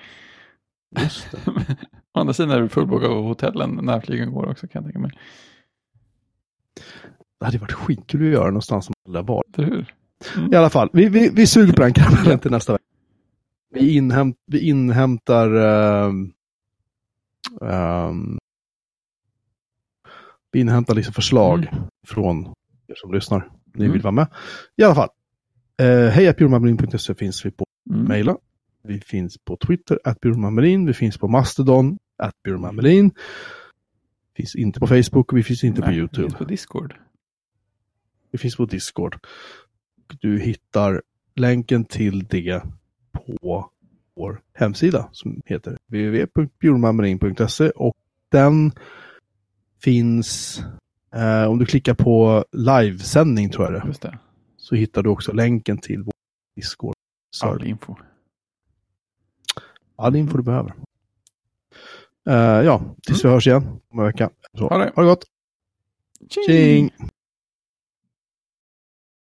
Just 1.01 1.31
det. 1.31 1.37
Å 2.13 2.19
andra 2.19 2.33
sidan 2.33 2.51
är 2.51 2.61
det 2.61 2.69
fullbokat 2.69 3.09
av 3.09 3.23
hotellen 3.23 3.79
när 3.83 3.99
flygen 4.01 4.33
går 4.33 4.49
också 4.49 4.67
kan 4.67 4.83
jag 4.83 4.83
tänka 4.83 4.99
mig. 4.99 5.11
Det 7.39 7.45
hade 7.45 7.57
varit 7.57 7.71
skitkul 7.71 8.27
att 8.27 8.33
göra 8.33 8.45
någonstans 8.47 8.85
som 8.85 8.93
alla 9.07 9.21
var. 9.21 9.43
Hur? 9.57 9.93
I 10.51 10.55
alla 10.55 10.69
fall, 10.69 10.89
vi, 10.93 11.09
vi, 11.09 11.29
vi 11.29 11.47
suger 11.47 11.73
på 11.73 11.81
den 11.81 11.93
karamellen 11.93 12.39
till 12.39 12.51
nästa 12.51 12.73
vecka. 12.73 12.83
Vi, 13.73 13.95
inhämt, 13.95 14.35
vi 14.47 14.69
inhämtar 14.69 15.55
ehm, 15.55 16.31
ehm, 17.61 18.36
vi 20.51 20.59
inhämtar 20.59 20.95
liksom 20.95 21.13
förslag 21.13 21.67
från 22.07 22.45
er 22.87 22.95
som 22.95 23.13
lyssnar. 23.13 23.49
Ni 23.73 23.83
Mm. 23.85 23.93
vill 23.93 24.01
vara 24.01 24.11
med. 24.11 24.27
I 24.75 24.83
alla 24.83 24.95
fall. 24.95 25.09
Eh, 25.81 26.07
Hejapjurmanmarin.se 26.09 27.15
finns 27.15 27.45
vi 27.45 27.51
på 27.51 27.65
Mm. 27.89 28.03
mejla. 28.05 28.37
Vi 28.83 28.99
finns 28.99 29.37
på 29.37 29.57
Twitter, 29.57 29.99
att. 30.03 30.85
Vi 30.87 30.93
finns 30.93 31.17
på 31.17 31.27
Mastodon, 31.27 31.97
att 32.17 32.43
Bjurmanmarin. 32.43 33.11
Finns 34.35 34.55
inte 34.55 34.79
på 34.79 34.87
Facebook 34.87 35.31
och 35.31 35.37
vi 35.37 35.43
finns 35.43 35.63
inte 35.63 35.81
på 35.81 35.87
Nej, 35.87 35.95
det 35.95 35.99
YouTube. 35.99 36.23
finns 36.23 36.35
på 36.37 36.43
Discord. 36.43 36.95
Vi 38.31 38.37
finns 38.37 38.55
på 38.55 38.65
Discord. 38.65 39.17
Du 40.19 40.39
hittar 40.39 41.01
länken 41.35 41.85
till 41.85 42.23
det 42.27 42.61
på 43.11 43.69
vår 44.15 44.41
hemsida 44.53 45.09
som 45.11 45.41
heter 45.45 45.77
www.bjurmanmarin.se 45.87 47.69
och 47.69 47.95
den 48.29 48.71
finns 49.83 50.59
eh, 51.15 51.43
om 51.43 51.59
du 51.59 51.65
klickar 51.65 51.93
på 51.93 52.45
livesändning 52.51 53.49
tror 53.49 53.65
jag 53.73 53.73
det 53.73 53.97
det. 54.01 54.17
så 54.57 54.75
hittar 54.75 55.03
du 55.03 55.09
också 55.09 55.33
länken 55.33 55.77
till 55.77 56.03
vår 56.03 56.13
Discord. 56.55 56.93
All 57.43 57.67
info. 57.67 57.95
all 59.95 60.15
info 60.15 60.37
du 60.37 60.43
behöver. 60.43 60.73
Eh, 62.29 62.35
ja, 62.65 62.95
tills 63.07 63.25
vi 63.25 63.29
hörs 63.29 63.47
igen 63.47 63.79
om 63.89 63.99
en 63.99 64.05
vecka. 64.05 64.29
Så, 64.57 64.67
Ha 64.67 64.77
det. 64.77 64.91
ha 64.95 65.01
det 65.01 65.07
gott. 65.07 65.25
Tjing! 66.29 66.91